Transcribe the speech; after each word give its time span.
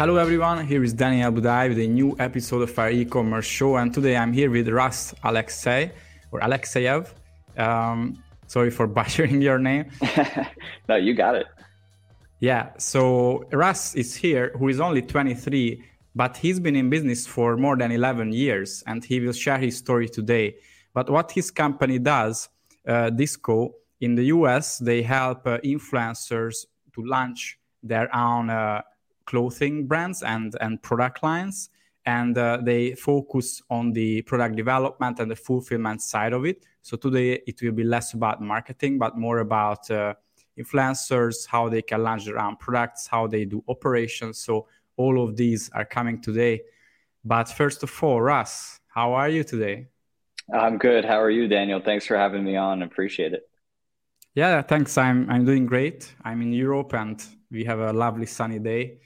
Hello 0.00 0.16
everyone, 0.16 0.66
here 0.66 0.82
is 0.82 0.94
Daniel 0.94 1.30
Budai 1.30 1.68
with 1.68 1.78
a 1.78 1.86
new 1.86 2.16
episode 2.18 2.62
of 2.62 2.78
our 2.78 2.88
e-commerce 2.88 3.44
show 3.44 3.76
and 3.76 3.92
today 3.92 4.16
I'm 4.16 4.32
here 4.32 4.50
with 4.50 4.66
Russ 4.66 5.12
Alexey 5.22 5.90
or 6.32 6.40
Alexeyev. 6.40 7.12
Um, 7.58 8.24
sorry 8.46 8.70
for 8.70 8.86
butchering 8.96 9.42
your 9.42 9.58
name. 9.58 9.90
no, 10.88 10.96
you 10.96 11.12
got 11.12 11.34
it. 11.34 11.46
Yeah, 12.38 12.70
so 12.78 13.44
Russ 13.52 13.94
is 13.94 14.14
here 14.14 14.54
who 14.58 14.68
is 14.68 14.80
only 14.80 15.02
23 15.02 15.84
but 16.14 16.34
he's 16.34 16.58
been 16.58 16.76
in 16.76 16.88
business 16.88 17.26
for 17.26 17.58
more 17.58 17.76
than 17.76 17.92
11 17.92 18.32
years 18.32 18.82
and 18.86 19.04
he 19.04 19.20
will 19.20 19.34
share 19.34 19.58
his 19.58 19.76
story 19.76 20.08
today. 20.08 20.56
But 20.94 21.10
what 21.10 21.30
his 21.30 21.50
company 21.50 21.98
does, 21.98 22.48
uh, 22.88 23.10
Diskko, 23.10 23.72
in 24.00 24.14
the 24.14 24.24
US, 24.36 24.78
they 24.78 25.02
help 25.02 25.46
uh, 25.46 25.58
influencers 25.58 26.64
to 26.94 27.04
launch 27.04 27.58
their 27.82 28.08
own 28.16 28.48
uh, 28.48 28.80
clothing 29.30 29.86
brands 29.86 30.22
and, 30.22 30.56
and 30.60 30.82
product 30.82 31.22
lines. 31.22 31.70
And 32.04 32.36
uh, 32.36 32.58
they 32.62 32.94
focus 32.94 33.62
on 33.70 33.92
the 33.92 34.22
product 34.22 34.56
development 34.56 35.20
and 35.20 35.30
the 35.30 35.36
fulfillment 35.36 36.02
side 36.02 36.32
of 36.32 36.44
it. 36.44 36.66
So 36.82 36.96
today 36.96 37.40
it 37.46 37.60
will 37.62 37.72
be 37.72 37.84
less 37.84 38.14
about 38.14 38.42
marketing, 38.42 38.98
but 38.98 39.16
more 39.16 39.38
about 39.38 39.88
uh, 39.90 40.14
influencers, 40.58 41.46
how 41.46 41.68
they 41.68 41.82
can 41.82 42.02
launch 42.02 42.24
their 42.24 42.38
own 42.38 42.56
products, 42.56 43.06
how 43.06 43.26
they 43.26 43.44
do 43.44 43.62
operations. 43.68 44.38
So 44.38 44.66
all 44.96 45.22
of 45.22 45.36
these 45.36 45.70
are 45.72 45.84
coming 45.84 46.20
today. 46.20 46.62
But 47.24 47.48
first 47.48 47.82
of 47.82 48.02
all, 48.02 48.20
Russ, 48.20 48.80
how 48.88 49.12
are 49.12 49.28
you 49.28 49.44
today? 49.44 49.88
I'm 50.52 50.78
good. 50.78 51.04
How 51.04 51.20
are 51.20 51.30
you, 51.30 51.46
Daniel? 51.46 51.80
Thanks 51.80 52.06
for 52.06 52.16
having 52.16 52.42
me 52.42 52.56
on. 52.56 52.82
Appreciate 52.82 53.34
it. 53.34 53.48
Yeah, 54.34 54.62
thanks. 54.62 54.96
I'm 54.96 55.28
I'm 55.30 55.44
doing 55.44 55.66
great. 55.66 56.14
I'm 56.24 56.40
in 56.42 56.52
Europe 56.52 56.94
and 56.94 57.22
we 57.50 57.64
have 57.64 57.80
a 57.80 57.92
lovely 57.92 58.26
sunny 58.26 58.58
day. 58.58 58.98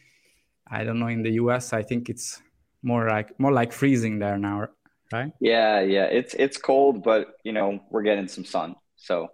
I 0.75 0.85
don't 0.85 0.99
know 0.99 1.09
in 1.09 1.23
the 1.23 1.33
US. 1.43 1.73
I 1.73 1.83
think 1.83 2.09
it's 2.09 2.43
more 2.83 3.09
like 3.09 3.39
more 3.39 3.53
like 3.53 3.73
freezing 3.73 4.19
there 4.19 4.39
now, 4.39 4.69
right? 5.13 5.33
Yeah, 5.41 5.81
yeah. 5.81 6.05
It's 6.05 6.35
it's 6.35 6.57
cold, 6.57 7.03
but 7.03 7.37
you 7.45 7.53
know 7.53 7.81
we're 7.91 8.03
getting 8.03 8.29
some 8.29 8.45
sun. 8.45 8.75
So 8.97 9.29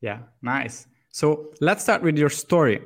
yeah, 0.00 0.20
nice. 0.42 0.86
So 1.10 1.52
let's 1.60 1.82
start 1.82 2.02
with 2.02 2.18
your 2.18 2.28
story. 2.28 2.82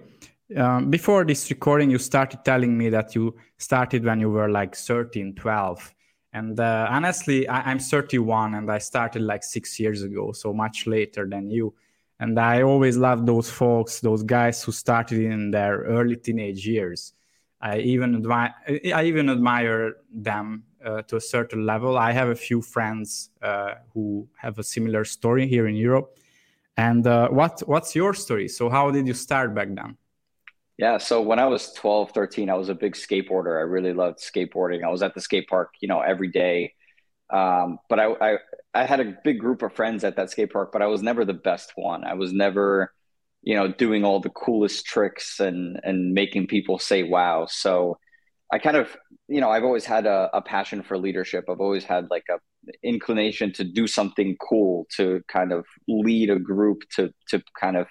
Um, 0.56 0.90
before 0.90 1.24
this 1.24 1.50
recording, 1.50 1.90
you 1.90 1.98
started 1.98 2.44
telling 2.44 2.76
me 2.76 2.88
that 2.90 3.14
you 3.14 3.36
started 3.58 4.04
when 4.04 4.20
you 4.20 4.30
were 4.30 4.48
like 4.48 4.74
13, 4.74 5.34
12. 5.34 5.94
And 6.32 6.58
uh, 6.58 6.86
honestly, 6.90 7.48
I, 7.48 7.70
am 7.70 7.78
31 7.78 8.54
and 8.54 8.70
I 8.70 8.78
started 8.78 9.22
like 9.22 9.42
six 9.42 9.78
years 9.80 10.02
ago, 10.02 10.32
so 10.32 10.52
much 10.52 10.86
later 10.86 11.26
than 11.28 11.50
you. 11.50 11.74
And 12.20 12.38
I 12.38 12.62
always 12.62 12.96
loved 12.96 13.26
those 13.26 13.50
folks, 13.50 14.00
those 14.00 14.22
guys 14.22 14.62
who 14.62 14.72
started 14.72 15.20
in 15.20 15.50
their 15.50 15.78
early 15.78 16.16
teenage 16.16 16.66
years. 16.66 17.14
I 17.60 17.78
even 17.78 18.14
admire, 18.14 18.54
I 18.94 19.04
even 19.04 19.28
admire 19.28 19.96
them 20.12 20.64
uh, 20.84 21.02
to 21.02 21.16
a 21.16 21.20
certain 21.20 21.66
level. 21.66 21.98
I 21.98 22.12
have 22.12 22.28
a 22.28 22.34
few 22.34 22.62
friends 22.62 23.30
uh, 23.42 23.74
who 23.92 24.28
have 24.36 24.58
a 24.58 24.62
similar 24.62 25.04
story 25.04 25.46
here 25.46 25.66
in 25.66 25.74
Europe. 25.74 26.18
And 26.76 27.06
uh, 27.06 27.28
what 27.28 27.60
what's 27.66 27.94
your 27.94 28.14
story? 28.14 28.48
So 28.48 28.70
how 28.70 28.90
did 28.90 29.06
you 29.06 29.12
start 29.12 29.54
back 29.54 29.68
then? 29.74 29.98
Yeah. 30.78 30.96
So 30.96 31.20
when 31.20 31.38
I 31.38 31.44
was 31.44 31.74
12, 31.74 32.12
13, 32.12 32.48
I 32.48 32.54
was 32.54 32.70
a 32.70 32.74
big 32.74 32.94
skateboarder. 32.94 33.58
I 33.58 33.64
really 33.64 33.92
loved 33.92 34.18
skateboarding. 34.18 34.82
I 34.82 34.88
was 34.88 35.02
at 35.02 35.14
the 35.14 35.20
skate 35.20 35.46
park, 35.46 35.74
you 35.80 35.88
know, 35.88 36.00
every 36.00 36.28
day. 36.28 36.72
Um, 37.28 37.78
but 37.90 38.00
I, 38.00 38.06
I, 38.12 38.38
I 38.72 38.84
had 38.86 39.00
a 39.00 39.14
big 39.22 39.40
group 39.40 39.60
of 39.60 39.74
friends 39.74 40.04
at 40.04 40.16
that 40.16 40.30
skate 40.30 40.50
park, 40.50 40.72
but 40.72 40.80
I 40.80 40.86
was 40.86 41.02
never 41.02 41.26
the 41.26 41.34
best 41.34 41.72
one. 41.76 42.02
I 42.04 42.14
was 42.14 42.32
never, 42.32 42.94
you 43.42 43.54
know, 43.54 43.68
doing 43.68 44.04
all 44.04 44.20
the 44.20 44.30
coolest 44.30 44.86
tricks 44.86 45.40
and, 45.40 45.80
and 45.82 46.12
making 46.12 46.46
people 46.46 46.78
say, 46.78 47.02
wow. 47.02 47.46
So 47.48 47.98
I 48.52 48.58
kind 48.58 48.76
of, 48.76 48.96
you 49.28 49.40
know, 49.40 49.50
I've 49.50 49.64
always 49.64 49.84
had 49.84 50.06
a, 50.06 50.30
a 50.32 50.42
passion 50.42 50.82
for 50.82 50.98
leadership. 50.98 51.44
I've 51.48 51.60
always 51.60 51.84
had 51.84 52.08
like 52.10 52.24
a 52.30 52.38
inclination 52.82 53.52
to 53.54 53.64
do 53.64 53.86
something 53.86 54.36
cool, 54.48 54.86
to 54.96 55.22
kind 55.28 55.52
of 55.52 55.64
lead 55.88 56.30
a 56.30 56.38
group, 56.38 56.82
to, 56.96 57.10
to 57.28 57.42
kind 57.58 57.76
of, 57.76 57.86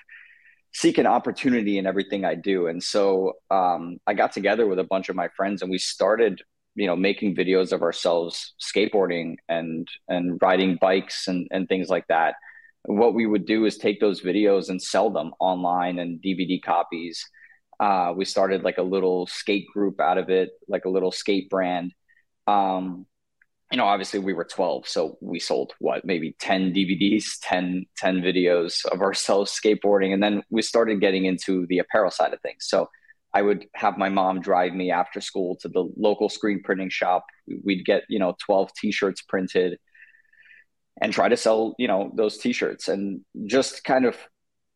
seek 0.71 0.99
an 0.99 1.07
opportunity 1.07 1.79
in 1.79 1.87
everything 1.87 2.23
I 2.23 2.35
do. 2.35 2.67
And 2.67 2.81
so 2.81 3.33
um, 3.49 3.97
I 4.05 4.13
got 4.13 4.33
together 4.33 4.67
with 4.67 4.77
a 4.77 4.83
bunch 4.83 5.09
of 5.09 5.15
my 5.15 5.27
friends 5.35 5.63
and 5.63 5.71
we 5.71 5.79
started, 5.79 6.43
you 6.75 6.85
know, 6.85 6.95
making 6.95 7.35
videos 7.35 7.71
of 7.71 7.81
ourselves 7.81 8.53
skateboarding 8.61 9.37
and 9.47 9.87
and 10.07 10.37
riding 10.39 10.77
bikes 10.79 11.27
and, 11.27 11.47
and 11.49 11.67
things 11.67 11.89
like 11.89 12.05
that. 12.07 12.35
What 12.85 13.13
we 13.13 13.25
would 13.25 13.45
do 13.45 13.65
is 13.65 13.77
take 13.77 13.99
those 13.99 14.21
videos 14.21 14.69
and 14.69 14.81
sell 14.81 15.09
them 15.09 15.33
online 15.39 15.99
and 15.99 16.21
DVD 16.21 16.61
copies. 16.61 17.27
Uh, 17.79 18.13
we 18.15 18.25
started 18.25 18.63
like 18.63 18.77
a 18.77 18.83
little 18.83 19.27
skate 19.27 19.67
group 19.73 19.99
out 19.99 20.17
of 20.17 20.29
it, 20.29 20.49
like 20.67 20.85
a 20.85 20.89
little 20.89 21.11
skate 21.11 21.49
brand. 21.49 21.93
Um, 22.47 23.05
you 23.71 23.77
know, 23.77 23.85
obviously 23.85 24.19
we 24.19 24.33
were 24.33 24.45
12, 24.45 24.87
so 24.87 25.17
we 25.21 25.39
sold 25.39 25.73
what, 25.79 26.03
maybe 26.03 26.35
10 26.39 26.73
DVDs, 26.73 27.37
10, 27.43 27.85
10 27.97 28.21
videos 28.21 28.83
of 28.87 29.01
ourselves 29.01 29.51
skateboarding. 29.51 30.13
And 30.13 30.23
then 30.23 30.41
we 30.49 30.63
started 30.63 30.99
getting 30.99 31.25
into 31.25 31.67
the 31.67 31.77
apparel 31.77 32.09
side 32.09 32.33
of 32.33 32.41
things. 32.41 32.65
So 32.67 32.89
I 33.33 33.43
would 33.43 33.65
have 33.75 33.97
my 33.97 34.09
mom 34.09 34.41
drive 34.41 34.73
me 34.73 34.89
after 34.89 35.21
school 35.21 35.55
to 35.57 35.69
the 35.69 35.87
local 35.95 36.29
screen 36.29 36.63
printing 36.63 36.89
shop. 36.89 37.25
We'd 37.63 37.85
get, 37.85 38.03
you 38.09 38.17
know, 38.17 38.35
12 38.43 38.71
t-shirts 38.73 39.21
printed 39.21 39.77
and 41.01 41.13
try 41.13 41.29
to 41.29 41.37
sell, 41.37 41.75
you 41.77 41.87
know, 41.87 42.11
those 42.15 42.37
t-shirts. 42.37 42.87
And 42.87 43.21
just 43.45 43.83
kind 43.83 44.05
of, 44.05 44.17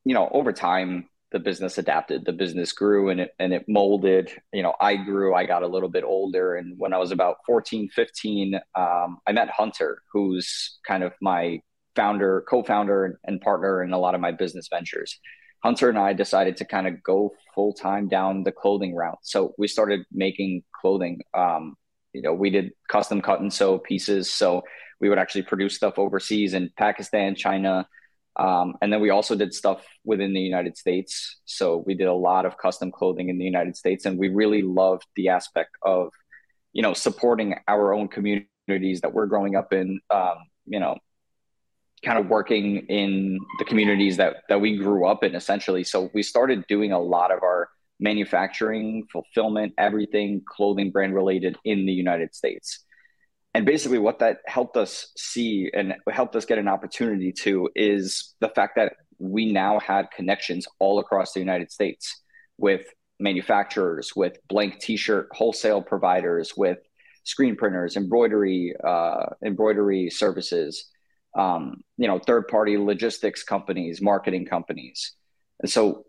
you 0.06 0.14
know, 0.14 0.30
over 0.32 0.52
time, 0.54 1.10
the 1.34 1.40
business 1.40 1.80
adapted 1.80 2.24
the 2.26 2.32
business 2.32 2.72
grew 2.72 3.10
and 3.10 3.20
it 3.20 3.32
and 3.40 3.52
it 3.54 3.66
molded. 3.68 4.32
You 4.54 4.62
know 4.62 4.76
i 4.80 4.96
grew 4.96 5.34
i 5.34 5.46
got 5.46 5.64
a 5.64 5.68
little 5.68 5.90
bit 5.90 6.04
older 6.04 6.56
and 6.56 6.76
when 6.78 6.94
i 6.94 7.00
was 7.00 7.12
about 7.12 7.38
14 7.48 7.90
15 7.90 8.60
um, 8.76 9.18
i 9.28 9.32
met 9.32 9.50
hunter 9.50 10.04
who's 10.14 10.78
kind 10.88 11.04
of 11.04 11.12
my 11.22 11.60
founder 11.96 12.46
co-founder 12.50 13.20
and 13.24 13.42
partner 13.42 13.84
in 13.84 13.94
a 13.94 14.00
lot 14.00 14.16
of 14.16 14.22
my 14.22 14.32
business 14.32 14.68
ventures. 14.70 15.20
Hunter 15.64 15.90
and 15.90 15.98
i 15.98 16.14
decided 16.14 16.58
to 16.58 16.66
kind 16.66 16.88
of 16.88 17.02
go 17.04 17.32
full 17.56 17.74
time 17.74 18.08
down 18.08 18.44
the 18.44 18.52
clothing 18.52 18.96
route. 18.96 19.20
So 19.24 19.54
we 19.58 19.68
started 19.68 20.02
making 20.12 20.64
clothing. 20.80 21.22
Um, 21.34 21.76
you 22.14 22.22
know 22.22 22.34
we 22.34 22.52
did 22.52 22.72
custom 22.90 23.22
cut 23.22 23.42
and 23.42 23.52
sew 23.52 23.80
pieces. 23.80 24.32
So 24.32 24.64
we 25.00 25.10
would 25.10 25.20
actually 25.20 25.44
produce 25.44 25.76
stuff 25.76 25.98
overseas 25.98 26.54
in 26.54 26.70
pakistan 26.78 27.36
china 27.36 27.88
um, 28.36 28.76
and 28.82 28.92
then 28.92 29.00
we 29.00 29.10
also 29.12 29.36
did 29.36 29.54
stuff 29.54 29.86
within 30.04 30.34
the 30.34 30.40
United 30.40 30.78
States. 30.78 31.40
So 31.46 31.84
we 31.86 31.94
did 31.94 32.08
a 32.08 32.14
lot 32.14 32.46
of 32.46 32.58
custom 32.58 32.92
clothing 32.92 33.30
in 33.30 33.38
the 33.38 33.46
United 33.46 33.76
States, 33.76 34.06
and 34.06 34.18
we 34.18 34.30
really 34.30 34.64
loved 34.64 35.06
the 35.16 35.30
aspect 35.30 35.72
of, 35.84 36.12
you 36.72 36.82
know, 36.82 36.94
supporting 36.94 37.56
our 37.68 37.94
own 37.94 38.08
communities 38.08 39.02
that 39.02 39.14
we're 39.14 39.28
growing 39.28 39.56
up 39.56 39.72
in. 39.72 40.00
Um, 40.10 40.38
you 40.66 40.80
know, 40.80 40.98
kind 42.04 42.18
of 42.18 42.28
working 42.28 42.88
in 42.88 43.38
the 43.60 43.66
communities 43.66 44.18
that 44.18 44.38
that 44.50 44.60
we 44.60 44.78
grew 44.78 45.06
up 45.06 45.24
in, 45.24 45.36
essentially. 45.36 45.84
So 45.84 46.10
we 46.14 46.24
started 46.24 46.66
doing 46.68 46.92
a 46.92 47.00
lot 47.00 47.32
of 47.32 47.44
our 47.44 47.70
manufacturing, 48.00 49.06
fulfillment, 49.12 49.74
everything 49.78 50.42
clothing 50.48 50.90
brand 50.90 51.14
related 51.14 51.58
in 51.64 51.86
the 51.86 51.94
United 51.94 52.34
States 52.34 52.83
and 53.54 53.66
basically 53.66 54.00
what 54.00 54.20
that 54.20 54.38
helped 54.48 54.78
us 54.78 55.12
see 55.18 55.70
and 55.74 55.96
helped 56.12 56.36
us 56.36 56.46
get 56.46 56.58
an 56.58 56.68
opportunity 56.68 57.32
to 57.32 57.70
is 57.76 58.34
the 58.40 58.50
fact 58.50 58.76
that 58.76 58.94
we 59.20 59.52
now 59.52 59.80
had 59.80 60.10
connections 60.12 60.68
all 60.80 61.00
across 61.00 61.34
the 61.34 61.40
united 61.40 61.72
states 61.72 62.22
with 62.58 62.86
manufacturers 63.20 64.14
with 64.16 64.38
blank 64.50 64.80
t-shirt 64.80 65.28
wholesale 65.32 65.82
providers 65.82 66.54
with 66.58 66.80
screen 67.24 67.56
printers 67.56 67.96
embroidery 67.96 68.74
uh, 68.84 69.26
embroidery 69.46 70.10
services 70.10 70.90
um, 71.36 71.82
you 71.98 72.08
know 72.08 72.20
third 72.20 72.48
party 72.48 72.78
logistics 72.78 73.44
companies 73.44 74.02
marketing 74.02 74.46
companies. 74.46 75.14
And 75.62 75.70
so 75.70 76.06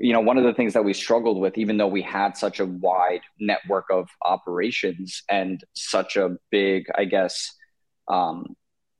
you 0.00 0.12
know 0.12 0.20
one 0.20 0.38
of 0.38 0.44
the 0.44 0.54
things 0.54 0.72
that 0.72 0.84
we 0.84 0.92
struggled 0.92 1.38
with 1.40 1.58
even 1.58 1.76
though 1.76 1.86
we 1.86 2.02
had 2.02 2.36
such 2.36 2.60
a 2.60 2.66
wide 2.66 3.20
network 3.38 3.86
of 3.90 4.08
operations 4.22 5.22
and 5.28 5.62
such 5.74 6.16
a 6.16 6.36
big 6.50 6.86
i 6.96 7.04
guess 7.04 7.52
um, 8.08 8.54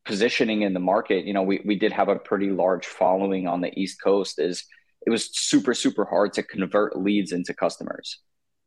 positioning 0.05 0.63
in 0.63 0.75
the 0.75 0.81
market 0.81 1.25
you 1.25 1.33
know 1.33 1.43
we, 1.43 1.61
we 1.65 1.79
did 1.79 1.93
have 1.93 2.09
a 2.09 2.17
pretty 2.17 2.51
large 2.51 2.87
following 2.87 3.47
on 3.47 3.61
the 3.61 3.73
east 3.79 4.01
coast 4.03 4.39
is 4.39 4.65
it 5.07 5.11
was 5.11 5.31
super 5.33 5.75
super 5.75 6.05
hard 6.05 6.33
to 6.35 6.43
convert 6.43 6.99
leads 6.99 7.33
into 7.33 7.55
customers. 7.55 8.21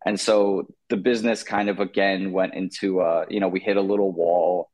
And 0.06 0.20
so 0.20 0.68
the 0.90 0.98
business 0.98 1.44
kind 1.44 1.70
of 1.70 1.80
again 1.80 2.32
went 2.32 2.54
into 2.54 3.02
uh, 3.02 3.26
you 3.30 3.40
know 3.40 3.48
we 3.48 3.60
hit 3.60 3.78
a 3.78 3.82
little 3.82 4.12
wall. 4.12 4.70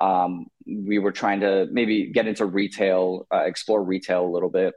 Um, 0.00 0.46
we 0.66 0.98
were 0.98 1.12
trying 1.12 1.40
to 1.40 1.66
maybe 1.70 2.12
get 2.12 2.26
into 2.26 2.46
retail 2.46 3.26
uh, 3.32 3.44
explore 3.44 3.82
retail 3.82 4.24
a 4.24 4.30
little 4.30 4.50
bit. 4.50 4.74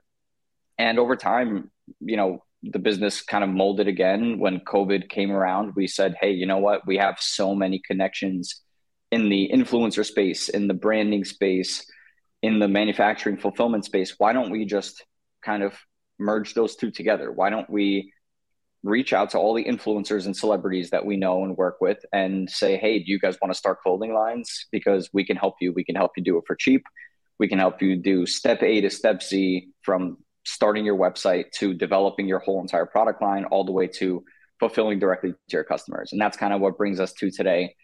And 0.78 0.98
over 0.98 1.16
time 1.16 1.70
you 2.00 2.18
know, 2.18 2.44
the 2.64 2.80
business 2.80 3.22
kind 3.24 3.44
of 3.44 3.50
molded 3.50 3.88
again 3.88 4.40
when 4.40 4.60
COVID 4.60 5.10
came 5.10 5.32
around. 5.32 5.74
We 5.76 5.88
said, 5.88 6.16
hey, 6.22 6.32
you 6.32 6.46
know 6.46 6.60
what? 6.60 6.86
We 6.86 6.98
have 6.98 7.16
so 7.20 7.56
many 7.56 7.82
connections 7.86 8.62
in 9.12 9.30
the 9.30 9.50
influencer 9.54 10.06
space, 10.06 10.48
in 10.50 10.68
the 10.68 10.74
branding 10.74 11.26
space, 11.26 11.86
in 12.42 12.60
the 12.60 12.68
manufacturing 12.68 13.38
fulfillment 13.38 13.86
space. 13.86 14.16
Why 14.18 14.34
don't 14.34 14.52
we 14.52 14.66
just 14.66 15.04
kind 15.44 15.64
of 15.64 15.76
merge 16.20 16.54
those 16.54 16.76
two 16.76 16.92
together? 16.92 17.32
Why 17.32 17.50
don't 17.50 17.70
we 17.70 18.14
reach 18.84 19.14
out 19.14 19.32
to 19.32 19.38
all 19.38 19.54
the 19.54 19.64
influencers 19.64 20.26
and 20.26 20.36
celebrities 20.36 20.90
that 20.90 21.06
we 21.06 21.18
know 21.18 21.44
and 21.44 21.58
work 21.58 21.78
with 21.82 22.00
and 22.14 22.50
say, 22.50 22.78
hey, 22.78 23.00
do 23.00 23.12
you 23.12 23.20
guys 23.20 23.38
want 23.42 23.54
to 23.54 23.58
start 23.58 23.82
clothing 23.82 24.14
lines? 24.14 24.66
Because 24.72 25.10
we 25.14 25.26
can 25.26 25.38
help 25.38 25.56
you. 25.62 25.72
We 25.74 25.84
can 25.84 25.96
help 25.96 26.12
you 26.18 26.24
do 26.24 26.38
it 26.38 26.44
for 26.48 26.56
cheap. 26.56 26.84
We 27.38 27.48
can 27.48 27.60
help 27.60 27.82
you 27.82 27.96
do 27.96 28.26
step 28.26 28.64
A 28.64 28.82
to 28.82 28.90
step 28.90 29.22
Z 29.22 29.68
from 29.82 30.18
starting 30.44 30.86
your 30.86 30.98
website 30.98 31.52
to 31.52 31.74
developing 31.74 32.28
your 32.28 32.40
whole 32.40 32.62
entire 32.62 32.86
product 32.86 33.22
line 33.22 33.46
all 33.46 33.64
the 33.64 33.72
way 33.72 33.88
to 33.88 34.24
fulfilling 34.60 35.00
directly 35.00 35.32
to 35.32 35.38
your 35.50 35.64
customers. 35.64 36.12
And 36.12 36.22
that's 36.22 36.38
kind 36.38 36.54
of 36.54 36.62
what 36.62 36.78
brings 36.78 37.00
us 37.00 37.14
to 37.14 37.32
today. 37.32 37.76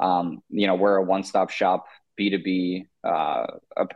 Um, 0.00 0.42
you 0.48 0.66
know, 0.66 0.74
we're 0.74 0.96
a 0.96 1.02
one 1.02 1.24
stop 1.24 1.50
shop, 1.50 1.84
B2B 2.18 2.86
uh, 3.04 3.46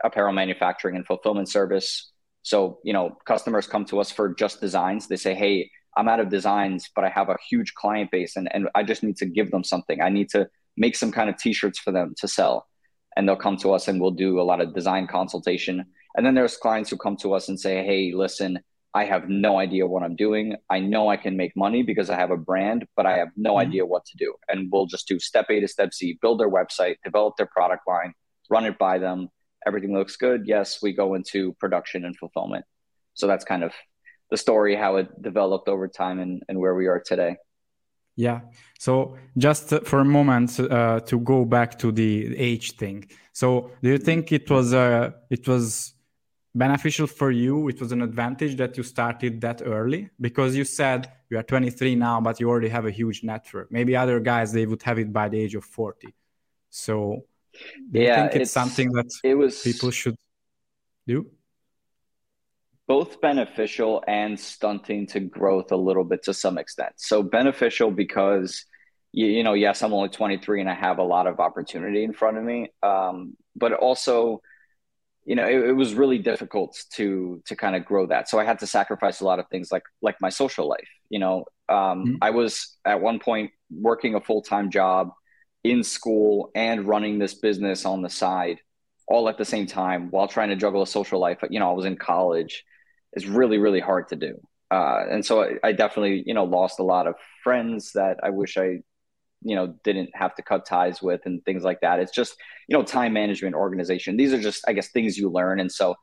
apparel 0.03 0.33
manufacturing 0.33 0.95
and 0.95 1.05
fulfillment 1.05 1.49
service. 1.49 2.11
So, 2.43 2.79
you 2.83 2.93
know, 2.93 3.17
customers 3.25 3.67
come 3.67 3.85
to 3.85 3.99
us 3.99 4.11
for 4.11 4.33
just 4.33 4.61
designs. 4.61 5.07
They 5.07 5.17
say, 5.17 5.33
hey, 5.33 5.69
I'm 5.97 6.07
out 6.07 6.19
of 6.19 6.29
designs, 6.29 6.89
but 6.95 7.03
I 7.03 7.09
have 7.09 7.29
a 7.29 7.37
huge 7.49 7.73
client 7.73 8.11
base 8.11 8.35
and, 8.35 8.47
and 8.53 8.69
I 8.75 8.83
just 8.83 9.03
need 9.03 9.17
to 9.17 9.25
give 9.25 9.49
them 9.49 9.63
something. 9.63 10.01
I 10.01 10.09
need 10.09 10.29
to 10.29 10.47
make 10.77 10.95
some 10.95 11.11
kind 11.11 11.29
of 11.29 11.37
t 11.37 11.53
shirts 11.53 11.79
for 11.79 11.91
them 11.91 12.13
to 12.19 12.27
sell. 12.27 12.67
And 13.15 13.27
they'll 13.27 13.35
come 13.35 13.57
to 13.57 13.73
us 13.73 13.87
and 13.87 13.99
we'll 13.99 14.11
do 14.11 14.39
a 14.39 14.43
lot 14.43 14.61
of 14.61 14.75
design 14.75 15.07
consultation. 15.07 15.85
And 16.17 16.25
then 16.25 16.33
there's 16.35 16.57
clients 16.57 16.89
who 16.89 16.97
come 16.97 17.15
to 17.17 17.33
us 17.33 17.47
and 17.47 17.59
say, 17.59 17.85
hey, 17.85 18.11
listen, 18.13 18.59
I 18.93 19.05
have 19.05 19.29
no 19.29 19.59
idea 19.59 19.85
what 19.85 20.01
I'm 20.01 20.15
doing. 20.15 20.55
I 20.69 20.79
know 20.79 21.09
I 21.09 21.17
can 21.17 21.37
make 21.37 21.55
money 21.55 21.83
because 21.83 22.09
I 22.09 22.15
have 22.15 22.31
a 22.31 22.37
brand, 22.37 22.87
but 22.95 23.05
I 23.05 23.17
have 23.17 23.29
no 23.37 23.51
mm-hmm. 23.51 23.69
idea 23.69 23.85
what 23.85 24.03
to 24.05 24.17
do. 24.17 24.33
And 24.49 24.69
we'll 24.71 24.87
just 24.87 25.07
do 25.07 25.19
step 25.19 25.45
A 25.51 25.59
to 25.59 25.67
step 25.67 25.93
Z, 25.93 26.17
build 26.21 26.39
their 26.39 26.49
website, 26.49 26.95
develop 27.03 27.35
their 27.37 27.45
product 27.45 27.83
line, 27.87 28.13
run 28.49 28.65
it 28.65 28.79
by 28.79 28.97
them. 28.97 29.29
Everything 29.67 29.93
looks 29.93 30.15
good. 30.17 30.47
Yes, 30.47 30.81
we 30.81 30.93
go 30.93 31.13
into 31.13 31.53
production 31.59 32.03
and 32.03 32.17
fulfillment. 32.17 32.65
So 33.13 33.27
that's 33.27 33.45
kind 33.45 33.63
of 33.63 33.73
the 34.31 34.37
story 34.37 34.75
how 34.75 34.95
it 34.95 35.21
developed 35.21 35.69
over 35.69 35.87
time 35.87 36.19
and, 36.19 36.41
and 36.49 36.59
where 36.59 36.73
we 36.75 36.87
are 36.87 36.99
today 36.99 37.37
yeah 38.17 38.41
so 38.79 39.15
just 39.37 39.69
for 39.85 39.99
a 39.99 40.05
moment 40.05 40.59
uh, 40.59 40.99
to 41.01 41.19
go 41.19 41.45
back 41.45 41.77
to 41.79 41.91
the 41.91 42.35
age 42.35 42.71
thing 42.73 43.07
so 43.31 43.71
do 43.81 43.89
you 43.89 43.97
think 43.97 44.31
it 44.31 44.49
was 44.49 44.73
uh, 44.73 45.11
it 45.29 45.47
was 45.47 45.93
beneficial 46.57 47.07
for 47.07 47.31
you 47.31 47.67
it 47.69 47.79
was 47.79 47.91
an 47.91 48.01
advantage 48.01 48.55
that 48.55 48.77
you 48.77 48.83
started 48.83 49.39
that 49.41 49.61
early 49.65 50.09
because 50.19 50.55
you 50.55 50.63
said 50.63 51.11
you 51.29 51.37
are 51.37 51.43
23 51.43 51.95
now 51.95 52.19
but 52.19 52.39
you 52.39 52.49
already 52.49 52.69
have 52.69 52.85
a 52.85 52.91
huge 52.91 53.23
network 53.23 53.71
maybe 53.71 53.95
other 53.95 54.19
guys 54.19 54.51
they 54.51 54.65
would 54.65 54.81
have 54.83 54.97
it 54.99 55.11
by 55.13 55.29
the 55.29 55.39
age 55.39 55.55
of 55.55 55.63
40 55.63 56.13
so 56.69 57.23
yeah, 57.91 58.25
it's, 58.25 58.35
it's 58.35 58.51
something 58.51 58.91
that 58.91 59.09
it 59.23 59.35
was 59.35 59.61
people 59.61 59.91
should 59.91 60.15
do 61.05 61.25
both 62.87 63.19
beneficial 63.19 64.01
and 64.07 64.39
stunting 64.39 65.05
to 65.07 65.19
growth 65.19 65.71
a 65.71 65.75
little 65.75 66.05
bit 66.05 66.23
to 66.23 66.33
some 66.33 66.57
extent. 66.57 66.93
So 66.95 67.21
beneficial 67.21 67.91
because 67.91 68.65
you, 69.11 69.27
you 69.27 69.43
know, 69.43 69.53
yes, 69.53 69.83
I'm 69.83 69.93
only 69.93 70.09
23 70.09 70.61
and 70.61 70.69
I 70.69 70.73
have 70.73 70.97
a 70.97 71.03
lot 71.03 71.27
of 71.27 71.39
opportunity 71.39 72.03
in 72.03 72.13
front 72.13 72.37
of 72.37 72.43
me. 72.43 72.69
Um, 72.81 73.35
but 73.55 73.73
also, 73.73 74.41
you 75.27 75.35
know, 75.35 75.45
it, 75.45 75.69
it, 75.69 75.73
was 75.73 75.93
really 75.93 76.17
difficult 76.17 76.75
to 76.93 77.41
to 77.45 77.55
kind 77.55 77.75
of 77.75 77.85
grow 77.85 78.07
that. 78.07 78.29
So 78.29 78.39
I 78.39 78.45
had 78.45 78.59
to 78.59 78.67
sacrifice 78.67 79.21
a 79.21 79.25
lot 79.25 79.39
of 79.39 79.47
things 79.49 79.71
like 79.71 79.83
like 80.01 80.15
my 80.21 80.29
social 80.29 80.67
life. 80.67 80.89
You 81.09 81.19
know, 81.19 81.45
um, 81.69 81.77
mm-hmm. 81.77 82.15
I 82.21 82.31
was 82.31 82.77
at 82.85 83.01
one 83.01 83.19
point 83.19 83.51
working 83.69 84.15
a 84.15 84.21
full 84.21 84.41
time 84.41 84.71
job 84.71 85.11
in 85.63 85.83
school 85.83 86.49
and 86.55 86.87
running 86.87 87.19
this 87.19 87.35
business 87.35 87.85
on 87.85 88.01
the 88.01 88.09
side 88.09 88.59
all 89.07 89.29
at 89.29 89.37
the 89.37 89.45
same 89.45 89.67
time 89.67 90.09
while 90.11 90.27
trying 90.27 90.49
to 90.49 90.55
juggle 90.55 90.81
a 90.81 90.87
social 90.87 91.19
life. 91.19 91.39
You 91.49 91.59
know, 91.59 91.69
I 91.69 91.73
was 91.73 91.85
in 91.85 91.97
college 91.97 92.63
it's 93.13 93.25
really 93.25 93.57
really 93.57 93.79
hard 93.79 94.07
to 94.09 94.15
do 94.15 94.39
uh, 94.69 95.05
and 95.09 95.25
so 95.25 95.43
I, 95.43 95.55
I, 95.63 95.71
definitely 95.71 96.23
you 96.25 96.33
know 96.33 96.43
lost 96.43 96.79
a 96.79 96.83
lot 96.83 97.07
of 97.07 97.15
friends 97.43 97.93
that 97.93 98.17
i 98.21 98.29
wish 98.29 98.57
i 98.57 98.79
you 99.41 99.55
know 99.55 99.75
didn't 99.83 100.09
have 100.13 100.35
to 100.35 100.41
cut 100.41 100.65
ties 100.65 101.01
with 101.01 101.21
and 101.25 101.43
things 101.45 101.63
like 101.63 101.79
that 101.81 101.99
it's 101.99 102.11
just 102.11 102.35
you 102.67 102.75
know 102.77 102.83
time 102.83 103.13
management 103.13 103.55
organization 103.55 104.17
these 104.17 104.33
are 104.33 104.41
just 104.41 104.63
i 104.67 104.73
guess 104.73 104.89
things 104.89 105.17
you 105.17 105.29
learn 105.29 105.59
and 105.59 105.71
so 105.71 105.95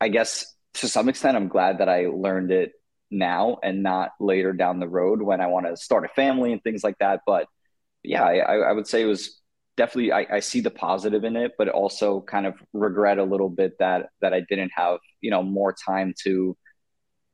i 0.00 0.08
guess 0.08 0.54
to 0.74 0.88
some 0.88 1.08
extent 1.08 1.36
i'm 1.36 1.48
glad 1.48 1.78
that 1.78 1.88
i 1.88 2.06
learned 2.06 2.50
it 2.50 2.72
now 3.10 3.58
and 3.62 3.82
not 3.82 4.10
later 4.18 4.52
down 4.52 4.80
the 4.80 4.88
road 4.88 5.22
when 5.22 5.40
i 5.40 5.46
want 5.46 5.64
to 5.66 5.76
start 5.76 6.04
a 6.04 6.08
family 6.08 6.52
and 6.52 6.62
things 6.62 6.82
like 6.82 6.98
that 6.98 7.20
but 7.24 7.46
yeah 8.02 8.24
i, 8.24 8.56
I 8.56 8.72
would 8.72 8.88
say 8.88 9.02
it 9.02 9.06
was 9.06 9.40
definitely 9.76 10.12
I, 10.12 10.26
I 10.32 10.40
see 10.40 10.60
the 10.60 10.70
positive 10.70 11.24
in 11.24 11.36
it, 11.36 11.52
but 11.58 11.68
also 11.68 12.20
kind 12.22 12.46
of 12.46 12.54
regret 12.72 13.18
a 13.18 13.24
little 13.24 13.48
bit 13.48 13.78
that 13.78 14.08
that 14.20 14.32
I 14.32 14.40
didn't 14.40 14.72
have 14.74 14.98
you 15.20 15.30
know 15.30 15.42
more 15.42 15.74
time 15.86 16.14
to 16.24 16.56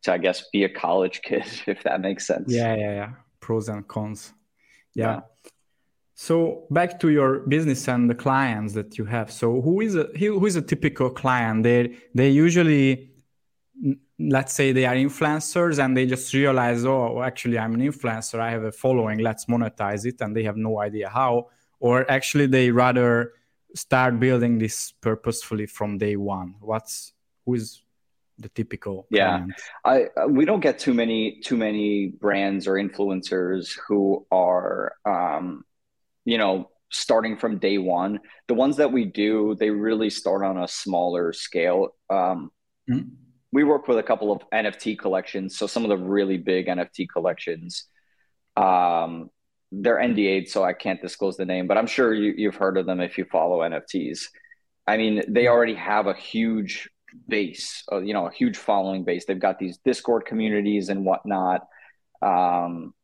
to 0.04 0.12
I 0.12 0.18
guess 0.18 0.44
be 0.52 0.64
a 0.64 0.68
college 0.68 1.22
kid 1.24 1.44
if 1.66 1.82
that 1.84 2.00
makes 2.00 2.26
sense. 2.26 2.52
Yeah, 2.52 2.74
yeah, 2.74 2.92
yeah. 2.92 3.12
Pros 3.40 3.68
and 3.68 3.86
cons. 3.86 4.34
Yeah. 4.94 5.20
So 6.14 6.66
back 6.70 7.00
to 7.00 7.08
your 7.08 7.40
business 7.40 7.88
and 7.88 8.08
the 8.08 8.14
clients 8.14 8.74
that 8.74 8.98
you 8.98 9.04
have. 9.06 9.30
So 9.32 9.60
who 9.60 9.80
is 9.80 9.96
a 9.96 10.04
who 10.18 10.44
is 10.46 10.56
a 10.56 10.62
typical 10.62 11.10
client? 11.10 11.62
They 11.62 11.96
they 12.14 12.28
usually 12.28 13.12
let's 14.18 14.52
say 14.52 14.72
they 14.72 14.86
are 14.86 14.94
influencers 14.94 15.82
and 15.82 15.96
they 15.96 16.06
just 16.06 16.32
realize 16.32 16.84
oh 16.84 17.22
actually 17.22 17.58
i'm 17.58 17.74
an 17.74 17.80
influencer 17.80 18.38
i 18.38 18.50
have 18.50 18.62
a 18.62 18.72
following 18.72 19.18
let's 19.18 19.46
monetize 19.46 20.04
it 20.06 20.20
and 20.20 20.36
they 20.36 20.42
have 20.44 20.56
no 20.56 20.80
idea 20.80 21.08
how 21.08 21.48
or 21.80 22.08
actually 22.10 22.46
they 22.46 22.70
rather 22.70 23.32
start 23.74 24.20
building 24.20 24.58
this 24.58 24.92
purposefully 25.00 25.66
from 25.66 25.98
day 25.98 26.16
one 26.16 26.54
what's 26.60 27.14
who 27.44 27.54
is 27.54 27.82
the 28.38 28.48
typical 28.50 29.06
yeah. 29.10 29.46
i 29.84 30.04
uh, 30.16 30.26
we 30.26 30.44
don't 30.44 30.60
get 30.60 30.78
too 30.78 30.94
many 30.94 31.40
too 31.40 31.56
many 31.56 32.08
brands 32.08 32.66
or 32.66 32.74
influencers 32.74 33.78
who 33.86 34.26
are 34.30 34.94
um 35.04 35.64
you 36.24 36.38
know 36.38 36.68
starting 36.92 37.38
from 37.38 37.58
day 37.58 37.78
one. 37.78 38.20
The 38.48 38.54
ones 38.54 38.76
that 38.76 38.92
we 38.92 39.06
do 39.06 39.56
they 39.58 39.70
really 39.70 40.10
start 40.10 40.44
on 40.44 40.58
a 40.58 40.68
smaller 40.68 41.32
scale. 41.32 41.88
Um 42.10 42.50
mm-hmm. 42.88 43.08
we 43.50 43.64
work 43.64 43.88
with 43.88 43.98
a 43.98 44.02
couple 44.02 44.30
of 44.30 44.42
nft 44.52 44.98
collections 44.98 45.56
so 45.56 45.66
some 45.66 45.84
of 45.84 45.88
the 45.88 45.96
really 45.96 46.36
big 46.36 46.66
nft 46.66 47.08
collections. 47.12 47.86
Um 48.56 49.30
they're 49.74 49.96
NDA'd, 49.96 50.50
so 50.50 50.62
I 50.62 50.74
can't 50.74 51.00
disclose 51.00 51.38
the 51.38 51.46
name, 51.46 51.66
but 51.66 51.78
I'm 51.78 51.86
sure 51.86 52.12
you, 52.12 52.34
you've 52.36 52.56
heard 52.56 52.76
of 52.76 52.84
them 52.84 53.00
if 53.00 53.16
you 53.16 53.24
follow 53.24 53.60
NFTs. 53.60 54.26
I 54.86 54.98
mean, 54.98 55.22
they 55.28 55.46
already 55.46 55.74
have 55.76 56.08
a 56.08 56.12
huge 56.12 56.90
base, 57.28 57.84
uh, 57.90 58.00
you 58.00 58.14
know, 58.14 58.26
a 58.26 58.32
huge 58.32 58.56
following 58.56 59.04
base. 59.04 59.24
They've 59.24 59.38
got 59.38 59.58
these 59.58 59.78
Discord 59.84 60.24
communities 60.26 60.88
and 60.88 61.04
whatnot. 61.04 61.62
Um, 62.20 62.94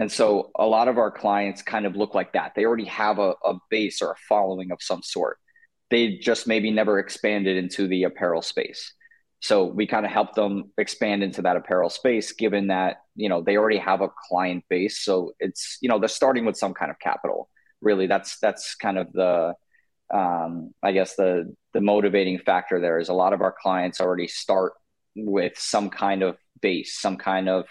and 0.00 0.10
so 0.10 0.50
a 0.56 0.66
lot 0.66 0.88
of 0.88 0.98
our 0.98 1.10
clients 1.10 1.62
kind 1.62 1.86
of 1.86 1.96
look 1.96 2.14
like 2.14 2.32
that. 2.34 2.52
They 2.54 2.64
already 2.64 2.84
have 2.84 3.18
a, 3.18 3.34
a 3.44 3.54
base 3.70 4.00
or 4.00 4.12
a 4.12 4.16
following 4.28 4.70
of 4.70 4.78
some 4.80 5.02
sort. 5.02 5.38
They 5.90 6.18
just 6.18 6.46
maybe 6.46 6.70
never 6.70 6.98
expanded 6.98 7.56
into 7.56 7.88
the 7.88 8.04
apparel 8.04 8.42
space. 8.42 8.92
So 9.40 9.64
we 9.64 9.86
kind 9.86 10.04
of 10.04 10.12
help 10.12 10.34
them 10.34 10.72
expand 10.78 11.22
into 11.22 11.42
that 11.42 11.56
apparel 11.56 11.90
space, 11.90 12.32
given 12.32 12.68
that 12.68 12.96
you 13.14 13.28
know 13.28 13.40
they 13.40 13.56
already 13.56 13.78
have 13.78 14.00
a 14.00 14.08
client 14.28 14.64
base. 14.68 15.04
So 15.04 15.32
it's 15.38 15.78
you 15.80 15.88
know 15.88 15.98
they're 15.98 16.08
starting 16.08 16.44
with 16.44 16.56
some 16.56 16.74
kind 16.74 16.90
of 16.90 16.98
capital. 16.98 17.48
Really, 17.80 18.08
that's 18.08 18.38
that's 18.40 18.74
kind 18.74 18.98
of 18.98 19.12
the 19.12 19.54
um, 20.12 20.72
I 20.82 20.92
guess 20.92 21.16
the 21.16 21.54
the 21.74 21.80
motivating 21.80 22.38
factor 22.38 22.80
there 22.80 22.98
is 22.98 23.08
a 23.08 23.14
lot 23.14 23.32
of 23.32 23.42
our 23.42 23.54
clients 23.60 24.00
already 24.00 24.26
start 24.26 24.72
with 25.14 25.58
some 25.58 25.90
kind 25.90 26.22
of 26.22 26.36
base, 26.60 26.98
some 26.98 27.16
kind 27.16 27.48
of 27.48 27.66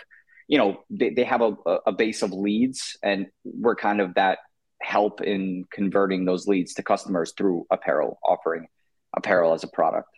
you 0.48 0.58
know 0.58 0.84
they, 0.90 1.10
they 1.10 1.24
have 1.24 1.42
a, 1.42 1.56
a 1.88 1.92
base 1.92 2.22
of 2.22 2.32
leads, 2.32 2.98
and 3.04 3.28
we're 3.44 3.76
kind 3.76 4.02
of 4.02 4.14
that 4.16 4.40
help 4.82 5.22
in 5.22 5.66
converting 5.72 6.26
those 6.26 6.48
leads 6.48 6.74
to 6.76 6.84
customers 6.84 7.34
through 7.38 7.66
apparel, 7.72 8.20
offering 8.24 8.68
apparel 9.16 9.54
as 9.54 9.64
a 9.64 9.68
product. 9.68 10.10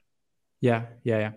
Yeah, 0.62 0.88
yeah, 1.04 1.20
yeah. 1.20 1.32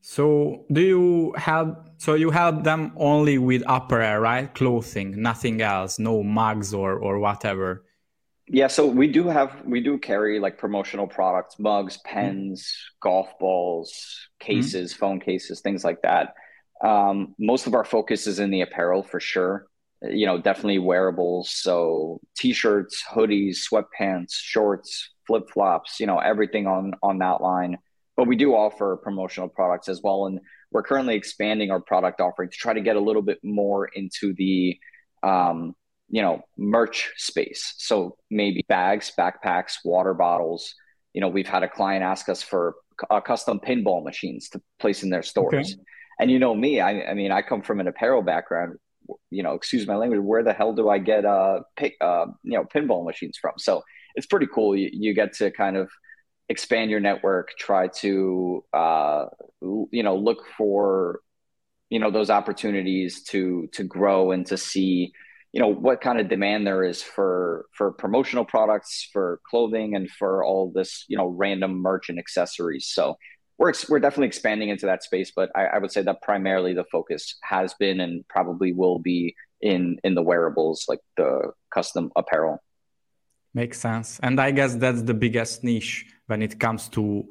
So 0.00 0.64
do 0.72 0.80
you 0.80 1.34
help? 1.36 1.90
So 1.98 2.14
you 2.14 2.30
help 2.30 2.64
them 2.64 2.92
only 2.96 3.38
with 3.38 3.62
apparel, 3.66 4.20
right? 4.20 4.52
Clothing, 4.52 5.20
nothing 5.22 5.60
else, 5.60 5.98
no 5.98 6.22
mugs 6.22 6.74
or 6.74 6.98
or 6.98 7.18
whatever. 7.18 7.84
Yeah, 8.50 8.68
so 8.68 8.86
we 8.86 9.08
do 9.08 9.28
have 9.28 9.62
we 9.64 9.80
do 9.80 9.98
carry 9.98 10.40
like 10.40 10.58
promotional 10.58 11.06
products, 11.06 11.58
mugs, 11.58 11.96
mm-hmm. 11.96 12.14
pens, 12.14 12.62
mm. 12.62 13.00
golf 13.02 13.38
balls, 13.38 14.28
cases, 14.40 14.94
mm. 14.94 14.96
phone 14.96 15.20
cases, 15.20 15.60
things 15.60 15.84
like 15.84 16.02
that. 16.02 16.34
Um, 16.82 17.34
most 17.38 17.66
of 17.66 17.74
our 17.74 17.84
focus 17.84 18.26
is 18.26 18.38
in 18.38 18.50
the 18.50 18.62
apparel 18.62 19.02
for 19.02 19.20
sure. 19.20 19.66
You 20.02 20.26
know, 20.26 20.40
definitely 20.40 20.78
wearables. 20.78 21.50
So 21.50 22.20
t-shirts, 22.36 23.02
hoodies, 23.10 23.58
sweatpants, 23.70 24.32
shorts, 24.32 25.10
flip 25.26 25.50
flops. 25.50 25.98
You 26.00 26.06
know, 26.06 26.18
everything 26.18 26.66
on 26.66 26.92
on 27.02 27.18
that 27.18 27.40
line 27.40 27.78
but 28.18 28.26
we 28.26 28.34
do 28.34 28.52
offer 28.52 28.96
promotional 28.96 29.48
products 29.48 29.88
as 29.88 30.02
well. 30.02 30.26
And 30.26 30.40
we're 30.72 30.82
currently 30.82 31.14
expanding 31.14 31.70
our 31.70 31.80
product 31.80 32.20
offering 32.20 32.50
to 32.50 32.56
try 32.56 32.72
to 32.72 32.80
get 32.80 32.96
a 32.96 33.00
little 33.00 33.22
bit 33.22 33.38
more 33.44 33.86
into 33.86 34.34
the, 34.34 34.76
um, 35.22 35.76
you 36.08 36.22
know, 36.22 36.40
merch 36.56 37.12
space. 37.16 37.74
So 37.78 38.16
maybe 38.30 38.64
bags, 38.68 39.12
backpacks, 39.18 39.74
water 39.84 40.14
bottles. 40.14 40.74
You 41.12 41.20
know, 41.20 41.28
we've 41.28 41.48
had 41.48 41.62
a 41.62 41.68
client 41.68 42.02
ask 42.02 42.28
us 42.28 42.42
for 42.42 42.76
uh, 43.10 43.20
custom 43.20 43.60
pinball 43.60 44.04
machines 44.04 44.48
to 44.50 44.62
place 44.78 45.02
in 45.02 45.10
their 45.10 45.22
stores. 45.22 45.72
Okay. 45.72 45.82
And 46.20 46.30
you 46.30 46.38
know 46.38 46.54
me, 46.54 46.80
I, 46.80 47.10
I 47.10 47.14
mean, 47.14 47.30
I 47.30 47.42
come 47.42 47.62
from 47.62 47.80
an 47.80 47.88
apparel 47.88 48.22
background. 48.22 48.78
you 49.30 49.42
know, 49.42 49.54
excuse 49.54 49.86
my 49.86 49.96
language, 49.96 50.20
where 50.20 50.42
the 50.42 50.52
hell 50.52 50.72
do 50.72 50.88
I 50.88 50.98
get 50.98 51.24
uh, 51.24 51.60
pick, 51.76 51.94
uh 52.00 52.26
you 52.42 52.58
know 52.58 52.64
pinball 52.64 53.04
machines 53.04 53.38
from? 53.40 53.52
So 53.58 53.82
it's 54.14 54.26
pretty 54.26 54.48
cool. 54.52 54.76
You, 54.76 54.90
you 54.92 55.14
get 55.14 55.32
to 55.34 55.50
kind 55.50 55.76
of 55.76 55.90
expand 56.48 56.90
your 56.90 57.00
network, 57.00 57.50
try 57.58 57.88
to 57.88 58.64
uh, 58.72 59.26
you 59.60 60.02
know 60.02 60.16
look 60.16 60.44
for 60.56 61.20
you 61.90 61.98
know 61.98 62.10
those 62.10 62.30
opportunities 62.30 63.22
to 63.24 63.68
to 63.72 63.84
grow 63.84 64.32
and 64.32 64.46
to 64.46 64.56
see 64.56 65.12
you 65.58 65.64
know 65.64 65.74
what 65.74 66.00
kind 66.00 66.20
of 66.20 66.28
demand 66.28 66.64
there 66.68 66.84
is 66.84 67.02
for 67.02 67.66
for 67.72 67.90
promotional 67.90 68.44
products 68.44 69.08
for 69.12 69.40
clothing 69.50 69.96
and 69.96 70.08
for 70.08 70.44
all 70.44 70.70
this 70.72 71.04
you 71.08 71.18
know 71.18 71.26
random 71.26 71.82
merch 71.82 72.08
and 72.08 72.16
accessories. 72.16 72.86
So 72.86 73.16
we're 73.58 73.72
we're 73.88 73.98
definitely 73.98 74.28
expanding 74.28 74.68
into 74.68 74.86
that 74.86 75.02
space 75.02 75.32
but 75.34 75.50
I, 75.56 75.64
I 75.74 75.78
would 75.78 75.90
say 75.90 76.02
that 76.02 76.22
primarily 76.22 76.74
the 76.74 76.84
focus 76.92 77.22
has 77.42 77.74
been 77.74 77.98
and 77.98 78.14
probably 78.28 78.72
will 78.72 79.00
be 79.00 79.34
in 79.60 79.98
in 80.04 80.14
the 80.14 80.22
wearables 80.22 80.84
like 80.88 81.00
the 81.16 81.50
custom 81.74 82.12
apparel. 82.14 82.62
Makes 83.52 83.80
sense. 83.80 84.20
And 84.22 84.40
i 84.40 84.52
guess 84.52 84.76
that's 84.76 85.02
the 85.02 85.14
biggest 85.24 85.64
niche 85.64 86.06
when 86.28 86.40
it 86.40 86.60
comes 86.60 86.88
to 86.90 87.24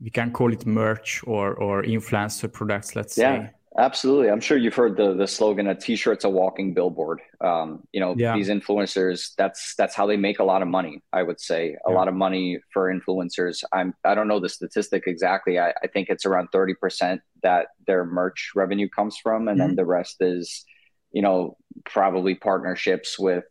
we 0.00 0.10
can 0.10 0.32
call 0.32 0.52
it 0.52 0.66
merch 0.66 1.22
or 1.24 1.54
or 1.54 1.84
influencer 1.84 2.52
products 2.52 2.96
let's 2.96 3.16
yeah. 3.16 3.34
say 3.34 3.50
Absolutely. 3.76 4.30
I'm 4.30 4.40
sure 4.40 4.56
you've 4.56 4.74
heard 4.74 4.96
the 4.96 5.14
the 5.14 5.26
slogan 5.26 5.66
a 5.66 5.74
t-shirt's 5.74 6.24
a 6.24 6.28
walking 6.28 6.74
billboard. 6.74 7.20
Um, 7.40 7.82
you 7.92 7.98
know, 7.98 8.14
yeah. 8.16 8.36
these 8.36 8.48
influencers, 8.48 9.34
that's 9.36 9.74
that's 9.76 9.96
how 9.96 10.06
they 10.06 10.16
make 10.16 10.38
a 10.38 10.44
lot 10.44 10.62
of 10.62 10.68
money, 10.68 11.02
I 11.12 11.24
would 11.24 11.40
say. 11.40 11.76
A 11.86 11.90
yeah. 11.90 11.96
lot 11.96 12.06
of 12.06 12.14
money 12.14 12.60
for 12.72 12.92
influencers. 12.94 13.64
I'm 13.72 13.92
I 14.04 14.14
don't 14.14 14.28
know 14.28 14.38
the 14.38 14.48
statistic 14.48 15.04
exactly. 15.06 15.58
I, 15.58 15.70
I 15.82 15.88
think 15.92 16.08
it's 16.08 16.24
around 16.24 16.50
30% 16.54 17.18
that 17.42 17.66
their 17.86 18.04
merch 18.04 18.52
revenue 18.54 18.88
comes 18.88 19.16
from 19.16 19.48
and 19.48 19.58
mm-hmm. 19.58 19.68
then 19.68 19.76
the 19.76 19.84
rest 19.84 20.16
is, 20.20 20.64
you 21.10 21.22
know, 21.22 21.56
probably 21.84 22.36
partnerships 22.36 23.18
with 23.18 23.44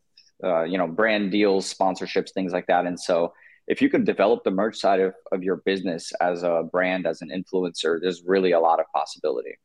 uh, 0.44 0.64
you 0.64 0.78
know, 0.78 0.88
brand 0.88 1.32
deals, 1.32 1.74
sponsorships, 1.74 2.32
things 2.34 2.52
like 2.52 2.68
that. 2.68 2.86
And 2.86 3.00
so 3.00 3.34
if 3.68 3.82
you 3.82 3.90
can 3.90 4.04
develop 4.04 4.44
the 4.44 4.52
merch 4.52 4.78
side 4.78 5.00
of, 5.00 5.14
of 5.32 5.42
your 5.42 5.58
business 5.66 6.12
as 6.20 6.44
a 6.44 6.64
brand, 6.70 7.08
as 7.08 7.22
an 7.22 7.30
influencer, 7.30 8.00
there's 8.02 8.24
really 8.26 8.52
a 8.52 8.60
lot 8.60 8.80
of 8.80 8.86
possibility. 8.94 9.58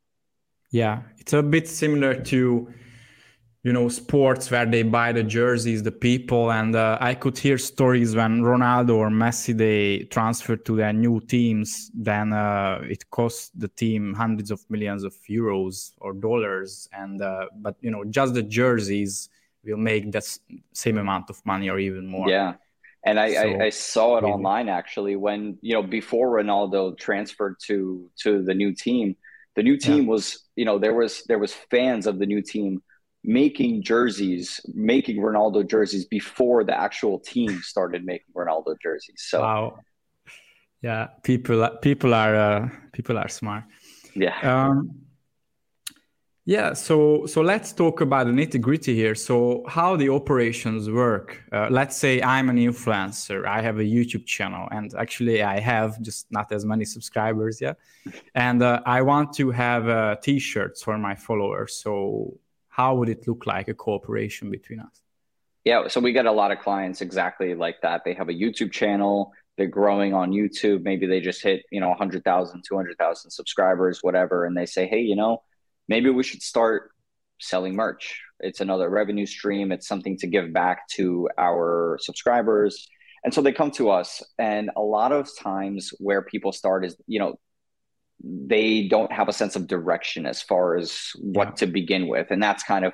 Yeah, 0.70 1.02
it's 1.18 1.32
a 1.32 1.42
bit 1.42 1.68
similar 1.68 2.14
to 2.24 2.72
you 3.64 3.72
know 3.72 3.88
sports 3.88 4.50
where 4.50 4.66
they 4.66 4.82
buy 4.82 5.12
the 5.12 5.22
jerseys, 5.22 5.82
the 5.82 5.92
people, 5.92 6.52
and 6.52 6.76
uh, 6.76 6.98
I 7.00 7.14
could 7.14 7.36
hear 7.36 7.58
stories 7.58 8.14
when 8.14 8.42
Ronaldo 8.42 8.96
or 8.96 9.08
Messi 9.08 9.56
they 9.56 10.04
transferred 10.10 10.64
to 10.66 10.76
their 10.76 10.92
new 10.92 11.20
teams. 11.20 11.90
Then 11.94 12.32
uh, 12.32 12.80
it 12.82 13.10
cost 13.10 13.58
the 13.58 13.68
team 13.68 14.14
hundreds 14.14 14.50
of 14.50 14.60
millions 14.70 15.04
of 15.04 15.14
euros 15.28 15.92
or 15.98 16.12
dollars, 16.12 16.88
and 16.92 17.20
uh, 17.20 17.46
but 17.56 17.76
you 17.80 17.90
know 17.90 18.04
just 18.04 18.34
the 18.34 18.42
jerseys 18.42 19.28
will 19.64 19.76
make 19.76 20.12
that 20.12 20.24
same 20.72 20.98
amount 20.98 21.30
of 21.30 21.44
money 21.44 21.68
or 21.68 21.78
even 21.78 22.06
more. 22.06 22.28
Yeah. 22.28 22.54
And 23.04 23.18
I, 23.18 23.32
so, 23.32 23.40
I, 23.40 23.64
I, 23.66 23.70
saw 23.70 24.16
it 24.16 24.22
really. 24.22 24.32
online 24.32 24.68
actually 24.68 25.14
when 25.14 25.56
you 25.62 25.74
know 25.74 25.82
before 25.82 26.30
Ronaldo 26.30 26.98
transferred 26.98 27.56
to 27.66 28.10
to 28.18 28.42
the 28.42 28.54
new 28.54 28.74
team 28.74 29.16
the 29.58 29.64
new 29.64 29.76
team 29.76 30.04
yeah. 30.04 30.10
was, 30.10 30.44
you 30.54 30.64
know, 30.64 30.78
there 30.78 30.94
was 30.94 31.24
there 31.26 31.40
was 31.40 31.52
fans 31.68 32.06
of 32.06 32.20
the 32.20 32.26
new 32.26 32.40
team 32.40 32.80
making 33.24 33.82
jerseys, 33.82 34.60
making 34.72 35.16
Ronaldo 35.16 35.68
jerseys 35.68 36.04
before 36.04 36.62
the 36.62 36.80
actual 36.80 37.18
team 37.18 37.60
started 37.72 38.04
making 38.04 38.32
Ronaldo 38.36 38.76
jerseys. 38.80 39.20
So 39.26 39.40
wow, 39.40 39.78
yeah, 40.80 41.08
people 41.24 41.68
people 41.82 42.14
are 42.14 42.36
uh, 42.36 42.68
people 42.92 43.18
are 43.18 43.28
smart. 43.28 43.64
Yeah. 44.14 44.38
Um, 44.42 45.07
yeah, 46.48 46.72
so 46.72 47.26
so 47.26 47.42
let's 47.42 47.74
talk 47.74 48.00
about 48.00 48.26
the 48.26 48.32
nitty 48.32 48.58
gritty 48.58 48.94
here. 48.94 49.14
So 49.14 49.64
how 49.68 49.96
the 49.96 50.08
operations 50.08 50.88
work. 50.88 51.42
Uh, 51.52 51.68
let's 51.70 51.94
say 51.94 52.22
I'm 52.22 52.48
an 52.48 52.56
influencer. 52.56 53.46
I 53.46 53.60
have 53.60 53.78
a 53.78 53.82
YouTube 53.82 54.24
channel, 54.24 54.66
and 54.70 54.94
actually 54.94 55.42
I 55.42 55.60
have 55.60 56.00
just 56.00 56.24
not 56.30 56.50
as 56.50 56.64
many 56.64 56.86
subscribers 56.86 57.60
yet. 57.60 57.76
And 58.34 58.62
uh, 58.62 58.80
I 58.86 59.02
want 59.02 59.34
to 59.34 59.50
have 59.50 59.90
uh, 59.90 60.16
T-shirts 60.22 60.82
for 60.82 60.96
my 60.96 61.14
followers. 61.14 61.74
So 61.74 62.38
how 62.70 62.94
would 62.94 63.10
it 63.10 63.28
look 63.28 63.44
like 63.44 63.68
a 63.68 63.74
cooperation 63.74 64.50
between 64.50 64.80
us? 64.80 65.02
Yeah, 65.64 65.86
so 65.88 66.00
we 66.00 66.14
get 66.14 66.24
a 66.24 66.32
lot 66.32 66.50
of 66.50 66.60
clients 66.60 67.02
exactly 67.02 67.54
like 67.54 67.82
that. 67.82 68.04
They 68.06 68.14
have 68.14 68.30
a 68.30 68.38
YouTube 68.42 68.72
channel. 68.72 69.34
They're 69.58 69.66
growing 69.66 70.14
on 70.14 70.30
YouTube. 70.30 70.82
Maybe 70.82 71.06
they 71.06 71.20
just 71.20 71.42
hit 71.42 71.66
you 71.70 71.80
know 71.82 71.90
100,000, 71.90 72.64
200,000 72.66 73.30
subscribers, 73.30 73.98
whatever, 74.02 74.46
and 74.46 74.56
they 74.56 74.64
say, 74.64 74.86
hey, 74.86 75.02
you 75.02 75.14
know 75.14 75.42
maybe 75.88 76.10
we 76.10 76.22
should 76.22 76.42
start 76.42 76.90
selling 77.40 77.74
merch. 77.74 78.20
It's 78.40 78.60
another 78.60 78.88
revenue 78.88 79.26
stream. 79.26 79.72
It's 79.72 79.88
something 79.88 80.16
to 80.18 80.26
give 80.26 80.52
back 80.52 80.88
to 80.90 81.28
our 81.38 81.98
subscribers. 82.00 82.88
And 83.24 83.34
so 83.34 83.42
they 83.42 83.52
come 83.52 83.70
to 83.72 83.90
us. 83.90 84.22
And 84.38 84.70
a 84.76 84.80
lot 84.80 85.12
of 85.12 85.28
times 85.38 85.92
where 85.98 86.22
people 86.22 86.52
start 86.52 86.84
is, 86.84 86.96
you 87.06 87.18
know, 87.18 87.38
they 88.22 88.88
don't 88.88 89.12
have 89.12 89.28
a 89.28 89.32
sense 89.32 89.56
of 89.56 89.66
direction 89.66 90.26
as 90.26 90.42
far 90.42 90.76
as 90.76 91.10
what 91.20 91.48
yeah. 91.48 91.54
to 91.54 91.66
begin 91.66 92.08
with. 92.08 92.30
And 92.30 92.42
that's 92.42 92.62
kind 92.62 92.84
of 92.84 92.92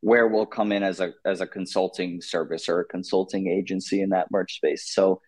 where 0.00 0.28
we'll 0.28 0.46
come 0.46 0.72
in 0.72 0.82
as 0.82 1.00
a 1.00 1.12
as 1.24 1.40
a 1.40 1.46
consulting 1.46 2.20
service 2.20 2.68
or 2.68 2.80
a 2.80 2.84
consulting 2.84 3.48
agency 3.48 4.00
in 4.00 4.10
that 4.10 4.30
merch 4.30 4.56
space. 4.56 4.92
So 4.92 5.20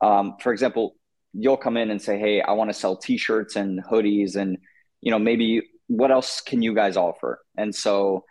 um, 0.00 0.34
for 0.40 0.52
example, 0.52 0.96
you'll 1.32 1.56
come 1.56 1.76
in 1.76 1.90
and 1.90 2.00
say, 2.00 2.18
Hey, 2.18 2.40
I 2.40 2.52
want 2.52 2.70
to 2.70 2.74
sell 2.74 2.96
t-shirts 2.96 3.56
and 3.56 3.82
hoodies 3.84 4.36
and 4.36 4.58
you 5.02 5.10
know, 5.10 5.18
maybe 5.18 5.62
what 5.88 6.10
else 6.10 6.40
can 6.40 6.62
you 6.62 6.74
guys 6.74 6.96
offer? 6.96 7.40
And 7.56 7.74
so 7.74 8.24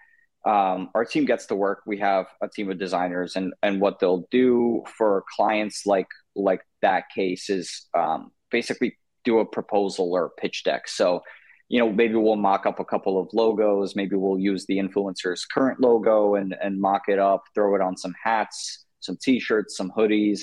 um, 0.45 0.89
our 0.93 1.05
team 1.05 1.25
gets 1.25 1.47
to 1.47 1.55
work. 1.55 1.81
We 1.87 1.97
have 1.99 2.27
a 2.41 2.47
team 2.47 2.69
of 2.69 2.77
designers, 2.77 3.35
and 3.35 3.53
and 3.63 3.81
what 3.81 3.99
they'll 3.99 4.27
do 4.29 4.83
for 4.97 5.23
clients 5.35 5.85
like 5.85 6.07
like 6.35 6.61
that 6.81 7.05
case 7.13 7.49
is 7.49 7.87
um, 7.97 8.31
basically 8.51 8.97
do 9.23 9.39
a 9.39 9.45
proposal 9.45 10.13
or 10.13 10.25
a 10.25 10.41
pitch 10.41 10.63
deck. 10.63 10.87
So, 10.87 11.21
you 11.67 11.79
know, 11.79 11.91
maybe 11.91 12.13
we'll 12.13 12.35
mock 12.35 12.67
up 12.67 12.79
a 12.79 12.85
couple 12.85 13.19
of 13.19 13.27
logos. 13.33 13.95
Maybe 13.95 14.15
we'll 14.15 14.37
use 14.37 14.67
the 14.67 14.77
influencer's 14.77 15.45
current 15.45 15.81
logo 15.81 16.35
and 16.35 16.55
and 16.61 16.79
mock 16.79 17.03
it 17.07 17.17
up, 17.17 17.43
throw 17.55 17.73
it 17.75 17.81
on 17.81 17.97
some 17.97 18.13
hats, 18.23 18.85
some 18.99 19.17
t-shirts, 19.19 19.75
some 19.75 19.91
hoodies, 19.97 20.41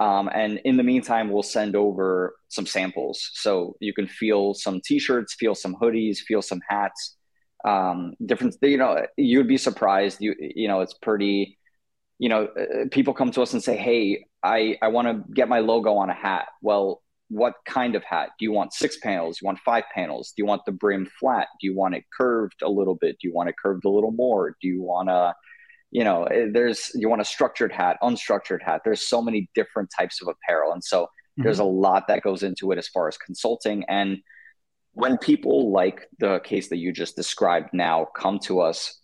um, 0.00 0.30
and 0.32 0.60
in 0.64 0.76
the 0.76 0.82
meantime, 0.82 1.30
we'll 1.30 1.42
send 1.42 1.74
over 1.74 2.36
some 2.48 2.66
samples. 2.66 3.30
So 3.34 3.76
you 3.80 3.92
can 3.92 4.06
feel 4.06 4.54
some 4.54 4.80
t-shirts, 4.84 5.34
feel 5.34 5.54
some 5.54 5.74
hoodies, 5.74 6.18
feel 6.18 6.40
some 6.40 6.60
hats, 6.68 7.16
um, 7.64 8.14
different, 8.24 8.56
you 8.62 8.76
know, 8.76 9.04
you'd 9.16 9.48
be 9.48 9.58
surprised. 9.58 10.18
You, 10.20 10.34
you 10.38 10.68
know, 10.68 10.80
it's 10.80 10.94
pretty, 10.94 11.58
you 12.18 12.28
know, 12.28 12.44
uh, 12.44 12.84
people 12.92 13.12
come 13.12 13.32
to 13.32 13.42
us 13.42 13.52
and 13.52 13.62
say, 13.62 13.76
Hey, 13.76 14.24
I, 14.42 14.78
I 14.80 14.88
want 14.88 15.08
to 15.08 15.32
get 15.32 15.48
my 15.48 15.58
logo 15.58 15.94
on 15.94 16.10
a 16.10 16.14
hat. 16.14 16.46
Well, 16.62 17.02
what 17.28 17.54
kind 17.66 17.96
of 17.96 18.04
hat? 18.04 18.30
Do 18.38 18.44
you 18.44 18.52
want 18.52 18.72
six 18.72 18.98
panels? 18.98 19.38
Do 19.38 19.44
you 19.44 19.46
want 19.46 19.58
five 19.64 19.84
panels? 19.92 20.32
Do 20.36 20.42
you 20.42 20.46
want 20.46 20.62
the 20.64 20.72
brim 20.72 21.08
flat? 21.18 21.48
Do 21.60 21.66
you 21.66 21.76
want 21.76 21.96
it 21.96 22.04
curved 22.16 22.62
a 22.62 22.68
little 22.68 22.94
bit? 22.94 23.16
Do 23.20 23.28
you 23.28 23.34
want 23.34 23.48
it 23.48 23.56
curved 23.60 23.84
a 23.84 23.90
little 23.90 24.12
more? 24.12 24.56
Do 24.62 24.68
you 24.68 24.80
want 24.80 25.08
to, 25.08 25.34
you 25.90 26.04
know 26.04 26.24
eh, 26.24 26.46
there's 26.52 26.90
you 26.94 27.08
want 27.08 27.20
a 27.20 27.24
structured 27.24 27.72
hat 27.72 27.96
unstructured 28.02 28.62
hat. 28.62 28.82
There's 28.84 29.06
so 29.06 29.22
many 29.22 29.48
different 29.54 29.90
types 29.96 30.20
of 30.22 30.28
apparel. 30.28 30.72
And 30.72 30.82
so 30.82 31.04
mm-hmm. 31.04 31.44
there's 31.44 31.58
a 31.58 31.64
lot 31.64 32.08
that 32.08 32.22
goes 32.22 32.42
into 32.42 32.72
it 32.72 32.78
as 32.78 32.88
far 32.88 33.08
as 33.08 33.16
consulting. 33.16 33.84
And 33.88 34.18
when 34.92 35.18
people 35.18 35.70
like 35.72 36.08
the 36.18 36.40
case 36.40 36.68
that 36.70 36.78
you 36.78 36.92
just 36.92 37.16
described 37.16 37.70
now 37.72 38.06
come 38.16 38.38
to 38.40 38.60
us 38.60 38.98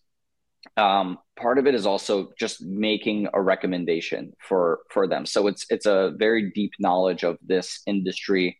um, 0.76 1.18
part 1.36 1.58
of 1.58 1.66
it 1.66 1.74
is 1.74 1.86
also 1.86 2.30
just 2.38 2.62
making 2.62 3.28
a 3.32 3.40
recommendation 3.40 4.32
for 4.40 4.80
for 4.90 5.06
them. 5.06 5.26
So 5.26 5.46
it's 5.46 5.66
it's 5.70 5.86
a 5.86 6.12
very 6.16 6.50
deep 6.52 6.72
knowledge 6.78 7.22
of 7.22 7.38
this 7.42 7.80
industry 7.86 8.58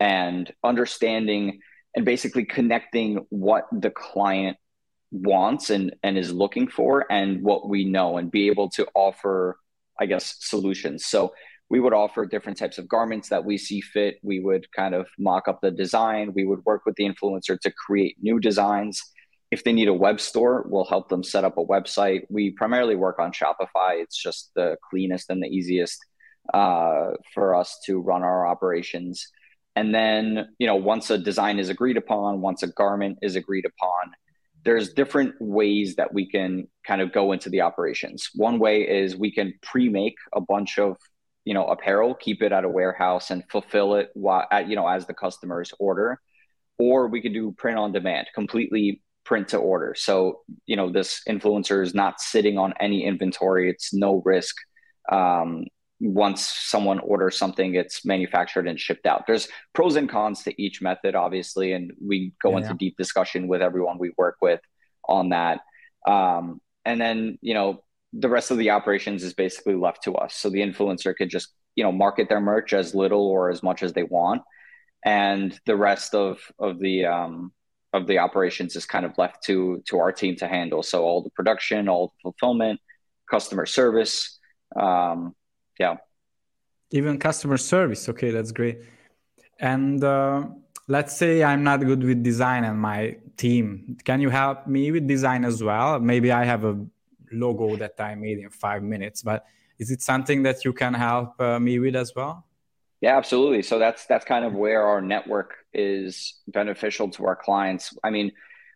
and 0.00 0.50
understanding 0.64 1.60
and 1.94 2.04
basically 2.04 2.44
connecting 2.44 3.26
what 3.30 3.66
the 3.70 3.90
client 3.90 4.56
wants 5.14 5.70
and 5.70 5.94
and 6.02 6.18
is 6.18 6.32
looking 6.32 6.66
for 6.66 7.06
and 7.10 7.42
what 7.42 7.68
we 7.68 7.84
know 7.84 8.18
and 8.18 8.32
be 8.32 8.48
able 8.48 8.68
to 8.68 8.86
offer 8.94 9.56
i 10.00 10.06
guess 10.06 10.36
solutions. 10.40 11.06
So 11.06 11.32
we 11.70 11.80
would 11.80 11.94
offer 11.94 12.26
different 12.26 12.58
types 12.58 12.78
of 12.78 12.88
garments 12.88 13.28
that 13.30 13.44
we 13.44 13.56
see 13.56 13.80
fit. 13.80 14.16
We 14.22 14.40
would 14.40 14.70
kind 14.72 14.94
of 14.94 15.08
mock 15.18 15.48
up 15.48 15.60
the 15.62 15.70
design. 15.70 16.32
We 16.34 16.44
would 16.44 16.64
work 16.64 16.82
with 16.84 16.94
the 16.96 17.04
influencer 17.04 17.58
to 17.60 17.72
create 17.72 18.16
new 18.20 18.38
designs. 18.38 19.00
If 19.50 19.64
they 19.64 19.72
need 19.72 19.88
a 19.88 19.94
web 19.94 20.20
store 20.20 20.66
we'll 20.68 20.84
help 20.84 21.08
them 21.08 21.22
set 21.22 21.44
up 21.44 21.58
a 21.58 21.64
website. 21.64 22.22
We 22.28 22.50
primarily 22.50 22.96
work 22.96 23.18
on 23.18 23.32
shopify. 23.32 24.02
It's 24.02 24.20
just 24.20 24.50
the 24.56 24.76
cleanest 24.90 25.30
and 25.30 25.42
the 25.42 25.48
easiest 25.48 25.98
uh, 26.52 27.12
for 27.32 27.54
us 27.54 27.80
to 27.86 28.00
run 28.00 28.22
our 28.22 28.46
operations. 28.46 29.28
And 29.76 29.94
then 29.94 30.48
you 30.58 30.66
know 30.66 30.76
once 30.76 31.10
a 31.10 31.18
design 31.18 31.60
is 31.60 31.68
agreed 31.68 31.96
upon 31.96 32.40
once 32.40 32.64
a 32.64 32.68
garment 32.68 33.18
is 33.22 33.36
agreed 33.36 33.64
upon 33.64 34.12
there's 34.64 34.92
different 34.92 35.34
ways 35.40 35.96
that 35.96 36.12
we 36.12 36.28
can 36.28 36.66
kind 36.86 37.00
of 37.00 37.12
go 37.12 37.32
into 37.32 37.50
the 37.50 37.60
operations. 37.60 38.30
One 38.34 38.58
way 38.58 38.82
is 38.82 39.16
we 39.16 39.32
can 39.32 39.54
pre-make 39.62 40.16
a 40.34 40.40
bunch 40.40 40.78
of 40.78 40.96
you 41.44 41.54
know 41.54 41.66
apparel, 41.66 42.14
keep 42.14 42.42
it 42.42 42.52
at 42.52 42.64
a 42.64 42.68
warehouse, 42.68 43.30
and 43.30 43.44
fulfill 43.50 43.94
it 43.96 44.10
while, 44.14 44.46
you 44.66 44.76
know 44.76 44.88
as 44.88 45.06
the 45.06 45.14
customers 45.14 45.72
order, 45.78 46.18
or 46.78 47.08
we 47.08 47.20
can 47.20 47.32
do 47.32 47.52
print 47.52 47.78
on 47.78 47.92
demand, 47.92 48.28
completely 48.34 49.02
print 49.24 49.48
to 49.48 49.56
order. 49.56 49.94
So, 49.96 50.40
you 50.66 50.76
know, 50.76 50.90
this 50.92 51.22
influencer 51.28 51.82
is 51.82 51.94
not 51.94 52.20
sitting 52.20 52.58
on 52.58 52.74
any 52.78 53.04
inventory. 53.04 53.70
It's 53.70 53.92
no 53.92 54.22
risk. 54.24 54.54
Um, 55.10 55.64
once 56.00 56.46
someone 56.46 56.98
orders 56.98 57.38
something, 57.38 57.74
it's 57.74 58.04
manufactured 58.04 58.66
and 58.66 58.78
shipped 58.78 59.06
out. 59.06 59.24
There's 59.26 59.48
pros 59.72 59.96
and 59.96 60.08
cons 60.08 60.42
to 60.42 60.62
each 60.62 60.82
method, 60.82 61.14
obviously, 61.14 61.72
and 61.72 61.92
we 62.04 62.32
go 62.42 62.50
yeah, 62.50 62.58
into 62.58 62.74
deep 62.74 62.96
discussion 62.96 63.48
with 63.48 63.62
everyone 63.62 63.98
we 63.98 64.12
work 64.18 64.36
with 64.42 64.60
on 65.08 65.30
that. 65.30 65.60
Um, 66.06 66.60
and 66.84 67.00
then, 67.00 67.38
you 67.40 67.54
know, 67.54 67.82
the 68.12 68.28
rest 68.28 68.50
of 68.50 68.58
the 68.58 68.70
operations 68.70 69.24
is 69.24 69.34
basically 69.34 69.74
left 69.74 70.04
to 70.04 70.14
us. 70.14 70.34
So 70.34 70.50
the 70.50 70.60
influencer 70.60 71.14
could 71.16 71.30
just, 71.30 71.48
you 71.74 71.84
know, 71.84 71.92
market 71.92 72.28
their 72.28 72.40
merch 72.40 72.72
as 72.72 72.94
little 72.94 73.26
or 73.26 73.50
as 73.50 73.62
much 73.62 73.82
as 73.82 73.92
they 73.92 74.04
want, 74.04 74.42
and 75.04 75.58
the 75.66 75.76
rest 75.76 76.14
of 76.14 76.38
of 76.58 76.78
the 76.78 77.06
um, 77.06 77.52
of 77.92 78.06
the 78.06 78.18
operations 78.18 78.76
is 78.76 78.86
kind 78.86 79.04
of 79.04 79.16
left 79.18 79.42
to 79.44 79.82
to 79.86 79.98
our 79.98 80.12
team 80.12 80.36
to 80.36 80.46
handle. 80.46 80.82
So 80.82 81.04
all 81.04 81.22
the 81.22 81.30
production, 81.30 81.88
all 81.88 82.08
the 82.08 82.30
fulfillment, 82.30 82.80
customer 83.28 83.66
service, 83.66 84.38
um, 84.76 85.34
yeah, 85.78 85.96
even 86.90 87.18
customer 87.18 87.56
service. 87.56 88.08
Okay, 88.08 88.30
that's 88.30 88.52
great. 88.52 88.80
And 89.58 90.02
uh, 90.02 90.46
let's 90.88 91.16
say 91.16 91.42
I'm 91.42 91.62
not 91.62 91.80
good 91.80 92.02
with 92.02 92.22
design 92.22 92.64
and 92.64 92.78
my 92.78 93.16
team. 93.36 93.96
Can 94.04 94.20
you 94.20 94.30
help 94.30 94.66
me 94.66 94.90
with 94.92 95.06
design 95.06 95.44
as 95.44 95.62
well? 95.62 95.98
Maybe 96.00 96.32
I 96.32 96.44
have 96.44 96.64
a 96.64 96.84
logo 97.32 97.76
that 97.76 97.94
I 97.98 98.14
made 98.14 98.38
in 98.38 98.50
five 98.50 98.82
minutes. 98.82 99.22
But 99.22 99.44
is 99.78 99.90
it 99.90 100.02
something 100.02 100.42
that 100.44 100.64
you 100.64 100.72
can 100.72 100.94
help 100.94 101.40
uh, 101.40 101.58
me 101.58 101.78
with 101.78 101.96
as 101.96 102.12
well? 102.14 102.46
Yeah, 103.00 103.16
absolutely. 103.16 103.62
So 103.62 103.78
that's 103.78 104.06
that's 104.06 104.24
kind 104.24 104.44
of 104.44 104.54
where 104.54 104.82
our 104.82 105.02
network 105.02 105.56
is 105.72 106.40
beneficial 106.46 107.10
to 107.10 107.26
our 107.26 107.36
clients. 107.36 107.94
I 108.02 108.10
mean, 108.10 108.32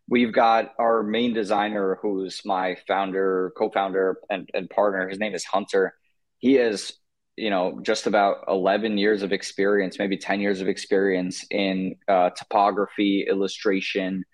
we've 0.09 0.33
got 0.33 0.75
our 0.79 1.03
main 1.03 1.33
designer, 1.33 1.99
who's 2.03 2.43
my 2.45 2.77
founder, 2.87 3.53
co-founder, 3.57 4.19
and, 4.29 4.51
and 4.53 4.69
partner. 4.69 5.09
His 5.09 5.19
name 5.19 5.35
is 5.35 5.45
Hunter. 5.45 5.95
He 6.39 6.55
has, 6.55 6.93
you 7.37 7.51
know, 7.51 7.81
just 7.83 8.07
about 8.07 8.45
eleven 8.49 8.99
years 8.99 9.23
of 9.23 9.33
experience, 9.33 9.99
maybe 9.99 10.17
ten 10.17 10.41
years 10.41 10.61
of 10.61 10.69
experience 10.69 11.45
in 11.51 11.97
uh, 12.09 12.31
typography, 12.31 13.27
illustration, 13.29 14.25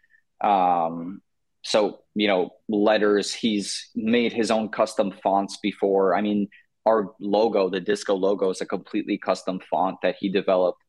um, 0.40 1.22
so 1.62 2.00
you 2.14 2.28
know 2.28 2.50
letters 2.68 3.32
he's 3.32 3.90
made 3.94 4.32
his 4.32 4.50
own 4.50 4.68
custom 4.68 5.12
fonts 5.22 5.58
before. 5.62 6.14
I 6.14 6.20
mean 6.20 6.48
our 6.86 7.14
logo 7.18 7.70
the 7.70 7.80
Diskko 7.80 8.18
logo 8.18 8.50
is 8.50 8.60
a 8.60 8.66
completely 8.66 9.18
custom 9.18 9.60
font 9.70 9.96
that 10.02 10.16
he 10.20 10.28
developed. 10.28 10.82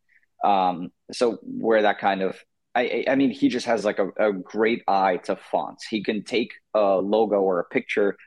Um, 0.43 0.91
so 1.12 1.39
where 1.43 1.81
that 1.81 2.00
kind 2.00 2.22
of 2.22 2.38
I, 2.75 3.05
I 3.08 3.15
mean 3.15 3.32
he 3.32 3.50
just 3.50 3.65
has 3.65 3.86
like 3.86 4.00
a, 4.00 4.10
a 4.20 4.34
great 4.34 4.84
eye 4.88 5.17
to 5.25 5.36
fonts 5.36 5.86
he 5.88 6.03
can 6.03 6.24
take 6.24 6.51
a 6.74 6.98
logo 6.98 7.38
or 7.41 7.60
a 7.60 7.65
picture 7.65 8.17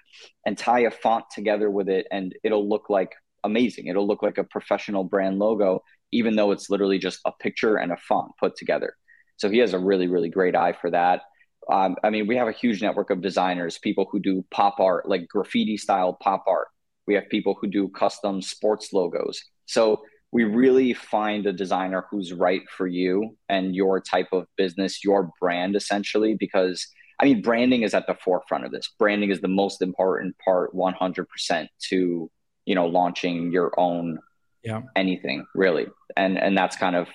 and 0.47 0.57
tie 0.57 0.81
a 0.81 0.90
font 0.90 1.26
together 1.35 1.71
with 1.71 1.88
it 1.88 2.07
and 2.11 2.35
it'll 2.43 2.69
look 2.69 2.88
like 2.88 3.12
amazing 3.45 3.87
it'll 3.87 4.07
look 4.07 4.23
like 4.23 4.38
a 4.38 4.45
professional 4.45 5.05
brand 5.05 5.38
logo 5.38 5.83
even 6.12 6.37
though 6.37 6.50
it's 6.50 6.71
literally 6.71 6.99
just 6.99 7.21
a 7.26 7.33
picture 7.40 7.76
and 7.76 7.93
a 7.93 7.97
font 7.97 8.33
put 8.40 8.57
together 8.57 8.95
so 9.37 9.50
he 9.50 9.59
has 9.59 9.75
a 9.75 9.78
really 9.78 10.09
really 10.09 10.31
great 10.31 10.57
eye 10.57 10.73
for 10.73 10.90
that 10.90 11.23
um, 11.71 11.97
I 12.02 12.11
mean, 12.11 12.26
we 12.26 12.37
have 12.37 12.49
a 12.49 12.52
huge 12.52 12.81
network 12.81 13.11
of 13.11 13.21
designers, 13.21 13.78
people 13.78 14.09
who 14.11 14.21
do 14.21 14.45
pop 14.50 14.81
art, 14.81 15.09
like 15.09 15.28
graffiti 15.28 15.76
style 15.76 16.14
pop 16.14 16.45
art. 16.47 16.69
We 17.07 17.14
have 17.14 17.28
people 17.28 17.57
who 17.61 17.67
do 17.69 17.88
custom 17.88 18.40
sports 18.40 18.93
logos. 18.93 19.43
So 19.67 20.02
we 20.30 20.44
really 20.44 20.92
find 20.92 21.47
a 21.47 21.52
designer 21.52 22.04
who's 22.11 22.32
right 22.32 22.62
for 22.68 22.87
you 22.87 23.37
and 23.49 23.75
your 23.75 24.00
type 24.00 24.28
of 24.32 24.47
business, 24.56 25.02
your 25.02 25.30
brand, 25.41 25.75
essentially, 25.75 26.34
because 26.34 26.86
I 27.21 27.25
mean, 27.25 27.43
branding 27.43 27.82
is 27.82 27.95
at 27.95 28.06
the 28.06 28.14
forefront 28.14 28.64
of 28.64 28.71
this. 28.71 28.88
Branding 28.99 29.30
is 29.30 29.41
the 29.41 29.49
most 29.49 29.82
important 29.82 30.36
part, 30.38 30.73
100% 30.75 31.67
to, 31.88 32.30
you 32.64 32.75
know, 32.75 32.86
launching 32.86 33.50
your 33.50 33.73
own 33.78 34.19
yeah. 34.62 34.82
anything 34.95 35.47
really. 35.54 35.86
And, 36.17 36.38
and 36.38 36.56
that's 36.56 36.76
kind 36.76 36.95
of, 36.95 37.08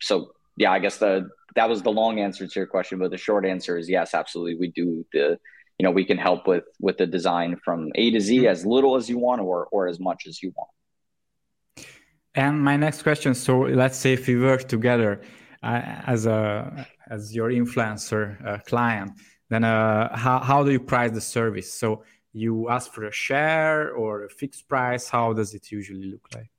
so 0.00 0.32
yeah, 0.58 0.72
I 0.72 0.80
guess 0.80 0.98
the 0.98 1.28
that 1.54 1.68
was 1.68 1.82
the 1.82 1.90
long 1.90 2.20
answer 2.20 2.46
to 2.46 2.60
your 2.60 2.66
question, 2.66 2.98
but 2.98 3.10
the 3.10 3.16
short 3.16 3.46
answer 3.46 3.78
is 3.78 3.88
yes, 3.88 4.14
absolutely. 4.14 4.56
We 4.56 4.68
do 4.68 5.06
the 5.12 5.38
you 5.78 5.84
know 5.84 5.90
we 5.90 6.04
can 6.04 6.18
help 6.18 6.46
with 6.46 6.64
with 6.80 6.98
the 6.98 7.06
design 7.06 7.56
from 7.64 7.90
A 7.94 8.10
to 8.10 8.20
Z 8.20 8.38
mm-hmm. 8.38 8.46
as 8.46 8.66
little 8.66 8.96
as 8.96 9.08
you 9.08 9.18
want 9.18 9.40
or 9.40 9.66
or 9.72 9.88
as 9.88 9.98
much 9.98 10.26
as 10.26 10.42
you 10.42 10.52
want. 10.56 10.70
And 12.38 12.62
my 12.62 12.76
next 12.76 13.02
question: 13.02 13.34
So 13.34 13.62
let's 13.82 13.98
say 13.98 14.12
if 14.12 14.28
we 14.28 14.36
work 14.38 14.68
together 14.68 15.22
uh, 15.60 15.82
as 16.06 16.24
a 16.26 16.86
as 17.10 17.34
your 17.34 17.50
influencer 17.50 18.24
uh, 18.46 18.58
client, 18.58 19.10
then 19.50 19.64
uh, 19.64 20.16
how 20.16 20.38
how 20.38 20.62
do 20.62 20.70
you 20.70 20.78
price 20.78 21.10
the 21.10 21.20
service? 21.20 21.72
So 21.72 22.04
you 22.32 22.68
ask 22.68 22.92
for 22.92 23.04
a 23.06 23.12
share 23.12 23.92
or 23.92 24.24
a 24.26 24.30
fixed 24.30 24.68
price? 24.68 25.08
How 25.08 25.32
does 25.32 25.52
it 25.52 25.72
usually 25.72 26.04
look 26.12 26.26
like? 26.32 26.50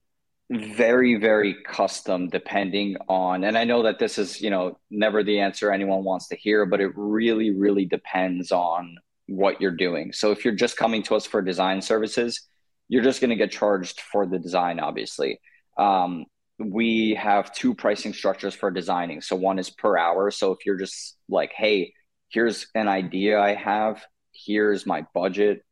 very 0.51 1.13
very 1.13 1.55
custom 1.63 2.27
depending 2.27 2.97
on 3.07 3.43
and 3.43 3.55
i 3.55 3.63
know 3.63 3.83
that 3.83 3.99
this 3.99 4.17
is 4.17 4.41
you 4.41 4.49
know 4.49 4.79
never 4.89 5.23
the 5.23 5.39
answer 5.39 5.71
anyone 5.71 6.03
wants 6.03 6.27
to 6.27 6.35
hear 6.35 6.65
but 6.65 6.81
it 6.81 6.91
really 6.95 7.51
really 7.51 7.85
depends 7.85 8.51
on 8.51 8.97
what 9.27 9.61
you're 9.61 9.79
doing 9.87 10.11
so 10.11 10.31
if 10.31 10.43
you're 10.43 10.55
just 10.55 10.75
coming 10.75 11.03
to 11.03 11.13
us 11.13 11.27
for 11.27 11.39
design 11.39 11.79
services 11.79 12.49
you're 12.87 13.03
just 13.03 13.21
going 13.21 13.29
to 13.29 13.35
get 13.35 13.51
charged 13.51 14.01
for 14.01 14.25
the 14.25 14.39
design 14.39 14.79
obviously 14.79 15.39
um, 15.79 16.25
we 16.59 17.15
have 17.15 17.53
two 17.53 17.73
pricing 17.73 18.13
structures 18.13 18.53
for 18.53 18.69
designing. 18.69 19.21
So 19.21 19.35
one 19.35 19.59
is 19.59 19.69
per 19.69 19.97
hour. 19.97 20.29
So 20.29 20.51
if 20.51 20.59
you're 20.65 20.77
just 20.77 21.17
like 21.29 21.51
hey 21.55 21.93
here's 22.29 22.67
an 22.75 22.87
idea 22.87 23.39
i 23.39 23.55
have. 23.55 24.03
Here's 24.31 24.85
my 24.85 25.05
budget. 25.13 25.63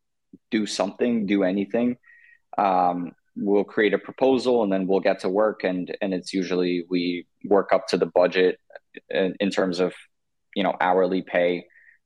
Do 0.51 0.65
something 0.65 1.25
do 1.25 1.43
anything. 1.43 1.97
Um, 2.57 3.11
we'll 3.35 3.63
create 3.63 3.93
a 3.93 3.99
proposal 3.99 4.63
and 4.63 4.71
then 4.71 4.87
we'll 4.87 4.99
get 4.99 5.19
to 5.19 5.29
work. 5.29 5.63
And 5.63 5.95
and 6.01 6.13
it's 6.13 6.33
usually 6.33 6.85
we 6.89 7.27
work 7.45 7.71
up 7.73 7.87
to 7.89 7.97
the 7.97 8.07
budget 8.07 8.59
in, 9.09 9.35
in 9.39 9.51
terms 9.51 9.79
of 9.79 9.93
you 10.55 10.63
know 10.63 10.75
hourly 10.79 11.21
pay 11.21 11.65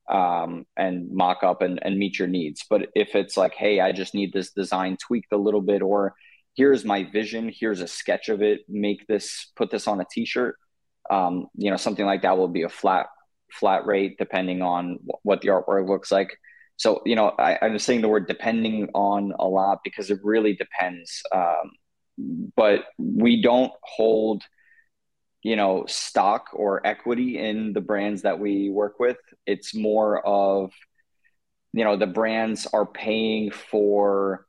um, 0.10 0.66
and 0.76 1.10
mock 1.12 1.44
up 1.44 1.62
and, 1.62 1.80
and 1.84 1.98
meet 1.98 2.20
your 2.20 2.28
needs. 2.28 2.66
But 2.70 2.90
if 2.96 3.16
it's 3.16 3.38
like 3.38 3.54
hey 3.54 3.80
i 3.80 3.92
just 3.92 4.14
need 4.14 4.34
this 4.34 4.52
design 4.52 4.98
tweaked 4.98 5.32
a 5.32 5.38
little 5.38 5.62
bit 5.62 5.82
or 5.82 6.16
here's 6.62 6.86
my 6.86 7.04
vision 7.04 7.52
here's 7.60 7.82
a 7.82 7.88
sketch 7.88 8.30
of 8.30 8.44
it 8.44 8.60
make 8.70 9.08
this 9.08 9.52
put 9.56 9.72
this 9.72 9.88
on 9.88 10.00
a 10.00 10.06
t-shirt. 10.14 10.56
Um, 11.10 11.48
you 11.56 11.72
know 11.72 11.78
something 11.78 12.06
like 12.06 12.22
that 12.22 12.38
will 12.38 12.54
be 12.60 12.62
a 12.62 12.70
flat 12.70 13.08
flat 13.52 13.88
rate 13.88 14.14
depending 14.20 14.62
on 14.62 15.00
what 15.24 15.42
the 15.42 15.48
artwork 15.48 15.90
looks 15.90 16.12
like. 16.12 16.38
So 16.78 17.02
you 17.04 17.16
know 17.16 17.30
I, 17.48 17.58
i'm 17.64 17.80
saying 17.80 18.02
the 18.02 18.10
word 18.10 18.28
depending 18.28 18.90
on 18.94 19.34
a 19.40 19.48
lot 19.48 19.80
because 19.84 20.12
it 20.12 20.20
really 20.24 20.54
depends 20.56 21.24
um, 21.34 21.68
but 22.56 22.86
we 23.00 23.42
don't 23.42 23.74
hold 23.82 24.44
you 25.42 25.56
know 25.56 25.86
stock 25.88 26.44
or 26.54 26.86
equity 26.86 27.40
in 27.40 27.74
the 27.74 27.82
brands 27.82 28.22
that 28.22 28.40
we 28.40 28.70
work 28.70 29.00
with. 29.00 29.18
It's 29.48 29.74
more 29.74 30.24
of 30.26 30.72
you 31.74 31.84
know 31.86 31.98
the 31.98 32.14
brands 32.20 32.68
are 32.72 32.86
paying 32.86 33.50
for 33.50 34.46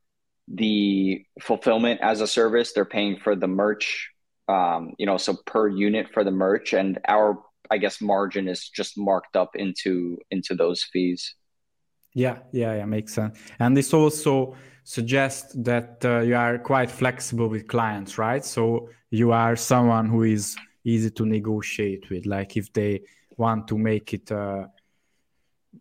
the 0.49 1.25
fulfillment 1.41 2.01
as 2.03 2.21
a 2.21 2.27
service 2.27 2.73
they're 2.73 2.85
paying 2.85 3.17
for 3.19 3.35
the 3.37 3.47
merch 3.47 4.11
um, 4.49 4.93
you 4.99 5.07
know 5.07 5.17
so 5.17 5.37
per 5.47 5.69
unit 5.69 6.09
for 6.13 6.25
the 6.25 6.31
merch 6.31 6.73
and 6.73 6.99
our 7.09 7.39
i 7.71 7.79
guess 7.79 8.01
margin 8.01 8.49
is 8.49 8.69
just 8.69 8.99
marked 8.99 9.37
up 9.37 9.51
into 9.55 10.19
into 10.31 10.55
those 10.55 10.83
fees 10.83 11.35
yeah, 12.15 12.39
yeah, 12.53 12.77
yeah, 12.77 12.85
makes 12.85 13.15
sense. 13.15 13.39
And 13.59 13.77
this 13.77 13.95
also 13.95 14.55
suggests 14.85 15.55
that 15.55 16.05
uh, 16.05 16.21
you 16.21 16.37
are 16.37 16.59
quite 16.59 16.91
flexible 16.91 17.49
with 17.49 17.69
clients, 17.69 18.19
right? 18.19 18.45
So 18.45 18.91
you 19.11 19.33
are 19.33 19.57
someone 19.57 20.09
who 20.09 20.25
is 20.25 20.57
easy 20.85 21.11
to 21.11 21.25
negotiate 21.25 22.11
with. 22.11 22.27
Like 22.27 22.57
if 22.57 22.73
they 22.73 23.03
want 23.37 23.67
to 23.69 23.79
make 23.79 24.13
it 24.13 24.31
uh, 24.31 24.67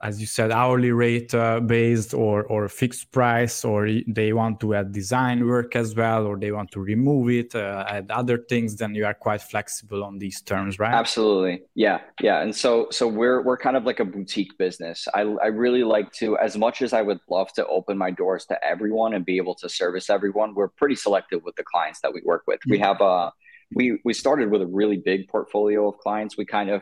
as 0.02 0.22
you 0.22 0.28
said, 0.28 0.52
hourly 0.52 0.92
rate 0.92 1.34
uh, 1.34 1.60
based 1.60 2.14
or 2.14 2.44
or 2.44 2.68
fixed 2.70 3.12
price, 3.12 3.66
or 3.66 3.90
they 4.08 4.34
want 4.34 4.60
to 4.62 4.74
add 4.74 4.92
design 4.92 5.46
work 5.46 5.76
as 5.76 5.96
well, 5.96 6.26
or 6.26 6.38
they 6.38 6.52
want 6.52 6.72
to 6.72 6.80
remove 6.80 7.30
it, 7.30 7.54
uh, 7.54 7.86
add 7.88 8.10
other 8.10 8.38
things, 8.38 8.78
then 8.78 8.96
you 8.96 9.06
are 9.06 9.14
quite 9.14 9.42
flexible 9.42 10.04
on 10.04 10.18
these 10.18 10.42
terms, 10.42 10.80
right? 10.80 10.94
Absolutely, 10.94 11.64
yeah, 11.76 12.00
yeah. 12.22 12.42
And 12.42 12.56
so 12.56 12.88
so 12.92 13.08
we're 13.08 13.42
we're 13.42 13.58
kind 13.58 13.76
of 13.76 13.84
like 13.84 14.00
a 14.00 14.06
boutique 14.06 14.58
business. 14.58 15.08
I 15.14 15.22
I 15.22 15.48
really 15.48 15.84
like 15.84 16.12
to, 16.14 16.38
as 16.38 16.58
much 16.58 16.82
as 16.82 16.94
I 16.94 17.02
would 17.02 17.20
love 17.30 17.52
to 17.54 17.68
open 17.68 17.98
my 17.98 18.12
doors 18.12 18.46
to 18.46 18.66
everyone 18.66 19.14
and 19.14 19.26
be 19.26 19.38
able 19.38 19.56
to 19.56 19.70
service 19.70 20.10
everyone, 20.10 20.56
we're 20.56 20.70
pretty 20.70 20.96
selective 20.96 21.44
with 21.44 21.56
the 21.56 21.64
clients 21.64 22.00
that 22.02 22.14
we 22.14 22.22
work 22.24 22.44
with. 22.48 22.60
Mm-hmm. 22.62 22.72
We 22.72 22.80
have 22.80 23.02
a 23.02 23.32
we 23.74 24.00
we 24.04 24.14
started 24.14 24.52
with 24.52 24.62
a 24.62 24.68
really 24.68 24.98
big 24.98 25.28
portfolio 25.28 25.88
of 25.88 25.98
clients. 25.98 26.38
We 26.38 26.46
kind 26.46 26.70
of 26.70 26.82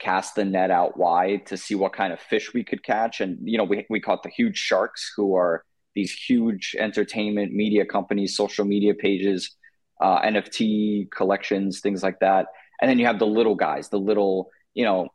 cast 0.00 0.34
the 0.34 0.44
net 0.44 0.70
out 0.70 0.96
wide 0.96 1.46
to 1.46 1.56
see 1.56 1.74
what 1.74 1.92
kind 1.92 2.12
of 2.12 2.20
fish 2.20 2.52
we 2.52 2.64
could 2.64 2.82
catch. 2.82 3.20
And, 3.20 3.38
you 3.42 3.58
know, 3.58 3.64
we, 3.64 3.86
we 3.88 4.00
caught 4.00 4.22
the 4.22 4.30
huge 4.30 4.56
sharks 4.56 5.12
who 5.16 5.36
are 5.36 5.64
these 5.94 6.12
huge 6.12 6.74
entertainment 6.78 7.52
media 7.52 7.84
companies, 7.84 8.36
social 8.36 8.64
media 8.64 8.94
pages, 8.94 9.56
uh, 10.00 10.20
NFT 10.22 11.10
collections, 11.10 11.80
things 11.80 12.02
like 12.02 12.18
that. 12.20 12.46
And 12.80 12.90
then 12.90 12.98
you 12.98 13.06
have 13.06 13.18
the 13.18 13.26
little 13.26 13.54
guys, 13.54 13.88
the 13.88 13.98
little, 13.98 14.50
you 14.74 14.84
know, 14.84 15.08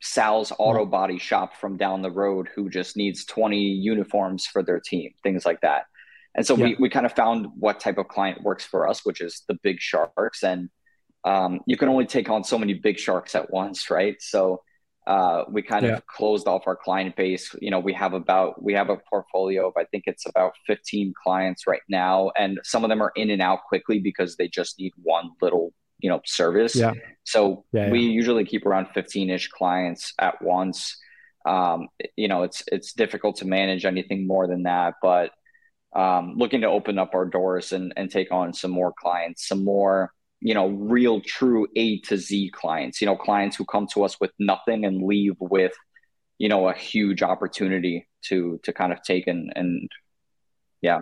Sal's 0.00 0.52
auto 0.58 0.84
body 0.84 1.18
shop 1.18 1.54
from 1.54 1.76
down 1.76 2.02
the 2.02 2.10
road 2.10 2.48
who 2.54 2.68
just 2.68 2.96
needs 2.96 3.24
20 3.24 3.56
uniforms 3.56 4.46
for 4.46 4.62
their 4.62 4.80
team, 4.80 5.12
things 5.22 5.46
like 5.46 5.60
that. 5.60 5.84
And 6.34 6.46
so 6.46 6.56
yeah. 6.56 6.64
we, 6.64 6.76
we 6.80 6.88
kind 6.88 7.06
of 7.06 7.12
found 7.12 7.46
what 7.56 7.78
type 7.78 7.98
of 7.98 8.08
client 8.08 8.42
works 8.42 8.64
for 8.64 8.88
us, 8.88 9.04
which 9.04 9.20
is 9.20 9.42
the 9.48 9.56
big 9.62 9.80
sharks. 9.80 10.42
And 10.42 10.70
um, 11.24 11.60
you 11.66 11.76
can 11.76 11.88
only 11.88 12.06
take 12.06 12.28
on 12.28 12.44
so 12.44 12.58
many 12.58 12.74
big 12.74 12.98
sharks 12.98 13.34
at 13.34 13.50
once, 13.50 13.90
right? 13.90 14.16
So 14.20 14.62
uh, 15.06 15.44
we 15.48 15.62
kind 15.62 15.84
yeah. 15.84 15.94
of 15.94 16.06
closed 16.06 16.46
off 16.46 16.66
our 16.66 16.76
client 16.76 17.16
base. 17.16 17.54
You 17.60 17.70
know, 17.70 17.80
we 17.80 17.92
have 17.92 18.12
about 18.12 18.62
we 18.62 18.74
have 18.74 18.88
a 18.88 18.96
portfolio 19.10 19.68
of 19.68 19.74
I 19.76 19.84
think 19.84 20.04
it's 20.06 20.26
about 20.26 20.52
15 20.66 21.12
clients 21.22 21.66
right 21.66 21.82
now, 21.88 22.30
and 22.36 22.60
some 22.62 22.84
of 22.84 22.88
them 22.88 23.02
are 23.02 23.12
in 23.16 23.30
and 23.30 23.42
out 23.42 23.60
quickly 23.68 23.98
because 23.98 24.36
they 24.36 24.48
just 24.48 24.78
need 24.78 24.92
one 25.02 25.30
little 25.40 25.72
you 25.98 26.08
know 26.08 26.20
service. 26.24 26.76
Yeah. 26.76 26.92
So 27.24 27.64
yeah, 27.72 27.90
we 27.90 28.00
usually 28.00 28.44
keep 28.44 28.64
around 28.64 28.86
15ish 28.94 29.50
clients 29.50 30.12
at 30.18 30.40
once. 30.42 30.96
Um, 31.46 31.88
you 32.16 32.28
know, 32.28 32.44
it's 32.44 32.62
it's 32.70 32.92
difficult 32.92 33.36
to 33.36 33.46
manage 33.46 33.84
anything 33.84 34.26
more 34.26 34.46
than 34.46 34.64
that, 34.64 34.94
but 35.02 35.30
um, 35.94 36.34
looking 36.36 36.60
to 36.60 36.68
open 36.68 36.98
up 36.98 37.14
our 37.14 37.24
doors 37.24 37.72
and 37.72 37.92
and 37.96 38.08
take 38.08 38.30
on 38.30 38.52
some 38.52 38.70
more 38.70 38.92
clients, 38.96 39.48
some 39.48 39.64
more 39.64 40.12
you 40.42 40.54
know 40.54 40.68
real 40.68 41.20
true 41.20 41.66
a 41.76 42.00
to 42.00 42.16
z 42.16 42.50
clients 42.50 43.00
you 43.00 43.06
know 43.06 43.16
clients 43.16 43.56
who 43.56 43.64
come 43.64 43.86
to 43.86 44.02
us 44.04 44.18
with 44.20 44.32
nothing 44.38 44.84
and 44.84 45.02
leave 45.02 45.36
with 45.38 45.72
you 46.38 46.48
know 46.48 46.68
a 46.68 46.74
huge 46.74 47.22
opportunity 47.22 48.08
to 48.22 48.58
to 48.64 48.72
kind 48.72 48.92
of 48.92 49.02
take 49.02 49.26
and 49.26 49.52
and 49.54 49.88
yeah. 50.80 51.00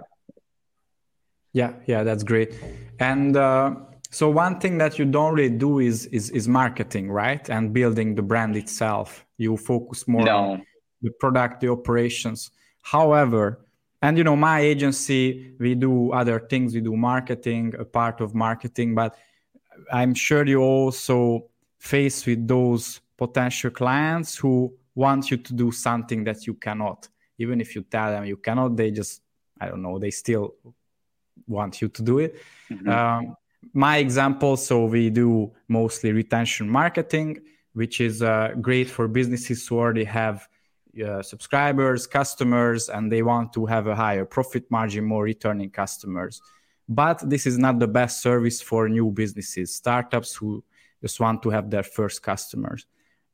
Yeah 1.52 1.72
yeah 1.86 2.02
that's 2.02 2.22
great. 2.22 2.54
And 2.98 3.36
uh, 3.36 3.74
so 4.10 4.28
one 4.28 4.60
thing 4.60 4.78
that 4.78 4.98
you 4.98 5.04
don't 5.04 5.34
really 5.34 5.56
do 5.56 5.78
is 5.78 6.06
is 6.06 6.30
is 6.30 6.46
marketing 6.46 7.10
right? 7.10 7.48
And 7.48 7.72
building 7.72 8.14
the 8.14 8.22
brand 8.22 8.56
itself. 8.56 9.24
You 9.38 9.56
focus 9.56 10.06
more 10.06 10.24
no. 10.24 10.36
on 10.36 10.66
the 11.02 11.10
product 11.18 11.60
the 11.60 11.70
operations. 11.70 12.50
However 12.82 13.64
and 14.02 14.16
you 14.16 14.24
know 14.24 14.36
my 14.36 14.60
agency 14.60 15.54
we 15.58 15.74
do 15.74 16.12
other 16.12 16.38
things. 16.38 16.74
We 16.74 16.80
do 16.80 16.96
marketing 16.96 17.74
a 17.78 17.84
part 17.84 18.20
of 18.20 18.34
marketing 18.34 18.94
but 18.94 19.16
I'm 19.92 20.14
sure 20.14 20.46
you 20.46 20.60
also 20.60 21.44
face 21.78 22.26
with 22.26 22.46
those 22.46 23.00
potential 23.16 23.70
clients 23.70 24.36
who 24.36 24.72
want 24.94 25.30
you 25.30 25.36
to 25.36 25.52
do 25.54 25.72
something 25.72 26.24
that 26.24 26.46
you 26.46 26.54
cannot. 26.54 27.08
Even 27.38 27.60
if 27.60 27.74
you 27.74 27.82
tell 27.82 28.10
them 28.10 28.24
you 28.24 28.36
cannot, 28.36 28.76
they 28.76 28.90
just, 28.90 29.22
I 29.60 29.68
don't 29.68 29.82
know, 29.82 29.98
they 29.98 30.10
still 30.10 30.54
want 31.46 31.80
you 31.80 31.88
to 31.88 32.02
do 32.02 32.18
it. 32.18 32.36
Mm-hmm. 32.70 32.88
Um, 32.88 33.36
my 33.72 33.98
example 33.98 34.56
so 34.56 34.86
we 34.86 35.10
do 35.10 35.52
mostly 35.68 36.12
retention 36.12 36.68
marketing, 36.68 37.40
which 37.72 38.00
is 38.00 38.22
uh, 38.22 38.54
great 38.60 38.88
for 38.88 39.06
businesses 39.08 39.66
who 39.66 39.78
already 39.78 40.04
have 40.04 40.48
uh, 41.06 41.22
subscribers, 41.22 42.06
customers, 42.06 42.88
and 42.88 43.12
they 43.12 43.22
want 43.22 43.52
to 43.52 43.66
have 43.66 43.86
a 43.86 43.94
higher 43.94 44.24
profit 44.24 44.68
margin, 44.70 45.04
more 45.04 45.24
returning 45.24 45.70
customers. 45.70 46.40
But 46.90 47.22
this 47.30 47.46
is 47.46 47.56
not 47.56 47.78
the 47.78 47.86
best 47.86 48.20
service 48.20 48.60
for 48.60 48.88
new 48.88 49.12
businesses, 49.12 49.76
startups 49.76 50.34
who 50.34 50.64
just 51.00 51.20
want 51.20 51.40
to 51.44 51.50
have 51.50 51.70
their 51.70 51.84
first 51.84 52.20
customers. 52.20 52.84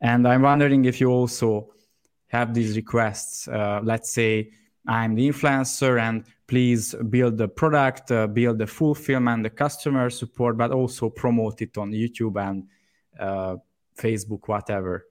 And 0.03 0.29
I'm 0.29 0.43
wondering 0.43 0.85
if 0.85 1.01
you 1.01 1.09
also 1.09 1.73
have 2.29 2.53
these 2.53 2.77
requests. 2.77 3.49
Uh, 3.49 3.81
let's 3.83 4.13
say 4.13 4.51
I'm 4.87 5.15
the 5.15 5.27
influencer 5.27 5.99
and 5.99 6.25
please 6.47 6.95
build 7.09 7.39
the 7.39 7.49
product, 7.49 8.13
uh, 8.13 8.27
build 8.27 8.59
the 8.59 8.67
fulfillment, 8.67 9.43
the 9.43 9.51
customer 9.51 10.11
support, 10.11 10.59
but 10.59 10.71
also 10.71 11.09
promote 11.09 11.63
it 11.63 11.79
on 11.79 11.93
YouTube 11.93 12.37
and 12.39 12.65
uh, 13.19 13.57
Facebook, 13.99 14.47
whatever. 14.49 15.07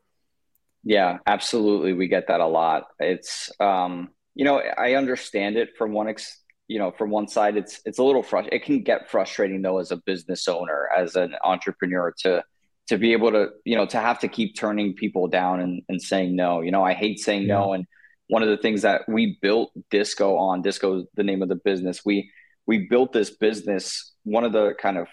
Yeah, 0.84 1.18
absolutely. 1.26 1.94
We 1.94 2.08
get 2.08 2.28
that 2.28 2.42
a 2.42 2.46
lot. 2.46 2.90
It's, 3.00 3.52
um, 3.60 4.12
you 4.36 4.46
know, 4.46 4.60
I 4.60 4.94
understand 4.94 5.58
it 5.58 5.76
from 5.76 5.94
one 5.94 6.10
ex- 6.10 6.45
you 6.68 6.80
know 6.80 6.92
from 6.92 7.10
one 7.10 7.28
side 7.28 7.58
it's 7.58 7.82
it's 7.86 8.00
a 8.00 8.04
little 8.04 8.24
frustrating 8.24 8.60
it 8.60 8.66
can 8.66 8.82
get 8.82 9.10
frustrating 9.10 9.62
though 9.62 9.80
as 9.80 9.92
a 9.92 9.98
business 9.98 10.48
owner 10.48 10.90
as 10.96 11.16
an 11.16 11.36
entrepreneur 11.44 12.14
to 12.18 12.44
to 12.88 12.98
be 12.98 13.14
able 13.14 13.32
to 13.32 13.50
you 13.64 13.76
know 13.76 13.86
to 13.86 14.00
have 14.00 14.20
to 14.20 14.28
keep 14.28 14.56
turning 14.56 14.94
people 14.94 15.28
down 15.28 15.60
and, 15.60 15.82
and 15.90 16.02
saying 16.02 16.36
no 16.36 16.62
you 16.62 16.72
know 16.72 16.84
i 16.84 16.94
hate 16.94 17.20
saying 17.20 17.44
yeah. 17.44 17.60
no 17.60 17.74
and 17.74 17.86
one 18.28 18.42
of 18.42 18.50
the 18.50 18.58
things 18.58 18.82
that 18.82 19.08
we 19.08 19.38
built 19.40 19.72
Diskko 19.92 20.36
on 20.40 20.64
Diskko 20.64 21.02
is 21.02 21.08
the 21.14 21.24
name 21.24 21.44
of 21.44 21.50
the 21.50 21.56
business 21.64 22.04
we 22.04 22.32
we 22.66 22.88
built 22.88 23.14
this 23.14 23.30
business 23.30 24.14
one 24.24 24.44
of 24.44 24.52
the 24.52 24.74
kind 24.80 24.98
of 24.98 25.08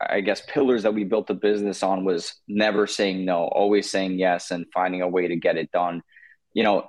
i 0.00 0.20
guess 0.20 0.42
pillars 0.46 0.84
that 0.84 0.94
we 0.94 1.04
built 1.04 1.26
the 1.26 1.34
business 1.34 1.82
on 1.82 2.04
was 2.04 2.34
never 2.46 2.86
saying 2.86 3.24
no 3.24 3.44
always 3.44 3.90
saying 3.90 4.18
yes 4.18 4.50
and 4.50 4.66
finding 4.72 5.02
a 5.02 5.08
way 5.08 5.26
to 5.26 5.36
get 5.36 5.56
it 5.56 5.70
done 5.72 6.02
you 6.54 6.62
know 6.62 6.88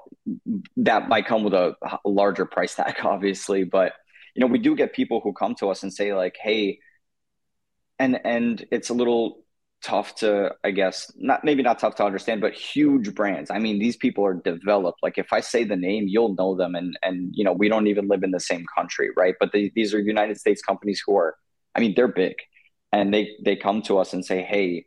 that 0.78 1.10
might 1.10 1.26
come 1.26 1.44
with 1.44 1.54
a 1.54 1.76
larger 2.06 2.46
price 2.46 2.76
tag 2.76 2.96
obviously 3.04 3.64
but 3.64 3.94
you 4.36 4.42
know 4.42 4.48
we 4.48 4.60
do 4.60 4.76
get 4.76 4.94
people 4.94 5.20
who 5.20 5.34
come 5.34 5.56
to 5.56 5.70
us 5.70 5.84
and 5.84 5.94
say 5.94 6.14
like 6.14 6.38
hey 6.40 6.80
and 8.00 8.20
and 8.24 8.66
it's 8.72 8.90
a 8.90 8.94
little 8.94 9.44
tough 9.82 10.16
to 10.16 10.52
i 10.64 10.70
guess 10.70 11.12
not 11.18 11.44
maybe 11.44 11.64
not 11.64 11.80
tough 11.80 11.96
to 11.96 12.06
understand 12.06 12.40
but 12.40 12.54
huge 12.54 13.16
brands. 13.16 13.50
I 13.50 13.58
mean 13.58 13.80
these 13.80 13.98
people 13.98 14.24
are 14.26 14.36
developed. 14.36 15.00
Like 15.02 15.18
if 15.18 15.34
i 15.34 15.40
say 15.40 15.64
the 15.64 15.76
name 15.76 16.06
you'll 16.08 16.36
know 16.36 16.56
them 16.56 16.76
and 16.76 16.98
and 17.02 17.32
you 17.34 17.44
know 17.44 17.54
we 17.54 17.68
don't 17.68 17.88
even 17.88 18.08
live 18.08 18.24
in 18.24 18.32
the 18.32 18.40
same 18.40 18.66
country 18.78 19.10
right? 19.18 19.36
But 19.40 19.52
they, 19.52 19.72
these 19.76 19.94
are 19.94 20.00
united 20.00 20.40
states 20.40 20.62
companies 20.62 21.02
who 21.06 21.16
are 21.18 21.36
i 21.76 21.80
mean 21.80 21.94
they're 21.96 22.08
big. 22.08 22.36
And 22.94 23.14
they 23.14 23.32
they 23.44 23.56
come 23.56 23.82
to 23.84 23.98
us 23.98 24.14
and 24.14 24.24
say 24.24 24.44
hey 24.44 24.86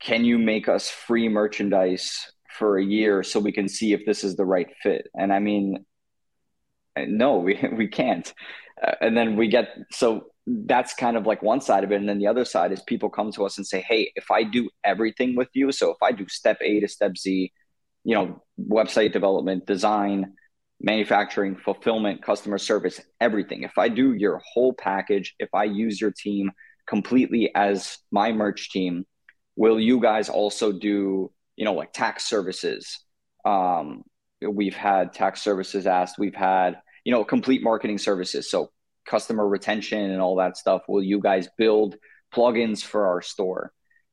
can 0.00 0.24
you 0.24 0.38
make 0.38 0.68
us 0.68 0.90
free 0.90 1.28
merchandise 1.30 2.33
for 2.58 2.78
a 2.78 2.84
year 2.84 3.22
so 3.22 3.40
we 3.40 3.52
can 3.52 3.68
see 3.68 3.92
if 3.92 4.04
this 4.06 4.24
is 4.24 4.36
the 4.36 4.44
right 4.44 4.68
fit. 4.82 5.08
And 5.14 5.32
I 5.32 5.38
mean, 5.38 5.84
no, 6.96 7.38
we 7.38 7.58
we 7.76 7.88
can't. 7.88 8.32
Uh, 8.82 8.94
and 9.00 9.16
then 9.16 9.36
we 9.36 9.48
get 9.48 9.68
so 9.90 10.26
that's 10.46 10.94
kind 10.94 11.16
of 11.16 11.26
like 11.26 11.42
one 11.42 11.60
side 11.60 11.84
of 11.84 11.92
it, 11.92 11.96
and 11.96 12.08
then 12.08 12.18
the 12.18 12.26
other 12.26 12.44
side 12.44 12.70
is 12.72 12.82
people 12.82 13.08
come 13.08 13.32
to 13.32 13.44
us 13.44 13.56
and 13.56 13.66
say, 13.66 13.80
"Hey, 13.80 14.12
if 14.14 14.30
I 14.30 14.42
do 14.42 14.68
everything 14.84 15.36
with 15.36 15.48
you, 15.54 15.72
so 15.72 15.90
if 15.90 16.02
I 16.02 16.12
do 16.12 16.28
step 16.28 16.58
A 16.60 16.80
to 16.80 16.88
step 16.88 17.16
Z, 17.16 17.52
you 18.04 18.14
know, 18.14 18.42
website 18.60 19.12
development, 19.12 19.66
design." 19.66 20.34
manufacturing, 20.80 21.56
fulfillment, 21.56 22.22
customer 22.22 22.58
service, 22.58 23.00
everything. 23.20 23.62
If 23.62 23.78
I 23.78 23.88
do 23.88 24.12
your 24.12 24.42
whole 24.44 24.74
package, 24.74 25.34
if 25.38 25.48
I 25.54 25.64
use 25.64 26.00
your 26.00 26.12
team 26.12 26.50
completely 26.86 27.50
as 27.54 27.96
my 28.10 28.32
merch 28.32 28.70
team, 28.70 29.06
will 29.56 29.80
you 29.80 30.00
guys 30.00 30.28
also 30.28 30.72
do 30.72 31.30
you 31.56 31.64
know, 31.64 31.74
like 31.74 31.92
tax 31.92 32.28
services. 32.28 33.00
Um, 33.44 34.02
we've 34.40 34.76
had 34.76 35.12
tax 35.12 35.42
services 35.42 35.86
asked. 35.86 36.18
We've 36.18 36.34
had, 36.34 36.80
you 37.04 37.12
know, 37.12 37.24
complete 37.24 37.62
marketing 37.62 37.98
services. 37.98 38.50
So 38.50 38.70
customer 39.06 39.46
retention 39.46 40.10
and 40.10 40.20
all 40.20 40.36
that 40.36 40.56
stuff. 40.56 40.82
Will 40.88 41.02
you 41.02 41.20
guys 41.20 41.48
build 41.58 41.96
plugins 42.34 42.82
for 42.82 43.06
our 43.06 43.22
store? 43.22 43.72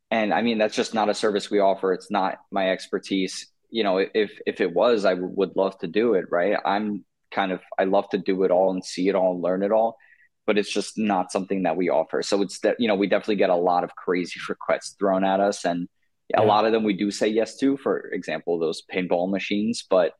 And 0.10 0.34
I 0.34 0.42
mean, 0.42 0.58
that's 0.58 0.76
just 0.76 0.94
not 0.94 1.10
a 1.10 1.14
service 1.14 1.50
we 1.50 1.60
offer. 1.60 1.94
It's 1.94 2.12
not 2.12 2.38
my 2.52 2.72
expertise. 2.72 3.48
You 3.70 3.84
know, 3.84 3.98
if 3.98 4.38
if 4.46 4.60
it 4.60 4.74
was, 4.74 5.06
I 5.06 5.16
w- 5.16 5.34
would 5.36 5.56
love 5.56 5.78
to 5.80 5.88
do 5.88 6.16
it. 6.16 6.26
Right? 6.30 6.58
I'm 6.66 7.06
kind 7.32 7.54
of 7.54 7.62
I 7.80 7.86
love 7.86 8.10
to 8.10 8.18
do 8.18 8.44
it 8.44 8.52
all 8.52 8.72
and 8.72 8.84
see 8.84 9.08
it 9.08 9.16
all 9.16 9.34
and 9.34 9.42
learn 9.42 9.64
it 9.64 9.72
all, 9.72 9.98
but 10.46 10.58
it's 10.58 10.72
just 10.72 10.98
not 10.98 11.32
something 11.32 11.64
that 11.64 11.78
we 11.78 11.90
offer. 11.90 12.22
So 12.24 12.42
it's 12.42 12.60
that 12.60 12.76
you 12.80 12.90
know 12.90 12.96
we 12.96 13.08
definitely 13.08 13.38
get 13.38 13.50
a 13.50 13.56
lot 13.56 13.86
of 13.86 13.96
crazy 13.96 14.40
requests 14.50 14.96
thrown 15.00 15.24
at 15.24 15.40
us, 15.40 15.64
and 15.64 15.88
yeah. 16.34 16.42
a 16.42 16.46
lot 16.46 16.66
of 16.66 16.72
them 16.72 16.84
we 16.84 16.94
do 16.94 17.12
say 17.12 17.28
yes 17.28 17.58
to 17.58 17.78
for 17.78 18.10
example 18.12 18.60
those 18.60 18.82
pinball 18.94 19.30
machines 19.30 19.86
but 19.90 20.14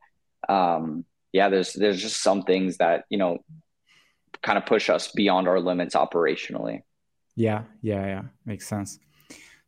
um, 0.48 1.04
yeah 1.32 1.48
there's 1.48 1.72
there's 1.72 2.00
just 2.00 2.22
some 2.22 2.42
things 2.42 2.76
that 2.78 3.04
you 3.08 3.18
know 3.18 3.38
kind 4.42 4.58
of 4.58 4.66
push 4.66 4.90
us 4.90 5.12
beyond 5.12 5.48
our 5.48 5.60
limits 5.60 5.94
operationally. 5.94 6.82
Yeah 7.36 7.62
yeah 7.80 8.06
yeah. 8.06 8.22
Makes 8.44 8.66
sense. 8.66 8.98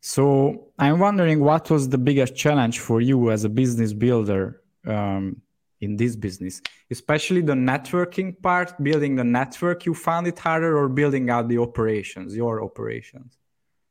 So 0.01 0.69
i'm 0.79 0.99
wondering 0.99 1.41
what 1.41 1.71
was 1.71 1.89
the 1.89 1.99
biggest 1.99 2.37
challenge 2.37 2.81
for 2.81 3.01
you 3.01 3.31
as 3.31 3.45
a 3.45 3.49
business 3.49 3.93
builder 3.93 4.61
um, 4.87 5.41
in 5.81 5.97
this 5.97 6.15
business? 6.17 6.61
Especially 6.91 7.41
the 7.41 7.55
networking 7.55 8.41
part 8.43 8.69
building 8.83 9.17
the 9.17 9.25
network 9.25 9.87
you 9.87 9.95
found 9.95 10.27
it 10.27 10.39
harder 10.39 10.77
or 10.77 10.89
building 10.89 11.31
out 11.31 11.49
the 11.49 11.59
operations 11.59 12.37
your 12.37 12.63
operations 12.63 13.39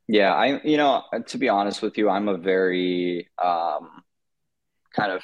yeah, 0.08 0.34
I 0.34 0.62
you 0.63 0.78
know, 0.78 1.04
to 1.28 1.38
be 1.38 1.50
honest 1.50 1.82
with 1.82 1.98
you, 1.98 2.10
I'm 2.10 2.28
a 2.28 2.38
very 2.38 3.30
um, 3.44 4.04
kind 4.96 5.12
of 5.12 5.24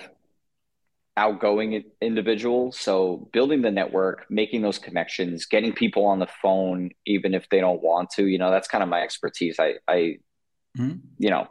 outgoing 1.20 1.84
individual. 2.02 2.72
So 2.72 3.30
building 3.34 3.62
the 3.62 3.72
network, 3.72 4.26
making 4.30 4.62
those 4.62 4.80
connections, 4.80 5.46
getting 5.46 5.74
people 5.74 6.06
on 6.06 6.20
the 6.20 6.30
phone, 6.42 6.92
even 7.06 7.34
if 7.34 7.50
they 7.50 7.60
don't 7.60 7.84
want 7.84 8.12
to, 8.12 8.26
you 8.26 8.38
know, 8.38 8.52
that's 8.52 8.70
kind 8.70 8.82
of 8.82 8.90
my 8.90 9.02
expertise. 9.02 9.60
I, 9.60 9.74
I, 9.86 10.20
mm-hmm. 10.78 10.96
you 11.18 11.30
know, 11.30 11.48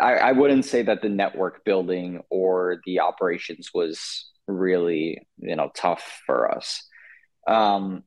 I, 0.00 0.16
I 0.16 0.32
wouldn't 0.32 0.66
say 0.66 0.82
that 0.82 1.00
the 1.00 1.08
network 1.08 1.64
building 1.64 2.20
or 2.28 2.82
the 2.84 3.00
operations 3.00 3.70
was 3.72 4.30
really, 4.46 5.26
you 5.38 5.56
know, 5.56 5.70
tough 5.74 6.20
for 6.26 6.52
us. 6.54 6.86
Um, 7.46 8.04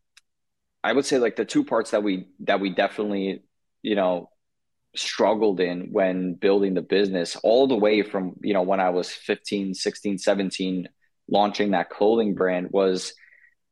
I 0.83 0.93
would 0.93 1.05
say 1.05 1.17
like 1.17 1.37
the 1.37 1.45
two 1.45 1.63
parts 1.63 1.91
that 1.91 2.03
we 2.03 2.27
that 2.41 2.59
we 2.59 2.69
definitely 2.69 3.43
you 3.87 3.95
know 3.95 4.29
struggled 4.95 5.59
in 5.59 5.89
when 5.91 6.33
building 6.33 6.73
the 6.73 6.81
business 6.81 7.35
all 7.43 7.67
the 7.67 7.75
way 7.75 8.01
from 8.01 8.35
you 8.41 8.53
know 8.53 8.63
when 8.63 8.79
i 8.79 8.89
was 8.89 9.09
15 9.09 9.73
16 9.73 10.17
17 10.17 10.87
launching 11.29 11.71
that 11.71 11.89
clothing 11.89 12.33
brand 12.33 12.69
was 12.71 13.13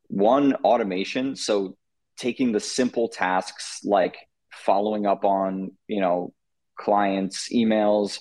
one 0.08 0.54
automation. 0.56 1.36
So 1.36 1.76
taking 2.16 2.52
the 2.52 2.60
simple 2.60 3.08
tasks 3.08 3.80
like 3.84 4.16
following 4.52 5.06
up 5.06 5.24
on 5.24 5.72
you 5.86 6.00
know 6.00 6.32
clients 6.78 7.52
emails 7.52 8.18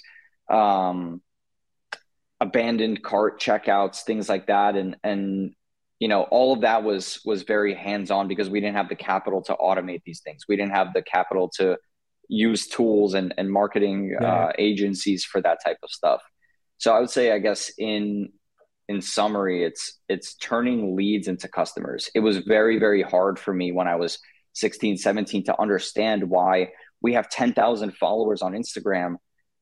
um, 0.49 1.21
abandoned 2.41 3.01
cart 3.01 3.39
checkouts 3.39 4.01
things 4.01 4.27
like 4.27 4.47
that 4.47 4.75
and 4.75 4.97
and 5.03 5.55
you 5.99 6.07
know 6.07 6.23
all 6.23 6.53
of 6.53 6.61
that 6.61 6.83
was 6.83 7.19
was 7.25 7.43
very 7.43 7.73
hands 7.73 8.11
on 8.11 8.27
because 8.27 8.49
we 8.49 8.59
didn't 8.59 8.75
have 8.75 8.89
the 8.89 8.95
capital 8.95 9.41
to 9.43 9.53
automate 9.55 10.01
these 10.05 10.21
things. 10.21 10.43
We 10.47 10.55
didn't 10.55 10.73
have 10.73 10.93
the 10.93 11.01
capital 11.01 11.49
to 11.57 11.77
use 12.27 12.67
tools 12.67 13.13
and 13.13 13.33
and 13.37 13.51
marketing 13.51 14.17
yeah. 14.19 14.45
uh, 14.45 14.51
agencies 14.57 15.23
for 15.23 15.41
that 15.41 15.59
type 15.63 15.77
of 15.83 15.89
stuff. 15.89 16.21
So 16.77 16.93
i 16.93 16.99
would 16.99 17.09
say 17.09 17.31
i 17.31 17.39
guess 17.39 17.71
in 17.77 18.29
in 18.87 19.01
summary 19.01 19.63
it's 19.63 19.99
it's 20.09 20.35
turning 20.35 20.95
leads 20.95 21.27
into 21.27 21.47
customers. 21.47 22.09
It 22.13 22.19
was 22.19 22.37
very 22.39 22.77
very 22.79 23.01
hard 23.01 23.39
for 23.39 23.53
me 23.53 23.71
when 23.71 23.87
i 23.87 23.95
was 23.95 24.19
16 24.53 24.97
17 24.97 25.43
to 25.45 25.61
understand 25.61 26.29
why 26.29 26.69
we 27.01 27.13
have 27.13 27.29
10,000 27.29 27.93
followers 27.95 28.41
on 28.41 28.53
instagram 28.53 29.15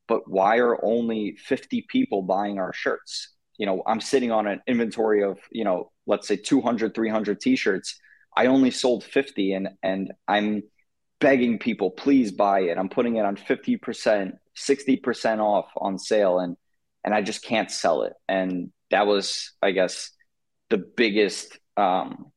but 0.08 0.30
why 0.30 0.58
are 0.58 0.84
only 0.84 1.36
50 1.36 1.86
people 1.90 2.22
buying 2.22 2.60
our 2.60 2.74
shirts 2.74 3.34
you 3.64 3.68
know 3.68 3.82
i'm 3.88 4.02
sitting 4.02 4.30
on 4.30 4.46
an 4.46 4.62
inventory 4.68 5.24
of 5.24 5.40
you 5.50 5.64
know 5.64 5.90
let's 6.06 6.28
say 6.28 6.36
200 6.36 6.94
300 6.94 7.40
t-shirts. 7.40 7.98
I 8.36 8.48
only 8.48 8.72
sold 8.72 9.06
50 9.06 9.54
and 9.54 9.70
and 9.82 10.12
i'm 10.28 10.64
begging 11.22 11.60
people 11.60 11.90
please 11.90 12.34
buy 12.34 12.60
it. 12.64 12.78
I'm 12.78 12.90
putting 12.90 13.16
it 13.16 13.24
on 13.24 13.38
50% 13.38 14.34
60% 14.58 15.40
off 15.40 15.68
on 15.78 15.98
sale 15.98 16.40
and 16.40 16.58
and 17.06 17.14
i 17.14 17.22
just 17.22 17.42
can't 17.42 17.72
sell 17.72 18.04
it. 18.04 18.14
And 18.28 18.74
that 18.92 19.08
was 19.08 19.54
i 19.62 19.72
guess 19.72 20.12
the 20.70 20.80
biggest 20.80 21.58
um 21.78 22.34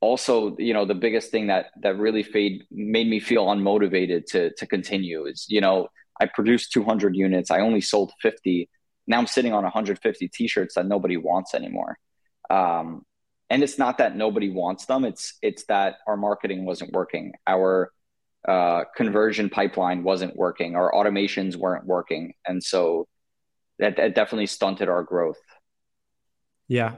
also 0.00 0.56
you 0.56 0.72
know 0.72 0.84
the 0.84 1.00
biggest 1.06 1.32
thing 1.32 1.48
that 1.48 1.66
that 1.82 1.98
really 1.98 2.22
fade 2.22 2.62
made 2.70 3.08
me 3.08 3.18
feel 3.18 3.46
unmotivated 3.46 4.24
to 4.26 4.54
to 4.54 4.66
continue 4.68 5.26
is 5.26 5.46
you 5.48 5.60
know 5.60 5.88
i 6.20 6.26
produced 6.26 6.70
200 6.70 7.16
units. 7.16 7.50
I 7.50 7.58
only 7.58 7.80
sold 7.80 8.12
50 8.22 8.68
now 9.10 9.18
I'm 9.18 9.26
sitting 9.26 9.52
on 9.52 9.64
150 9.64 10.28
t-shirts 10.28 10.76
that 10.76 10.86
nobody 10.86 11.16
wants 11.16 11.52
anymore. 11.54 11.98
Um, 12.48 13.02
and 13.50 13.64
it's 13.64 13.76
not 13.76 13.98
that 13.98 14.16
nobody 14.16 14.48
wants 14.48 14.86
them. 14.86 15.04
It's 15.04 15.36
it's 15.42 15.64
that 15.64 15.96
our 16.06 16.16
marketing 16.16 16.64
wasn't 16.64 16.92
working. 16.92 17.32
Our 17.48 17.92
uh, 18.46 18.84
conversion 18.96 19.50
pipeline 19.50 20.04
wasn't 20.04 20.36
working. 20.36 20.76
Our 20.76 20.92
automations 20.92 21.56
weren't 21.56 21.84
working, 21.84 22.34
and 22.46 22.62
so 22.62 23.08
that, 23.80 23.96
that 23.96 24.14
definitely 24.14 24.46
stunted 24.46 24.88
our 24.88 25.02
growth. 25.02 25.42
Yeah, 26.68 26.92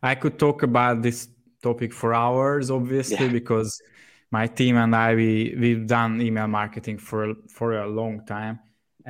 I 0.00 0.14
could 0.14 0.38
talk 0.38 0.62
about 0.62 1.02
this 1.02 1.26
topic 1.60 1.92
for 1.92 2.14
hours, 2.14 2.70
obviously, 2.70 3.26
yeah. 3.26 3.32
because 3.32 3.82
my 4.30 4.46
team 4.46 4.76
and 4.76 4.94
I 4.94 5.16
we 5.16 5.56
we've 5.58 5.88
done 5.88 6.22
email 6.22 6.46
marketing 6.46 6.98
for 6.98 7.34
for 7.48 7.82
a 7.82 7.88
long 7.88 8.24
time 8.24 8.60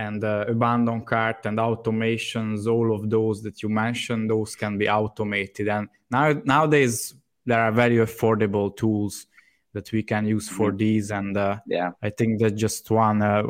and 0.00 0.24
uh, 0.24 0.46
abandon 0.48 1.04
cart 1.04 1.44
and 1.44 1.58
automations 1.58 2.66
all 2.66 2.94
of 2.94 3.10
those 3.10 3.42
that 3.42 3.62
you 3.62 3.68
mentioned 3.68 4.30
those 4.30 4.56
can 4.56 4.78
be 4.78 4.88
automated. 4.88 5.68
And 5.68 5.88
now 6.10 6.32
nowadays 6.44 7.14
there 7.44 7.60
are 7.60 7.70
very 7.70 7.96
affordable 7.96 8.74
tools 8.74 9.26
that 9.74 9.92
we 9.92 10.02
can 10.02 10.26
use 10.26 10.48
for 10.48 10.68
mm-hmm. 10.68 10.76
these. 10.78 11.10
And 11.10 11.36
uh, 11.36 11.58
yeah. 11.66 11.90
I 12.02 12.10
think 12.10 12.40
that's 12.40 12.58
just 12.58 12.90
one 12.90 13.20
uh, 13.20 13.42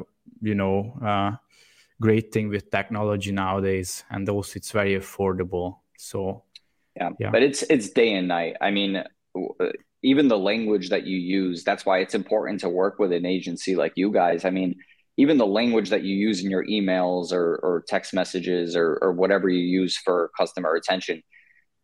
you 0.42 0.56
know 0.56 0.98
uh, 1.04 1.36
great 2.00 2.32
thing 2.32 2.48
with 2.48 2.70
technology 2.70 3.30
nowadays. 3.30 4.02
And 4.10 4.28
also 4.28 4.56
it's 4.56 4.72
very 4.72 4.96
affordable. 4.98 5.78
So 5.98 6.42
yeah. 6.96 7.10
yeah. 7.20 7.30
But 7.30 7.42
it's 7.44 7.62
it's 7.70 7.90
day 7.90 8.14
and 8.14 8.26
night. 8.26 8.56
I 8.60 8.72
mean 8.72 8.96
uh, 8.96 9.72
even 10.02 10.26
the 10.26 10.38
language 10.38 10.88
that 10.88 11.06
you 11.06 11.18
use 11.18 11.62
that's 11.62 11.84
why 11.86 11.98
it's 11.98 12.14
important 12.14 12.60
to 12.60 12.68
work 12.68 12.98
with 12.98 13.12
an 13.12 13.24
agency 13.24 13.76
like 13.76 13.92
you 13.94 14.10
guys. 14.10 14.44
I 14.44 14.50
mean 14.50 14.74
even 15.20 15.36
the 15.36 15.46
language 15.46 15.90
that 15.90 16.02
you 16.02 16.16
use 16.16 16.42
in 16.42 16.50
your 16.50 16.64
emails 16.64 17.30
or, 17.30 17.56
or 17.62 17.84
text 17.86 18.14
messages 18.14 18.74
or, 18.74 18.98
or 19.02 19.12
whatever 19.12 19.50
you 19.50 19.62
use 19.80 19.94
for 19.98 20.30
customer 20.38 20.74
attention. 20.74 21.22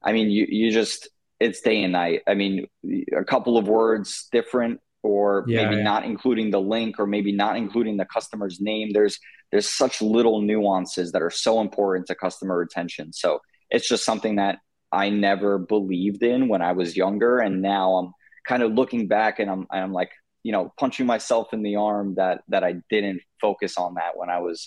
I 0.02 0.12
mean, 0.12 0.30
you, 0.30 0.46
you 0.48 0.72
just, 0.72 1.08
it's 1.38 1.60
day 1.60 1.82
and 1.82 1.92
night. 1.92 2.22
I 2.26 2.32
mean, 2.32 2.66
a 3.14 3.24
couple 3.24 3.58
of 3.58 3.68
words 3.68 4.28
different 4.32 4.80
or 5.02 5.44
yeah, 5.46 5.64
maybe 5.64 5.76
yeah. 5.76 5.82
not 5.82 6.06
including 6.06 6.50
the 6.50 6.60
link 6.60 6.98
or 6.98 7.06
maybe 7.06 7.30
not 7.30 7.58
including 7.58 7.98
the 7.98 8.06
customer's 8.06 8.58
name. 8.58 8.92
There's, 8.94 9.18
there's 9.52 9.68
such 9.68 10.00
little 10.00 10.40
nuances 10.40 11.12
that 11.12 11.20
are 11.20 11.30
so 11.30 11.60
important 11.60 12.06
to 12.06 12.14
customer 12.14 12.56
retention. 12.56 13.12
So 13.12 13.40
it's 13.68 13.86
just 13.86 14.06
something 14.06 14.36
that 14.36 14.60
I 14.92 15.10
never 15.10 15.58
believed 15.58 16.22
in 16.22 16.48
when 16.48 16.62
I 16.62 16.72
was 16.72 16.96
younger. 16.96 17.38
And 17.38 17.60
now 17.60 17.96
I'm 17.96 18.12
kind 18.48 18.62
of 18.62 18.72
looking 18.72 19.08
back 19.08 19.40
and 19.40 19.50
I'm, 19.50 19.66
I'm 19.70 19.92
like, 19.92 20.10
you 20.46 20.52
know 20.52 20.72
punching 20.78 21.06
myself 21.06 21.46
in 21.52 21.62
the 21.62 21.74
arm 21.74 22.14
that 22.14 22.36
that 22.52 22.62
I 22.62 22.72
didn't 22.88 23.20
focus 23.40 23.76
on 23.76 23.94
that 23.94 24.12
when 24.20 24.30
I 24.30 24.38
was 24.38 24.58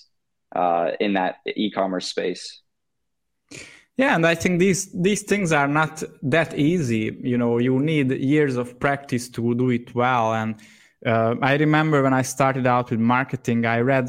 uh, 0.54 0.92
in 1.00 1.14
that 1.14 1.36
e-commerce 1.64 2.08
space. 2.08 2.44
Yeah, 3.96 4.16
and 4.16 4.26
I 4.28 4.36
think 4.36 4.60
these 4.60 4.82
these 5.08 5.24
things 5.32 5.54
are 5.54 5.70
not 5.82 6.04
that 6.22 6.50
easy. 6.72 7.04
You 7.34 7.38
know, 7.38 7.60
you 7.60 7.80
need 7.80 8.12
years 8.12 8.56
of 8.58 8.78
practice 8.80 9.30
to 9.30 9.56
do 9.56 9.70
it 9.70 9.96
well. 9.96 10.34
And 10.34 10.56
uh, 11.06 11.36
I 11.42 11.54
remember 11.56 12.04
when 12.04 12.14
I 12.14 12.24
started 12.24 12.68
out 12.68 12.92
with 12.92 13.00
marketing, 13.00 13.66
I 13.66 13.80
read 13.80 14.08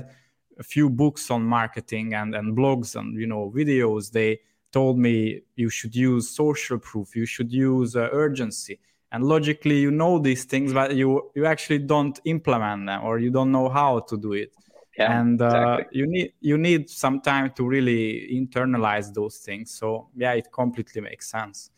a 0.58 0.64
few 0.64 0.90
books 0.90 1.30
on 1.30 1.42
marketing 1.44 2.14
and 2.14 2.34
and 2.34 2.56
blogs 2.58 2.96
and 2.96 3.08
you 3.22 3.28
know 3.28 3.52
videos. 3.60 4.10
They 4.10 4.40
told 4.72 4.98
me 4.98 5.42
you 5.54 5.70
should 5.70 5.94
use 5.94 6.30
social 6.42 6.78
proof, 6.78 7.14
you 7.14 7.26
should 7.26 7.52
use 7.52 7.94
uh, 7.94 8.08
urgency 8.24 8.80
and 9.12 9.24
logically 9.24 9.78
you 9.78 9.90
know 9.90 10.18
these 10.18 10.44
things 10.44 10.72
but 10.72 10.94
you 10.94 11.30
you 11.34 11.46
actually 11.46 11.78
don't 11.78 12.20
implement 12.24 12.86
them 12.86 13.02
or 13.04 13.18
you 13.18 13.30
don't 13.30 13.50
know 13.50 13.68
how 13.68 14.00
to 14.00 14.16
do 14.16 14.32
it 14.32 14.52
yeah, 14.96 15.20
and 15.20 15.40
uh, 15.40 15.46
exactly. 15.46 15.98
you 15.98 16.06
need 16.06 16.32
you 16.40 16.58
need 16.58 16.90
some 16.90 17.20
time 17.20 17.50
to 17.50 17.66
really 17.66 18.28
internalize 18.32 19.12
those 19.12 19.38
things 19.38 19.70
so 19.70 20.08
yeah 20.16 20.32
it 20.32 20.50
completely 20.52 21.00
makes 21.00 21.30
sense 21.30 21.70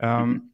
um, 0.00 0.08
mm-hmm. 0.08 0.46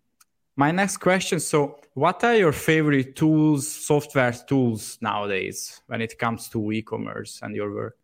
my 0.56 0.70
next 0.70 0.98
question 0.98 1.40
so 1.40 1.78
what 1.94 2.22
are 2.24 2.36
your 2.36 2.52
favorite 2.52 3.14
tools 3.16 3.68
software 3.68 4.32
tools 4.32 4.98
nowadays 5.00 5.82
when 5.86 6.00
it 6.00 6.18
comes 6.18 6.48
to 6.48 6.72
e-commerce 6.72 7.40
and 7.42 7.54
your 7.54 7.72
work 7.72 7.96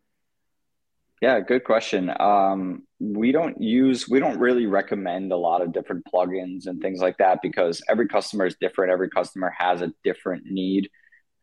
yeah, 1.25 1.39
good 1.39 1.63
question. 1.63 2.11
Um, 2.19 2.83
we 2.99 3.31
don't 3.31 3.59
use, 3.59 4.07
we 4.07 4.19
don't 4.19 4.37
really 4.37 4.67
recommend 4.67 5.31
a 5.31 5.35
lot 5.35 5.63
of 5.63 5.73
different 5.73 6.05
plugins 6.05 6.67
and 6.67 6.79
things 6.79 6.99
like 6.99 7.17
that 7.17 7.39
because 7.41 7.81
every 7.89 8.07
customer 8.07 8.45
is 8.45 8.55
different. 8.61 8.91
Every 8.91 9.09
customer 9.09 9.51
has 9.57 9.81
a 9.81 9.91
different 10.03 10.43
need. 10.45 10.87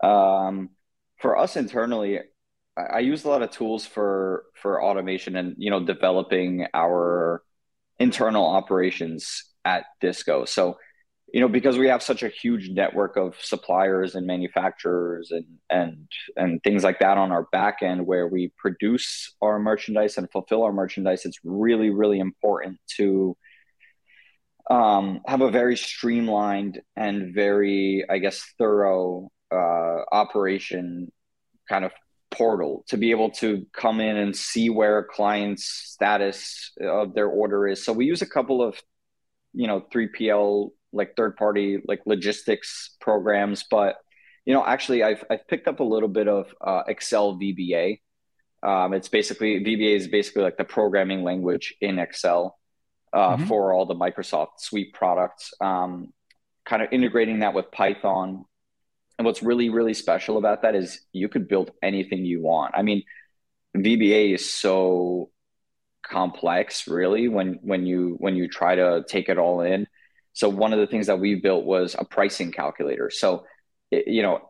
Um, 0.01 0.71
for 1.19 1.37
us 1.37 1.57
internally, 1.57 2.21
I, 2.77 2.83
I 2.83 2.99
use 3.01 3.25
a 3.25 3.29
lot 3.29 3.43
of 3.43 3.51
tools 3.51 3.85
for 3.85 4.45
for 4.55 4.81
automation 4.85 5.35
and 5.35 5.57
you 5.59 5.73
know 5.73 5.85
developing 5.85 6.69
our 6.73 7.43
internal 7.99 8.47
operations 8.47 9.53
at 9.65 9.87
Diskko. 10.01 10.47
So 10.47 10.77
you 11.33 11.41
know 11.41 11.49
because 11.49 11.79
we 11.79 11.89
have 11.89 12.03
such 12.03 12.23
a 12.23 12.29
huge 12.29 12.71
network 12.71 13.17
of 13.17 13.35
suppliers 13.41 14.15
and 14.15 14.27
manufacturers 14.27 15.31
and 15.31 15.47
and 15.71 16.09
and 16.37 16.63
things 16.63 16.85
like 16.85 16.99
that 17.01 17.19
on 17.19 17.33
our 17.33 17.45
back 17.53 17.79
end 17.83 18.07
where 18.07 18.29
we 18.29 18.53
produce 18.59 19.35
our 19.41 19.59
merchandise 19.59 20.19
and 20.19 20.31
fulfill 20.31 20.63
our 20.63 20.73
merchandise 20.73 21.25
it's 21.25 21.39
really 21.45 21.91
really 21.91 22.19
important 22.19 22.79
to 22.87 23.37
um, 24.71 25.21
have 25.27 25.41
a 25.41 25.51
very 25.51 25.77
streamlined 25.77 26.81
and 26.97 27.35
very 27.35 28.05
i 28.11 28.19
guess 28.19 28.45
thorough 28.59 29.29
uh, 29.51 29.99
operation 30.13 31.11
kind 31.69 31.85
of 31.85 31.93
portal 32.31 32.85
to 32.89 32.97
be 32.97 33.11
able 33.11 33.31
to 33.31 33.67
come 33.73 34.01
in 34.01 34.17
and 34.17 34.35
see 34.35 34.71
where 34.71 34.99
a 34.99 35.05
client's 35.05 35.65
status 35.65 36.73
of 36.81 37.15
their 37.15 37.29
order 37.29 37.69
is. 37.69 37.85
So 37.85 37.93
we 37.93 38.07
use 38.07 38.23
a 38.23 38.27
couple 38.27 38.63
of 38.63 38.81
you 39.53 39.67
know 39.67 39.83
3pl 39.95 40.71
like 40.93 41.17
third 41.17 41.37
party 41.37 41.81
like 41.87 42.01
logistics 42.07 42.97
programs 43.01 43.65
but 43.71 43.97
you 44.45 44.53
know 44.53 44.65
actually 44.65 45.03
i've, 45.03 45.25
I've 45.31 45.47
picked 45.49 45.69
up 45.69 45.81
a 45.81 45.85
little 45.85 46.09
bit 46.09 46.29
of 46.29 46.53
uh, 46.61 46.83
excel 46.87 47.35
vba 47.35 48.01
um, 48.63 48.95
it's 48.95 49.09
basically 49.09 49.61
vba 49.65 49.97
is 49.97 50.09
basically 50.09 50.43
like 50.43 50.57
the 50.57 50.65
programming 50.65 51.23
language 51.25 51.75
in 51.81 51.99
excel 51.99 52.59
uh, 53.13 53.37
mm-hmm. 53.37 53.47
for 53.47 53.73
all 53.73 53.87
the 53.87 53.95
microsoft 53.95 54.61
suite 54.61 54.95
products. 54.95 55.53
Um, 55.61 56.13
kind 56.65 56.83
of 56.83 56.89
integrating 56.93 57.41
that 57.41 57.55
with 57.55 57.71
python. 57.71 58.45
And 59.19 59.27
what's 59.27 59.43
really 59.43 59.69
really 59.69 59.95
special 59.95 60.39
about 60.39 60.63
that 60.63 60.75
is 60.75 61.01
you 61.13 61.29
could 61.29 61.49
build 61.49 61.71
anything 61.83 62.25
you 62.25 62.41
want. 62.41 62.75
I 62.75 62.83
mean 62.83 63.03
vba 63.77 64.35
is 64.35 64.51
so 64.51 65.31
complex 66.03 66.87
really 66.89 67.29
when 67.29 67.59
when 67.63 67.87
you 67.87 68.17
when 68.19 68.37
you 68.37 68.49
try 68.49 68.75
to 68.75 69.05
take 69.09 69.29
it 69.29 69.39
all 69.39 69.61
in 69.61 69.87
so 70.33 70.49
one 70.49 70.73
of 70.73 70.79
the 70.79 70.87
things 70.87 71.07
that 71.07 71.21
we 71.21 71.35
built 71.37 71.65
was 71.65 71.95
a 71.99 72.05
pricing 72.05 72.53
calculator. 72.53 73.11
So, 73.11 73.45
you 73.91 74.23
know, 74.23 74.41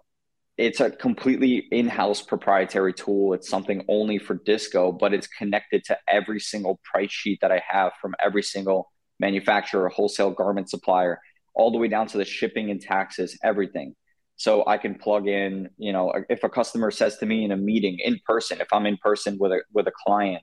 it's 0.59 0.81
a 0.81 0.91
completely 0.91 1.67
in-house 1.73 2.23
proprietary 2.23 2.93
tool. 2.93 3.33
It's 3.33 3.49
something 3.49 3.85
only 3.89 4.19
for 4.19 4.37
Diskko, 4.37 4.99
but 4.99 5.15
it's 5.15 5.27
connected 5.27 5.83
to 5.85 5.99
every 6.07 6.41
single 6.41 6.79
price 6.85 7.11
sheet 7.11 7.39
that 7.41 7.51
I 7.51 7.63
have 7.67 7.93
from 8.01 8.15
every 8.23 8.43
single 8.43 8.91
manufacturer, 9.19 9.89
wholesale 9.89 10.31
garment 10.31 10.69
supplier, 10.69 11.21
all 11.55 11.73
the 11.73 11.79
way 11.79 11.89
down 11.89 12.07
to 12.09 12.19
the 12.19 12.25
shipping 12.25 12.71
and 12.71 12.81
taxes, 12.81 13.39
everything. 13.43 13.95
So 14.37 14.65
I 14.67 14.79
can 14.79 14.97
plug 14.97 15.27
in, 15.27 15.71
you 15.79 15.93
know, 15.93 16.13
if 16.29 16.43
a 16.43 16.49
customer 16.49 16.91
says 16.91 17.19
to 17.19 17.27
me 17.27 17.45
in 17.45 17.53
a 17.53 17.57
meeting 17.57 17.99
in 18.03 18.19
person, 18.27 18.61
if 18.61 18.69
I'm 18.73 18.87
in 18.87 18.97
person 18.97 19.39
with 19.39 19.53
a 19.53 19.63
with 19.73 19.87
a 19.87 19.93
client, 20.05 20.43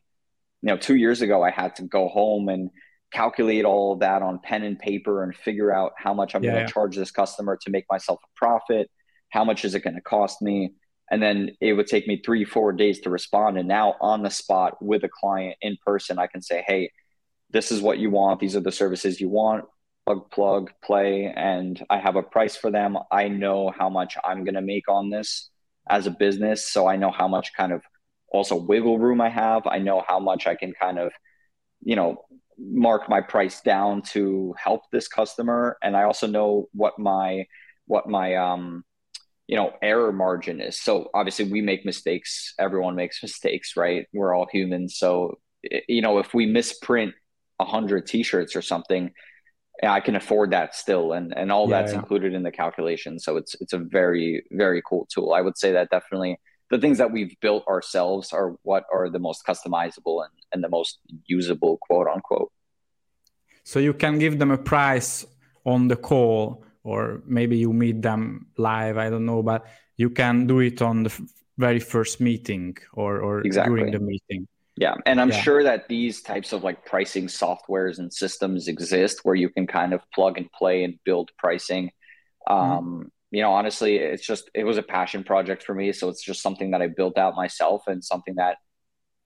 you 0.61 0.67
know, 0.67 0.77
two 0.77 0.95
years 0.95 1.21
ago 1.21 1.43
I 1.43 1.51
had 1.51 1.75
to 1.77 1.83
go 1.83 2.07
home 2.07 2.49
and 2.49 2.69
calculate 3.11 3.65
all 3.65 3.93
of 3.93 3.99
that 3.99 4.21
on 4.21 4.39
pen 4.39 4.63
and 4.63 4.77
paper 4.77 5.23
and 5.23 5.35
figure 5.35 5.73
out 5.73 5.93
how 5.97 6.13
much 6.13 6.35
I'm 6.35 6.43
yeah, 6.43 6.51
going 6.51 6.65
to 6.65 6.69
yeah. 6.69 6.73
charge 6.73 6.95
this 6.95 7.11
customer 7.11 7.57
to 7.63 7.69
make 7.71 7.85
myself 7.89 8.19
a 8.23 8.37
profit 8.37 8.89
how 9.29 9.43
much 9.43 9.63
is 9.63 9.75
it 9.75 9.83
going 9.83 9.95
to 9.95 10.01
cost 10.01 10.41
me? 10.41 10.73
And 11.11 11.21
then 11.21 11.51
it 11.59 11.73
would 11.73 11.87
take 11.87 12.07
me 12.07 12.21
three, 12.23 12.45
four 12.45 12.71
days 12.71 12.99
to 13.01 13.09
respond. 13.09 13.57
And 13.57 13.67
now 13.67 13.95
on 14.01 14.21
the 14.21 14.29
spot 14.29 14.81
with 14.81 15.03
a 15.03 15.09
client 15.09 15.55
in 15.61 15.77
person, 15.85 16.19
I 16.19 16.27
can 16.27 16.41
say, 16.41 16.63
hey, 16.67 16.91
this 17.49 17.71
is 17.71 17.81
what 17.81 17.97
you 17.97 18.11
want. 18.11 18.39
These 18.39 18.55
are 18.55 18.61
the 18.61 18.71
services 18.71 19.19
you 19.19 19.29
want. 19.29 19.65
Plug, 20.05 20.29
plug, 20.29 20.71
play. 20.83 21.33
And 21.35 21.83
I 21.89 21.99
have 21.99 22.15
a 22.15 22.23
price 22.23 22.55
for 22.55 22.69
them. 22.69 22.97
I 23.11 23.27
know 23.27 23.71
how 23.75 23.89
much 23.89 24.17
I'm 24.23 24.43
going 24.43 24.55
to 24.55 24.61
make 24.61 24.87
on 24.87 25.09
this 25.09 25.49
as 25.89 26.05
a 26.05 26.11
business. 26.11 26.71
So 26.71 26.87
I 26.87 26.95
know 26.95 27.11
how 27.11 27.27
much 27.27 27.51
kind 27.57 27.71
of 27.71 27.81
also 28.31 28.55
wiggle 28.55 28.99
room 28.99 29.21
I 29.21 29.29
have. 29.29 29.65
I 29.65 29.79
know 29.79 30.03
how 30.07 30.19
much 30.19 30.45
I 30.45 30.53
can 30.53 30.73
kind 30.79 30.99
of, 30.99 31.11
you 31.81 31.95
know, 31.95 32.23
mark 32.59 33.09
my 33.09 33.21
price 33.21 33.61
down 33.61 34.01
to 34.13 34.53
help 34.57 34.83
this 34.91 35.07
customer. 35.07 35.77
And 35.81 35.95
I 35.95 36.03
also 36.03 36.27
know 36.27 36.67
what 36.73 36.99
my, 36.99 37.45
what 37.85 38.07
my, 38.07 38.35
um, 38.35 38.83
you 39.47 39.55
know 39.55 39.73
error 39.81 40.13
margin 40.13 40.61
is. 40.61 40.79
So 40.79 41.09
obviously 41.15 41.51
we 41.51 41.61
make 41.61 41.83
mistakes. 41.83 42.53
Everyone 42.59 42.95
makes 42.95 43.23
mistakes 43.23 43.75
right? 43.75 44.05
We're 44.13 44.35
all 44.35 44.47
humans. 44.51 44.97
So 44.97 45.39
you 45.63 46.03
know 46.03 46.19
if 46.19 46.35
we 46.35 46.45
misprint 46.45 47.15
100 47.57 48.07
t-shirts 48.07 48.55
or 48.55 48.61
something 48.61 49.11
i 49.83 49.99
can 49.99 50.15
afford 50.15 50.51
that 50.51 50.75
still. 50.75 51.13
And 51.13 51.33
and 51.35 51.51
all 51.51 51.69
yeah, 51.69 51.81
that's 51.81 51.93
yeah. 51.93 51.99
included 51.99 52.33
in 52.33 52.43
the 52.43 52.51
calculation. 52.51 53.19
So 53.19 53.37
it's 53.37 53.55
it's 53.59 53.73
a 53.73 53.79
very 53.79 54.43
very 54.51 54.81
cool 54.87 55.07
tool. 55.11 55.33
I 55.33 55.41
would 55.41 55.57
say 55.57 55.71
that 55.71 55.89
definitely 55.89 56.39
the 56.69 56.77
things 56.77 56.99
that 56.99 57.11
we've 57.11 57.35
built 57.41 57.67
ourselves 57.67 58.31
are 58.31 58.55
what 58.63 58.83
are 58.93 59.09
the 59.09 59.19
most 59.19 59.45
customizable 59.47 60.23
and, 60.23 60.33
and 60.51 60.63
the 60.63 60.69
most 60.69 60.99
usable 61.25 61.77
quote 61.77 62.07
unquote 62.07 62.51
so 63.63 63.79
you 63.79 63.93
can 63.93 64.17
give 64.17 64.39
them 64.39 64.51
a 64.51 64.57
price 64.57 65.25
on 65.65 65.87
the 65.87 65.95
call 65.95 66.63
or 66.83 67.21
maybe 67.25 67.57
you 67.57 67.71
meet 67.73 68.01
them 68.01 68.47
live 68.57 68.97
i 68.97 69.09
don't 69.09 69.25
know 69.25 69.43
but 69.43 69.65
you 69.97 70.09
can 70.09 70.47
do 70.47 70.59
it 70.59 70.81
on 70.81 71.03
the 71.03 71.09
f- 71.09 71.21
very 71.57 71.79
first 71.79 72.21
meeting 72.21 72.75
or, 72.93 73.19
or 73.19 73.41
exactly. 73.41 73.75
during 73.75 73.91
the 73.91 73.99
meeting 73.99 74.47
yeah 74.77 74.95
and 75.05 75.19
i'm 75.19 75.29
yeah. 75.29 75.41
sure 75.41 75.63
that 75.63 75.87
these 75.89 76.21
types 76.21 76.53
of 76.53 76.63
like 76.63 76.85
pricing 76.85 77.27
softwares 77.27 77.99
and 77.99 78.11
systems 78.13 78.67
exist 78.67 79.19
where 79.23 79.35
you 79.35 79.49
can 79.49 79.67
kind 79.67 79.93
of 79.93 80.01
plug 80.15 80.37
and 80.37 80.49
play 80.53 80.83
and 80.83 80.97
build 81.03 81.29
pricing 81.37 81.91
mm-hmm. 82.49 82.53
um, 82.53 82.85
mm-hmm. 82.85 83.07
you 83.31 83.41
know 83.41 83.51
honestly 83.51 83.97
it's 83.97 84.25
just 84.25 84.49
it 84.55 84.63
was 84.63 84.77
a 84.77 84.83
passion 84.83 85.23
project 85.23 85.63
for 85.63 85.75
me 85.75 85.91
so 85.91 86.07
it's 86.07 86.23
just 86.23 86.41
something 86.41 86.71
that 86.71 86.81
i 86.81 86.87
built 86.87 87.17
out 87.17 87.35
myself 87.35 87.83
and 87.87 88.03
something 88.03 88.35
that 88.35 88.57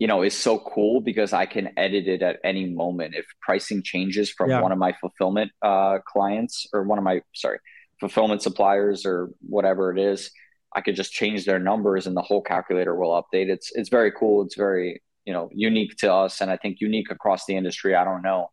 you 0.04 0.08
know 0.08 0.22
is 0.22 0.38
so 0.38 0.60
cool 0.60 1.00
because 1.00 1.32
I 1.32 1.46
can 1.46 1.70
edit 1.78 2.10
it 2.10 2.22
at 2.22 2.38
any 2.44 2.66
moment. 2.66 3.16
If 3.16 3.26
pricing 3.40 3.82
changes 3.82 4.30
from 4.30 4.50
yeah. 4.50 4.60
one 4.60 4.74
of 4.74 4.78
my 4.78 4.92
fulfillment 5.00 5.54
uh, 5.62 6.00
clients 6.06 6.68
or 6.74 6.84
one 6.84 6.98
of 6.98 7.06
my 7.06 7.22
sorry 7.34 7.60
fulfillment 8.02 8.42
suppliers 8.42 9.06
or 9.06 9.30
whatever 9.48 9.96
it 9.96 10.00
is, 10.02 10.30
I 10.76 10.82
could 10.82 10.98
just 10.98 11.14
change 11.14 11.46
their 11.46 11.58
numbers 11.58 12.06
and 12.06 12.18
the 12.18 12.22
whole 12.22 12.42
calculator 12.42 12.94
will 12.94 13.12
update. 13.12 13.48
It's 13.48 13.72
it's 13.74 13.88
very 13.88 14.12
cool. 14.12 14.44
It's 14.44 14.58
very 14.58 15.02
you 15.24 15.32
know 15.32 15.50
unique 15.54 15.96
to 16.00 16.12
us 16.12 16.42
and 16.42 16.52
I 16.52 16.58
think 16.58 16.82
unique 16.82 17.10
across 17.10 17.46
the 17.46 17.56
industry. 17.56 17.96
I 17.96 18.04
don't 18.04 18.24
know 18.24 18.50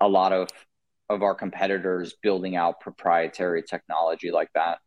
a 0.00 0.06
lot 0.06 0.32
of 0.32 0.50
of 1.08 1.24
our 1.24 1.34
competitors 1.34 2.14
building 2.22 2.54
out 2.54 2.78
proprietary 2.78 3.64
technology 3.64 4.30
like 4.30 4.50
that. 4.54 4.78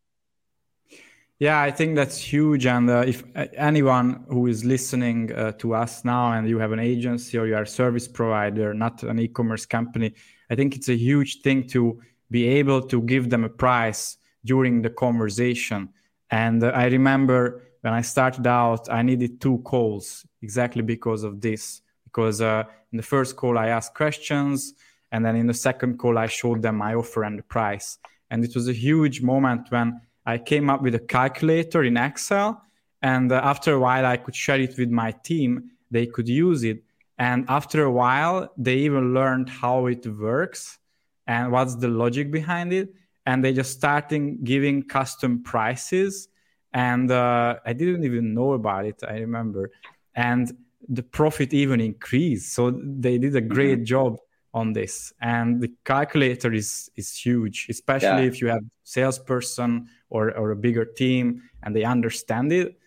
Yeah, 1.44 1.62
I 1.62 1.72
think 1.72 1.98
that's 1.98 2.18
huge. 2.18 2.66
And 2.66 2.90
uh, 2.90 3.04
if 3.06 3.22
uh, 3.36 3.48
anyone 3.58 4.24
who 4.30 4.48
is 4.48 4.64
listening 4.64 5.34
uh, 5.34 5.52
to 5.58 5.76
us 5.76 6.06
now 6.06 6.32
and 6.32 6.48
you 6.48 6.58
have 6.58 6.72
an 6.72 6.80
agency 6.80 7.38
or 7.38 7.46
you 7.46 7.54
are 7.58 7.64
a 7.64 7.68
service 7.68 8.08
provider, 8.08 8.74
not 8.74 9.04
an 9.04 9.20
e 9.20 9.28
commerce 9.28 9.66
company, 9.66 10.14
I 10.50 10.56
think 10.56 10.74
it's 10.74 10.88
a 10.88 10.96
huge 10.96 11.42
thing 11.42 11.68
to 11.76 12.00
be 12.32 12.48
able 12.48 12.82
to 12.84 13.02
give 13.02 13.30
them 13.30 13.44
a 13.44 13.50
price 13.50 14.16
during 14.46 14.84
the 14.84 14.90
conversation. 14.90 15.90
And 16.32 16.64
uh, 16.64 16.68
I 16.68 16.86
remember 16.86 17.62
when 17.82 17.94
I 17.94 18.04
started 18.04 18.48
out, 18.48 18.90
I 18.90 19.02
needed 19.02 19.42
two 19.42 19.58
calls 19.66 20.26
exactly 20.42 20.82
because 20.82 21.24
of 21.26 21.42
this. 21.42 21.82
Because 22.06 22.40
uh, 22.40 22.64
in 22.94 22.96
the 22.96 23.04
first 23.04 23.36
call, 23.36 23.58
I 23.58 23.68
asked 23.68 23.96
questions. 23.96 24.76
And 25.12 25.26
then 25.26 25.36
in 25.36 25.48
the 25.48 25.54
second 25.54 25.98
call, 25.98 26.18
I 26.18 26.28
showed 26.28 26.62
them 26.62 26.78
my 26.78 26.94
offer 26.94 27.26
and 27.26 27.38
the 27.38 27.44
price. 27.44 27.98
And 28.30 28.46
it 28.46 28.56
was 28.56 28.70
a 28.70 28.74
huge 28.88 29.22
moment 29.22 29.70
when 29.72 30.00
I 30.26 30.38
came 30.38 30.70
up 30.70 30.82
with 30.82 30.96
a 30.96 31.00
calculator 31.00 31.84
in 31.84 31.98
Excel. 31.98 32.62
And 33.02 33.32
uh, 33.32 33.42
after 33.44 33.74
a 33.74 33.80
while, 33.80 34.06
I 34.06 34.18
could 34.18 34.36
share 34.36 34.60
it 34.60 34.78
with 34.78 34.90
my 34.90 35.12
team. 35.12 35.72
They 35.92 36.06
could 36.06 36.30
use 36.30 36.64
it. 36.64 36.84
And 37.18 37.46
after 37.48 37.84
a 37.84 37.92
while, 37.92 38.52
they 38.58 38.78
even 38.78 39.14
learned 39.14 39.50
how 39.50 39.86
it 39.88 40.06
works 40.08 40.80
and 41.28 41.52
what's 41.52 41.76
the 41.76 41.88
logic 41.88 42.32
behind 42.32 42.74
it. 42.74 42.94
And 43.26 43.44
they 43.44 43.54
just 43.54 43.72
started 43.72 44.44
giving 44.44 44.84
custom 44.84 45.44
prices. 45.44 46.30
And 46.74 47.12
uh, 47.12 47.60
I 47.66 47.74
didn't 47.74 48.04
even 48.04 48.34
know 48.34 48.54
about 48.54 48.86
it, 48.86 49.02
I 49.08 49.20
remember. 49.20 49.72
And 50.16 50.52
the 50.88 51.04
profit 51.04 51.54
even 51.54 51.80
increased. 51.80 52.54
So 52.54 52.72
they 52.72 53.18
did 53.18 53.36
a 53.36 53.42
great 53.42 53.80
mm-hmm. 53.80 53.86
job 53.86 54.20
on 54.54 54.74
this. 54.74 55.14
And 55.22 55.62
the 55.62 55.72
calculator 55.84 56.54
is 56.54 56.90
is 56.96 57.16
huge, 57.16 57.68
especially 57.70 58.24
yeah. 58.24 58.32
if 58.32 58.42
you 58.42 58.48
have 58.48 58.64
salesperson 58.84 59.88
or, 60.14 60.38
or 60.38 60.52
a 60.52 60.56
bigger 60.56 60.86
team 60.86 61.42
and 61.64 61.76
they 61.76 61.84
understand 61.84 62.54
it, 62.54 62.78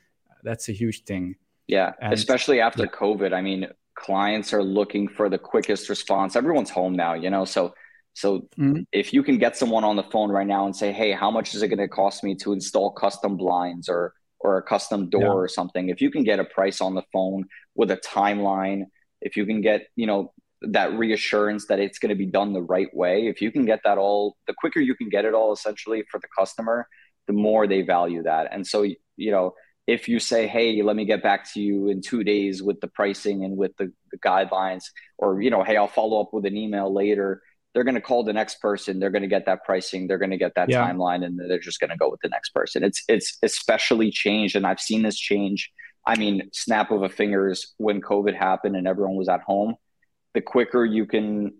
that's 0.44 0.68
a 0.68 0.72
huge 0.72 1.02
thing. 1.04 1.34
Yeah, 1.66 1.92
and, 2.00 2.12
especially 2.12 2.60
after 2.60 2.84
yeah. 2.84 2.90
COVID. 2.90 3.32
I 3.34 3.42
mean, 3.42 3.66
clients 3.96 4.52
are 4.52 4.62
looking 4.62 5.08
for 5.08 5.28
the 5.28 5.38
quickest 5.38 5.88
response. 5.88 6.36
Everyone's 6.36 6.70
home 6.70 6.94
now, 6.94 7.14
you 7.14 7.28
know, 7.28 7.44
so 7.44 7.74
so 8.14 8.48
mm-hmm. 8.58 8.82
if 8.92 9.12
you 9.12 9.22
can 9.22 9.36
get 9.36 9.58
someone 9.58 9.84
on 9.84 9.96
the 9.96 10.04
phone 10.04 10.30
right 10.30 10.46
now 10.46 10.64
and 10.64 10.74
say, 10.74 10.92
"Hey, 10.92 11.12
how 11.12 11.30
much 11.30 11.54
is 11.54 11.62
it 11.62 11.68
going 11.68 11.80
to 11.80 11.88
cost 11.88 12.24
me 12.24 12.34
to 12.36 12.52
install 12.52 12.92
custom 12.92 13.36
blinds 13.36 13.88
or 13.88 14.14
or 14.38 14.56
a 14.58 14.62
custom 14.62 15.10
door 15.10 15.22
yeah. 15.22 15.32
or 15.32 15.48
something?" 15.48 15.88
If 15.88 16.00
you 16.00 16.10
can 16.10 16.22
get 16.22 16.38
a 16.38 16.44
price 16.44 16.80
on 16.80 16.94
the 16.94 17.02
phone 17.12 17.44
with 17.74 17.90
a 17.90 17.98
timeline, 17.98 18.84
if 19.20 19.36
you 19.36 19.44
can 19.44 19.60
get, 19.60 19.88
you 19.96 20.06
know, 20.06 20.32
that 20.62 20.96
reassurance 20.96 21.66
that 21.66 21.80
it's 21.80 21.98
going 21.98 22.10
to 22.10 22.14
be 22.14 22.26
done 22.26 22.52
the 22.52 22.62
right 22.62 22.88
way, 22.94 23.26
if 23.26 23.42
you 23.42 23.50
can 23.50 23.66
get 23.66 23.80
that 23.84 23.98
all, 23.98 24.36
the 24.46 24.54
quicker 24.56 24.80
you 24.80 24.94
can 24.94 25.08
get 25.08 25.24
it 25.24 25.34
all 25.34 25.52
essentially 25.52 26.04
for 26.10 26.18
the 26.20 26.28
customer, 26.38 26.86
the 27.26 27.32
more 27.32 27.66
they 27.66 27.82
value 27.82 28.22
that. 28.22 28.48
And 28.52 28.66
so, 28.66 28.82
you 28.82 29.30
know, 29.30 29.54
if 29.86 30.08
you 30.08 30.18
say, 30.18 30.48
hey, 30.48 30.82
let 30.82 30.96
me 30.96 31.04
get 31.04 31.22
back 31.22 31.52
to 31.54 31.60
you 31.60 31.88
in 31.88 32.02
two 32.02 32.24
days 32.24 32.62
with 32.62 32.80
the 32.80 32.88
pricing 32.88 33.44
and 33.44 33.56
with 33.56 33.76
the, 33.76 33.92
the 34.10 34.18
guidelines, 34.18 34.84
or, 35.16 35.40
you 35.40 35.50
know, 35.50 35.62
hey, 35.62 35.76
I'll 35.76 35.86
follow 35.86 36.20
up 36.20 36.32
with 36.32 36.44
an 36.44 36.56
email 36.56 36.92
later, 36.92 37.40
they're 37.72 37.84
going 37.84 37.94
to 37.94 38.00
call 38.00 38.24
the 38.24 38.32
next 38.32 38.60
person. 38.60 38.98
They're 38.98 39.10
going 39.10 39.22
to 39.22 39.28
get 39.28 39.46
that 39.46 39.64
pricing. 39.64 40.06
They're 40.06 40.18
going 40.18 40.30
to 40.30 40.38
get 40.38 40.54
that 40.56 40.70
yeah. 40.70 40.90
timeline 40.90 41.24
and 41.24 41.38
they're 41.38 41.60
just 41.60 41.78
going 41.78 41.90
to 41.90 41.96
go 41.96 42.10
with 42.10 42.20
the 42.20 42.28
next 42.28 42.50
person. 42.50 42.82
It's, 42.82 43.04
it's 43.06 43.38
especially 43.42 44.10
changed. 44.10 44.56
And 44.56 44.66
I've 44.66 44.80
seen 44.80 45.02
this 45.02 45.18
change. 45.18 45.70
I 46.04 46.16
mean, 46.16 46.48
snap 46.52 46.90
of 46.90 47.02
a 47.02 47.08
fingers 47.08 47.74
when 47.76 48.00
COVID 48.00 48.34
happened 48.34 48.76
and 48.76 48.88
everyone 48.88 49.16
was 49.16 49.28
at 49.28 49.42
home, 49.42 49.76
the 50.34 50.40
quicker 50.40 50.84
you 50.84 51.06
can 51.06 51.54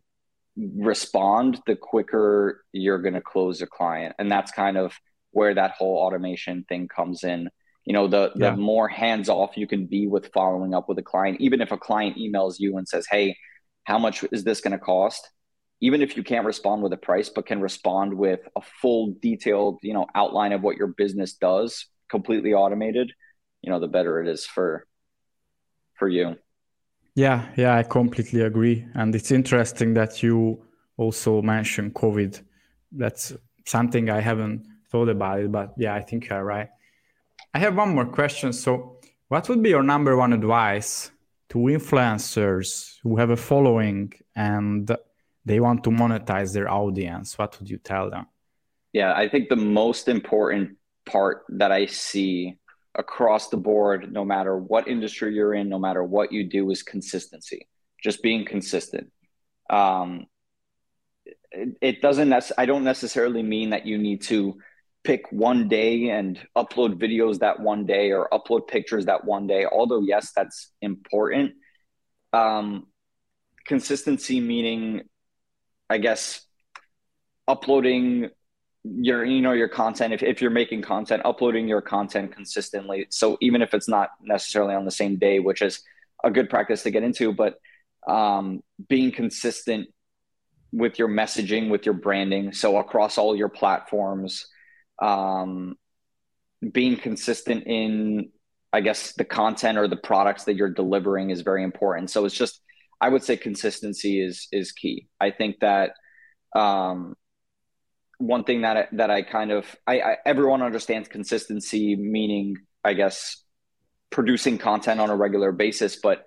respond, 0.56 1.60
the 1.66 1.76
quicker 1.76 2.64
you're 2.72 3.02
going 3.02 3.14
to 3.14 3.20
close 3.20 3.60
a 3.62 3.66
client. 3.66 4.16
And 4.18 4.30
that's 4.30 4.50
kind 4.50 4.76
of, 4.76 4.98
where 5.36 5.54
that 5.54 5.72
whole 5.72 5.98
automation 5.98 6.64
thing 6.66 6.88
comes 6.88 7.22
in. 7.22 7.50
You 7.84 7.92
know, 7.92 8.08
the 8.08 8.32
yeah. 8.34 8.50
the 8.50 8.56
more 8.56 8.88
hands 8.88 9.28
off 9.28 9.56
you 9.56 9.66
can 9.66 9.86
be 9.86 10.06
with 10.06 10.32
following 10.32 10.72
up 10.74 10.88
with 10.88 10.98
a 10.98 11.02
client, 11.02 11.40
even 11.40 11.60
if 11.60 11.70
a 11.72 11.76
client 11.76 12.16
emails 12.16 12.54
you 12.58 12.78
and 12.78 12.88
says, 12.88 13.06
"Hey, 13.08 13.36
how 13.84 13.98
much 13.98 14.24
is 14.32 14.42
this 14.44 14.60
going 14.62 14.72
to 14.72 14.78
cost?" 14.78 15.30
Even 15.80 16.00
if 16.00 16.16
you 16.16 16.24
can't 16.24 16.46
respond 16.46 16.82
with 16.82 16.92
a 16.94 16.96
price, 17.08 17.28
but 17.28 17.44
can 17.44 17.60
respond 17.60 18.14
with 18.14 18.40
a 18.56 18.62
full 18.80 19.14
detailed, 19.20 19.78
you 19.82 19.92
know, 19.92 20.06
outline 20.14 20.52
of 20.52 20.62
what 20.62 20.78
your 20.78 20.88
business 21.02 21.34
does, 21.34 21.86
completely 22.08 22.54
automated, 22.54 23.12
you 23.60 23.70
know, 23.70 23.78
the 23.78 23.92
better 23.96 24.22
it 24.22 24.28
is 24.28 24.46
for 24.46 24.86
for 25.98 26.08
you. 26.08 26.36
Yeah, 27.14 27.38
yeah, 27.56 27.76
I 27.76 27.82
completely 27.82 28.40
agree. 28.40 28.86
And 28.94 29.14
it's 29.14 29.30
interesting 29.30 29.94
that 29.94 30.22
you 30.22 30.62
also 30.96 31.42
mentioned 31.42 31.94
COVID. 31.94 32.42
That's 32.90 33.34
something 33.66 34.08
I 34.08 34.20
haven't 34.20 34.66
thought 34.96 35.10
about 35.10 35.40
it, 35.40 35.52
but 35.52 35.74
yeah, 35.76 35.94
I 35.94 36.02
think 36.02 36.28
you're 36.28 36.44
right. 36.44 36.68
I 37.54 37.58
have 37.58 37.76
one 37.76 37.94
more 37.94 38.06
question. 38.06 38.52
So, 38.52 38.98
what 39.28 39.48
would 39.48 39.62
be 39.62 39.70
your 39.70 39.82
number 39.82 40.16
one 40.16 40.32
advice 40.32 41.10
to 41.50 41.58
influencers 41.58 42.96
who 43.02 43.16
have 43.16 43.30
a 43.30 43.36
following 43.36 44.12
and 44.34 44.90
they 45.44 45.60
want 45.60 45.84
to 45.84 45.90
monetize 45.90 46.52
their 46.52 46.70
audience? 46.70 47.36
What 47.38 47.58
would 47.58 47.68
you 47.68 47.78
tell 47.78 48.10
them? 48.10 48.26
Yeah, 48.92 49.12
I 49.14 49.28
think 49.28 49.48
the 49.48 49.56
most 49.82 50.08
important 50.08 50.76
part 51.04 51.44
that 51.60 51.72
I 51.72 51.86
see 51.86 52.56
across 52.94 53.48
the 53.48 53.58
board, 53.58 54.10
no 54.10 54.24
matter 54.24 54.56
what 54.56 54.88
industry 54.88 55.34
you're 55.34 55.54
in, 55.54 55.68
no 55.68 55.78
matter 55.78 56.02
what 56.02 56.32
you 56.32 56.44
do, 56.44 56.70
is 56.70 56.82
consistency. 56.82 57.68
Just 58.02 58.22
being 58.22 58.44
consistent. 58.46 59.10
Um, 59.68 60.26
it, 61.80 62.00
doesn't. 62.00 62.28
Nec- 62.28 62.58
I 62.58 62.66
don't 62.66 62.84
necessarily 62.84 63.42
mean 63.42 63.70
that 63.70 63.86
you 63.86 63.98
need 63.98 64.22
to 64.22 64.58
pick 65.06 65.30
one 65.30 65.68
day 65.68 66.10
and 66.10 66.38
upload 66.56 67.00
videos 67.00 67.38
that 67.38 67.60
one 67.60 67.86
day 67.86 68.10
or 68.10 68.28
upload 68.32 68.66
pictures 68.66 69.06
that 69.06 69.24
one 69.24 69.46
day. 69.46 69.64
Although 69.64 70.00
yes, 70.00 70.32
that's 70.34 70.72
important. 70.82 71.52
Um, 72.32 72.88
consistency 73.64 74.40
meaning, 74.40 75.02
I 75.88 75.98
guess, 75.98 76.44
uploading 77.46 78.30
your 78.84 79.24
you 79.24 79.40
know 79.40 79.52
your 79.52 79.68
content 79.68 80.12
if, 80.12 80.22
if 80.22 80.40
you're 80.40 80.50
making 80.50 80.80
content 80.80 81.20
uploading 81.24 81.66
your 81.66 81.82
content 81.82 82.32
consistently 82.32 83.04
so 83.10 83.36
even 83.40 83.60
if 83.60 83.74
it's 83.74 83.88
not 83.88 84.10
necessarily 84.22 84.76
on 84.76 84.84
the 84.84 84.92
same 84.92 85.16
day 85.16 85.40
which 85.40 85.60
is 85.60 85.82
a 86.22 86.30
good 86.30 86.48
practice 86.48 86.84
to 86.84 86.90
get 86.92 87.02
into 87.02 87.32
but 87.32 87.56
um, 88.06 88.62
being 88.88 89.10
consistent 89.10 89.88
with 90.70 91.00
your 91.00 91.08
messaging 91.08 91.68
with 91.68 91.84
your 91.84 91.94
branding 91.94 92.52
so 92.52 92.76
across 92.76 93.18
all 93.18 93.34
your 93.34 93.48
platforms 93.48 94.46
um, 95.02 95.76
being 96.72 96.96
consistent 96.96 97.64
in 97.66 98.30
i 98.72 98.80
guess 98.80 99.12
the 99.14 99.24
content 99.24 99.78
or 99.78 99.88
the 99.88 99.96
products 99.96 100.44
that 100.44 100.56
you're 100.56 100.70
delivering 100.70 101.30
is 101.30 101.42
very 101.42 101.62
important. 101.62 102.10
So 102.10 102.24
it's 102.24 102.34
just 102.34 102.60
i 103.00 103.08
would 103.08 103.22
say 103.22 103.36
consistency 103.36 104.20
is 104.20 104.48
is 104.52 104.72
key. 104.72 105.06
I 105.20 105.30
think 105.30 105.60
that 105.60 105.92
um, 106.54 107.14
one 108.18 108.44
thing 108.44 108.62
that 108.62 108.76
I, 108.76 108.88
that 108.92 109.10
I 109.10 109.22
kind 109.22 109.50
of 109.52 109.66
I, 109.86 110.00
I 110.00 110.16
everyone 110.24 110.62
understands 110.62 111.08
consistency 111.08 111.96
meaning 111.96 112.56
I 112.84 112.94
guess 112.94 113.42
producing 114.10 114.56
content 114.58 115.00
on 115.00 115.10
a 115.10 115.16
regular 115.16 115.52
basis 115.52 115.96
but 115.96 116.24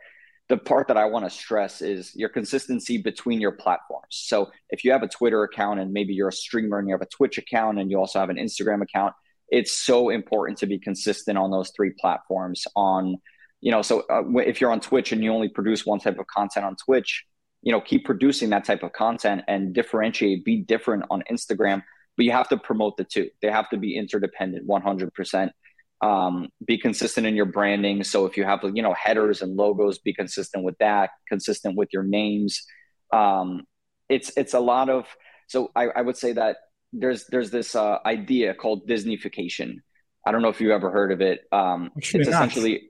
the 0.50 0.58
part 0.58 0.88
that 0.88 0.98
I 0.98 1.06
want 1.06 1.26
to 1.26 1.30
stress 1.30 1.82
is 1.82 2.16
your 2.16 2.30
consistency 2.30 2.98
between 2.98 3.40
your 3.40 3.52
platforms. 3.52 4.08
So 4.10 4.52
if 4.70 4.84
you 4.84 4.92
have 4.92 5.04
a 5.04 5.08
Twitter 5.08 5.44
account 5.44 5.80
and 5.80 5.94
maybe 5.94 6.14
you're 6.14 6.30
a 6.30 6.34
streamer 6.34 6.80
and 6.80 6.88
you 6.88 6.94
have 6.94 7.02
a 7.02 7.08
Twitch 7.08 7.38
account 7.38 7.80
and 7.80 7.90
you 7.90 7.98
also 7.98 8.20
have 8.20 8.30
an 8.30 8.38
Instagram 8.38 8.82
account, 8.82 9.14
it's 9.50 9.72
so 9.72 10.10
important 10.10 10.58
to 10.60 10.66
be 10.66 10.80
consistent 10.80 11.38
on 11.38 11.52
those 11.52 11.72
three 11.76 11.92
platforms 12.00 12.66
on 12.76 13.18
you 13.62 13.72
know 13.72 13.82
so 13.82 14.04
uh, 14.10 14.24
if 14.40 14.62
you're 14.62 14.72
on 14.72 14.80
Twitch 14.80 15.12
and 15.12 15.24
you 15.24 15.34
only 15.34 15.50
produce 15.50 15.86
one 15.86 16.00
type 16.00 16.20
of 16.20 16.28
content 16.28 16.66
on 16.66 16.76
Twitch, 16.76 17.26
you 17.62 17.72
know 17.72 17.82
keep 17.82 18.06
producing 18.06 18.50
that 18.50 18.66
type 18.66 18.84
of 18.84 18.94
content 18.94 19.42
and 19.48 19.74
differentiate 19.74 20.46
be 20.46 20.58
different 20.58 21.04
on 21.10 21.24
instagram 21.30 21.84
but 22.16 22.26
you 22.26 22.32
have 22.32 22.50
to 22.50 22.58
promote 22.58 22.98
the 22.98 23.04
two 23.04 23.30
they 23.42 23.52
have 23.52 23.70
to 23.70 23.78
be 23.78 23.96
interdependent 23.96 24.68
100% 24.68 25.52
um, 26.02 26.50
be 26.66 26.78
consistent 26.78 27.28
in 27.28 27.36
your 27.36 27.46
branding 27.46 28.04
so 28.04 28.26
if 28.26 28.38
you 28.38 28.44
have 28.44 28.62
you 28.74 28.82
know 28.82 28.94
headers 28.94 29.42
and 29.42 29.56
logos 29.56 30.00
be 30.00 30.14
consistent 30.14 30.64
with 30.64 30.78
that 30.78 31.12
consistent 31.28 31.76
with 31.76 31.90
your 31.92 32.04
names 32.04 32.64
um, 33.12 33.64
it's 34.08 34.32
it's 34.38 34.54
a 34.54 34.60
lot 34.60 34.90
of 34.90 35.06
so 35.48 35.72
I, 35.76 35.88
I 35.88 36.02
would 36.02 36.18
say 36.18 36.34
that 36.34 36.58
there's 36.94 37.26
there's 37.28 37.52
this 37.52 37.76
uh, 37.76 37.98
idea 38.06 38.54
called 38.54 38.88
disneyfication 38.88 39.78
i 40.26 40.32
don't 40.32 40.42
know 40.42 40.50
if 40.50 40.62
you've 40.62 40.72
ever 40.72 40.92
heard 40.92 41.12
of 41.12 41.22
it 41.22 41.42
um, 41.52 41.92
it's 41.96 42.14
essentially 42.28 42.90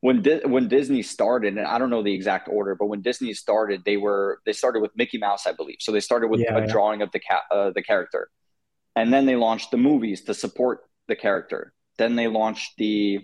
when 0.00 0.22
Di- 0.22 0.44
when 0.46 0.68
Disney 0.68 1.02
started, 1.02 1.56
and 1.58 1.66
I 1.66 1.78
don't 1.78 1.90
know 1.90 2.02
the 2.02 2.14
exact 2.14 2.48
order, 2.48 2.74
but 2.74 2.86
when 2.86 3.02
Disney 3.02 3.34
started, 3.34 3.82
they 3.84 3.96
were 3.96 4.40
they 4.46 4.52
started 4.52 4.80
with 4.80 4.92
Mickey 4.96 5.18
Mouse, 5.18 5.46
I 5.46 5.52
believe. 5.52 5.76
So 5.80 5.92
they 5.92 6.00
started 6.00 6.28
with 6.28 6.40
yeah, 6.40 6.56
a 6.56 6.60
yeah. 6.60 6.66
drawing 6.66 7.02
of 7.02 7.12
the 7.12 7.20
cat 7.20 7.42
uh, 7.50 7.70
the 7.70 7.82
character, 7.82 8.30
and 8.96 9.12
then 9.12 9.26
they 9.26 9.36
launched 9.36 9.70
the 9.70 9.76
movies 9.76 10.22
to 10.22 10.34
support 10.34 10.80
the 11.06 11.16
character. 11.16 11.74
Then 12.00 12.16
they 12.16 12.28
launched 12.28 12.78
the 12.78 13.20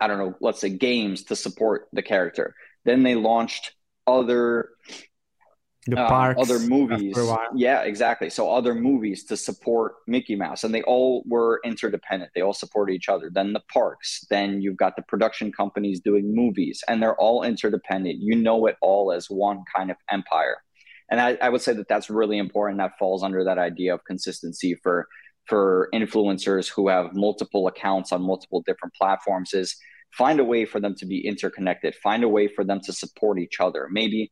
I 0.00 0.08
don't 0.08 0.18
know, 0.18 0.34
let's 0.40 0.60
say 0.60 0.70
games 0.70 1.22
to 1.24 1.36
support 1.36 1.86
the 1.92 2.02
character. 2.02 2.56
Then 2.84 3.04
they 3.04 3.14
launched 3.14 3.72
other 4.04 4.70
the 5.86 6.02
um, 6.02 6.08
parks 6.08 6.40
other 6.40 6.58
movies. 6.58 7.16
yeah 7.54 7.82
exactly. 7.82 8.30
So 8.30 8.50
other 8.50 8.74
movies 8.74 9.22
to 9.26 9.36
support 9.36 9.92
mickey 10.08 10.34
mouse. 10.34 10.64
And 10.64 10.74
they 10.74 10.82
all 10.82 11.22
were 11.24 11.60
interdependent. 11.64 12.32
They 12.34 12.40
all 12.40 12.52
support 12.52 12.90
each 12.90 13.08
other. 13.08 13.30
Then 13.30 13.52
the 13.52 13.62
parks. 13.72 14.26
Then 14.28 14.60
you've 14.60 14.76
got 14.76 14.96
the 14.96 15.02
production 15.02 15.52
companies 15.52 16.00
doing 16.00 16.34
movies. 16.34 16.82
And 16.88 17.00
they're 17.00 17.20
all 17.20 17.44
interdependent. 17.44 18.16
You 18.18 18.34
know 18.34 18.66
it 18.66 18.76
all 18.80 19.12
as 19.12 19.30
one 19.30 19.62
kind 19.76 19.92
of 19.92 19.96
empire. 20.10 20.56
And 21.10 21.20
I, 21.20 21.38
I 21.40 21.48
would 21.48 21.62
say 21.62 21.74
that 21.74 21.86
that's 21.86 22.10
really 22.10 22.38
important. 22.38 22.78
That 22.78 22.98
falls 22.98 23.22
under 23.22 23.44
that 23.44 23.58
idea 23.58 23.94
of 23.94 24.04
consistency 24.04 24.74
for 24.82 25.06
for 25.46 25.88
influencers 25.94 26.70
who 26.70 26.88
have 26.88 27.14
multiple 27.14 27.66
accounts 27.66 28.12
on 28.12 28.22
multiple 28.22 28.62
different 28.66 28.94
platforms 28.94 29.52
is 29.52 29.76
find 30.12 30.40
a 30.40 30.44
way 30.44 30.64
for 30.64 30.80
them 30.80 30.94
to 30.94 31.06
be 31.06 31.26
interconnected 31.26 31.94
find 32.02 32.24
a 32.24 32.28
way 32.28 32.48
for 32.48 32.64
them 32.64 32.80
to 32.80 32.92
support 32.92 33.38
each 33.38 33.60
other 33.60 33.88
maybe 33.90 34.30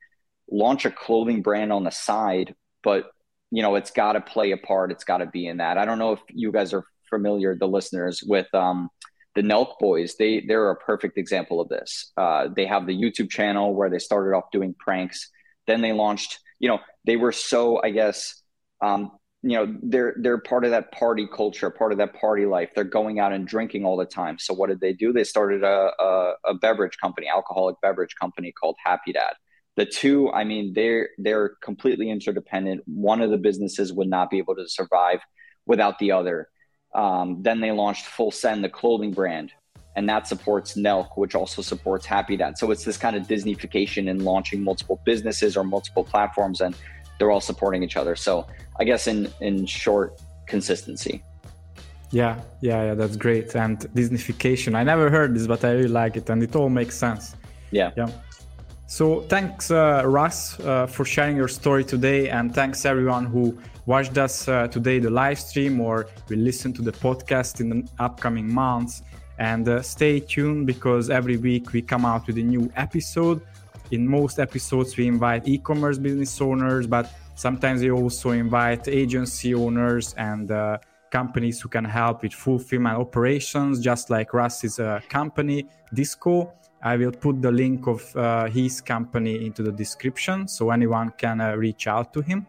launch 0.53 0.85
a 0.85 0.91
clothing 0.91 1.43
brand 1.43 1.73
on 1.73 1.85
the 1.85 1.91
side, 1.91 2.55
but 2.83 3.11
you 3.51 3.63
know, 3.63 3.75
it's 3.75 3.91
got 3.91 4.13
to 4.13 4.21
play 4.21 4.53
a 4.53 4.57
part. 4.57 4.93
It's 4.93 5.05
got 5.05 5.19
to 5.19 5.27
be 5.27 5.47
in 5.47 5.59
that. 5.59 5.77
I 5.77 5.85
don't 5.85 5.99
know 5.99 6.13
if 6.13 6.21
you 6.29 6.53
guys 6.53 6.73
are 6.73 6.85
familiar, 7.11 7.55
the 7.55 7.67
listeners, 7.67 8.23
with 8.23 8.53
um, 8.55 8.89
the 9.35 9.43
Nelk 9.43 9.79
Boys. 9.79 10.17
They 10.17 10.43
they're 10.47 10.71
a 10.71 10.77
perfect 10.77 11.19
example 11.19 11.61
of 11.61 11.69
this. 11.69 12.13
Uh, 12.17 12.49
they 12.55 12.67
have 12.67 12.87
the 12.87 12.97
YouTube 12.97 13.31
channel 13.31 13.75
where 13.75 13.91
they 13.91 13.99
started 13.99 14.35
off 14.35 14.45
doing 14.53 14.75
pranks. 14.79 15.31
Then 15.67 15.83
they 15.83 15.93
launched. 15.93 16.39
You 16.61 16.69
know, 16.69 16.79
they 17.05 17.17
were 17.17 17.33
so 17.33 17.81
I 17.83 17.91
guess. 17.91 18.43
Um, 18.81 19.13
you 19.43 19.57
know 19.57 19.75
they're 19.83 20.15
they're 20.19 20.39
part 20.39 20.65
of 20.65 20.71
that 20.71 20.93
party 20.93 21.27
culture 21.27 21.69
part 21.69 21.93
of 21.93 21.99
that 21.99 22.15
party 22.15 22.47
life. 22.47 22.71
They're 22.75 22.85
going 22.85 23.19
out 23.19 23.33
and 23.33 23.47
drinking 23.47 23.85
all 23.85 23.97
the 23.97 24.07
time. 24.07 24.39
So 24.39 24.55
what 24.55 24.69
did 24.69 24.81
they 24.81 24.93
do? 24.93 25.13
They 25.13 25.25
started 25.25 25.65
a, 25.65 25.91
a, 25.99 26.35
a 26.47 26.55
beverage 26.55 26.97
company 26.99 27.29
alcoholic 27.29 27.77
beverage 27.83 28.15
company 28.21 28.53
called 28.53 28.77
happy 28.85 29.13
dad. 29.13 29.33
The 29.77 29.87
two 29.87 30.31
i 30.31 30.45
mean 30.45 30.73
they're 30.75 31.09
they're 31.19 31.57
completely 31.63 32.11
interdependent. 32.11 32.83
One 32.87 33.21
of 33.21 33.31
the 33.31 33.39
businesses 33.39 33.93
would 33.93 34.09
not 34.09 34.31
be 34.31 34.39
able 34.39 34.55
to 34.57 34.69
survive 34.69 35.21
without 35.67 35.99
the 35.99 36.13
other. 36.13 36.49
Um, 36.95 37.43
then 37.43 37.61
they 37.61 37.73
launched 37.73 38.07
full 38.07 38.31
send 38.31 38.63
the 38.63 38.69
clothing 38.69 39.13
brand 39.13 39.53
and 39.97 40.09
that 40.09 40.27
supports 40.27 40.75
nelk 40.75 41.17
which 41.17 41.35
also 41.35 41.63
supports 41.63 42.07
happy 42.07 42.37
dad. 42.37 42.59
So 42.59 42.71
it's 42.71 42.85
this 42.85 42.97
kind 42.97 43.17
of 43.17 43.25
disneyfication 43.25 44.09
in 44.09 44.23
launching 44.25 44.63
multiple 44.63 45.01
businesses 45.05 45.57
or 45.57 45.65
multiple 45.65 46.05
platforms 46.05 46.61
and 46.61 46.77
they're 47.23 47.31
all 47.31 47.41
supporting 47.41 47.85
each 47.85 47.97
other. 47.97 48.17
So 48.17 48.47
i 48.81 48.85
guess 48.85 49.07
in 49.07 49.31
in 49.41 49.67
short 49.67 50.21
consistency. 50.47 51.23
Yeah 52.11 52.41
yeah 52.61 52.81
yeah 52.87 52.95
that's 52.95 53.17
great. 53.17 53.55
And 53.55 53.79
disneyfication 53.99 54.75
i 54.75 54.83
never 54.83 55.07
heard 55.17 55.31
this 55.37 55.47
but 55.47 55.65
i 55.65 55.71
really 55.71 55.95
like 56.03 56.17
it 56.17 56.29
and 56.31 56.43
it 56.43 56.57
all 56.57 56.69
makes 56.69 56.97
sense. 56.97 57.37
Yeah. 57.71 57.93
Yeah. 57.97 58.11
So 58.87 59.23
thanks, 59.23 59.71
uh, 59.71 60.03
Russ, 60.05 60.61
uh, 60.61 60.87
for 60.87 61.05
sharing 61.07 61.35
your 61.35 61.49
story 61.49 61.83
today, 61.83 62.29
and 62.29 62.55
thanks 62.55 62.85
everyone 62.85 63.25
who 63.25 63.59
watched 63.87 64.19
us 64.19 64.49
uh, 64.49 64.69
today, 64.69 64.99
the 64.99 65.09
live 65.09 65.39
stream, 65.39 65.81
or 65.81 66.09
will 66.29 66.39
listen 66.39 66.75
to 66.75 66.83
the 66.83 66.93
podcast 66.93 67.61
in 67.61 67.71
the 67.71 67.89
upcoming 67.99 68.53
months. 68.53 69.03
And 69.39 69.67
uh, 69.67 69.81
stay 69.81 70.21
tuned 70.21 70.67
because 70.67 71.09
every 71.09 71.39
week 71.39 71.73
we 71.73 71.81
come 71.81 72.05
out 72.05 72.27
with 72.27 72.37
a 72.37 72.43
new 72.43 72.71
episode. 72.77 73.41
In 73.93 74.09
most 74.09 74.39
episodes, 74.39 74.97
we 74.97 75.07
invite 75.07 75.47
e-commerce 75.47 75.99
business 75.99 76.41
owners, 76.41 76.87
but 76.87 77.13
sometimes 77.35 77.83
we 77.83 77.91
also 77.91 78.31
invite 78.31 78.89
agency 78.89 79.55
owners 79.55 80.15
and 80.15 80.51
uh, 80.51 80.79
companies 81.11 81.61
who 81.61 81.69
can 81.69 81.85
help 81.85 82.23
with 82.23 82.33
fulfillment 82.33 82.99
operations, 82.99 83.81
just 83.81 84.11
like 84.11 84.35
Russ's 84.35 84.81
uh, 84.81 85.01
company, 85.09 85.67
Diskko 85.95 86.51
I 86.83 86.97
will 86.97 87.13
put 87.13 87.41
the 87.41 87.53
link 87.53 87.87
of 87.87 88.17
uh, 88.17 88.47
his 88.47 88.81
company 88.81 89.47
into 89.47 89.63
the 89.63 89.71
description 89.71 90.49
so 90.49 90.71
anyone 90.71 91.13
can 91.17 91.41
uh, 91.41 91.55
reach 91.55 91.87
out 91.87 92.13
to 92.15 92.21
him. 92.21 92.47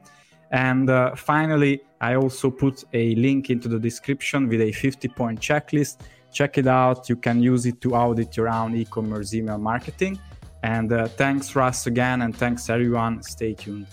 And 0.49 0.89
uh, 0.89 1.15
finally, 1.15 1.81
I 2.01 2.15
also 2.15 2.49
put 2.49 2.83
a 2.93 3.13
link 3.15 3.49
into 3.51 3.67
the 3.67 3.79
description 3.79 4.49
with 4.49 4.61
a 4.61 4.71
50 4.71 5.07
point 5.09 5.39
checklist. 5.39 5.97
Check 6.31 6.57
it 6.57 6.67
out. 6.67 7.09
You 7.09 7.15
can 7.15 7.43
use 7.43 7.67
it 7.67 7.79
to 7.81 7.93
audit 7.93 8.35
your 8.35 8.49
own 8.49 8.75
e 8.75 8.85
commerce 8.85 9.35
email 9.35 9.59
marketing. 9.59 10.19
And 10.63 10.91
uh, 10.93 11.07
thanks, 11.09 11.55
Russ, 11.55 11.87
again. 11.87 12.21
And 12.21 12.35
thanks, 12.35 12.69
everyone. 12.69 13.21
Stay 13.21 13.53
tuned. 13.53 13.87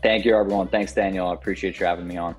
Thank 0.00 0.24
you, 0.24 0.36
everyone. 0.36 0.68
Thanks, 0.68 0.92
Daniel. 0.92 1.28
I 1.28 1.34
appreciate 1.34 1.78
you 1.78 1.86
having 1.86 2.06
me 2.06 2.16
on. 2.16 2.34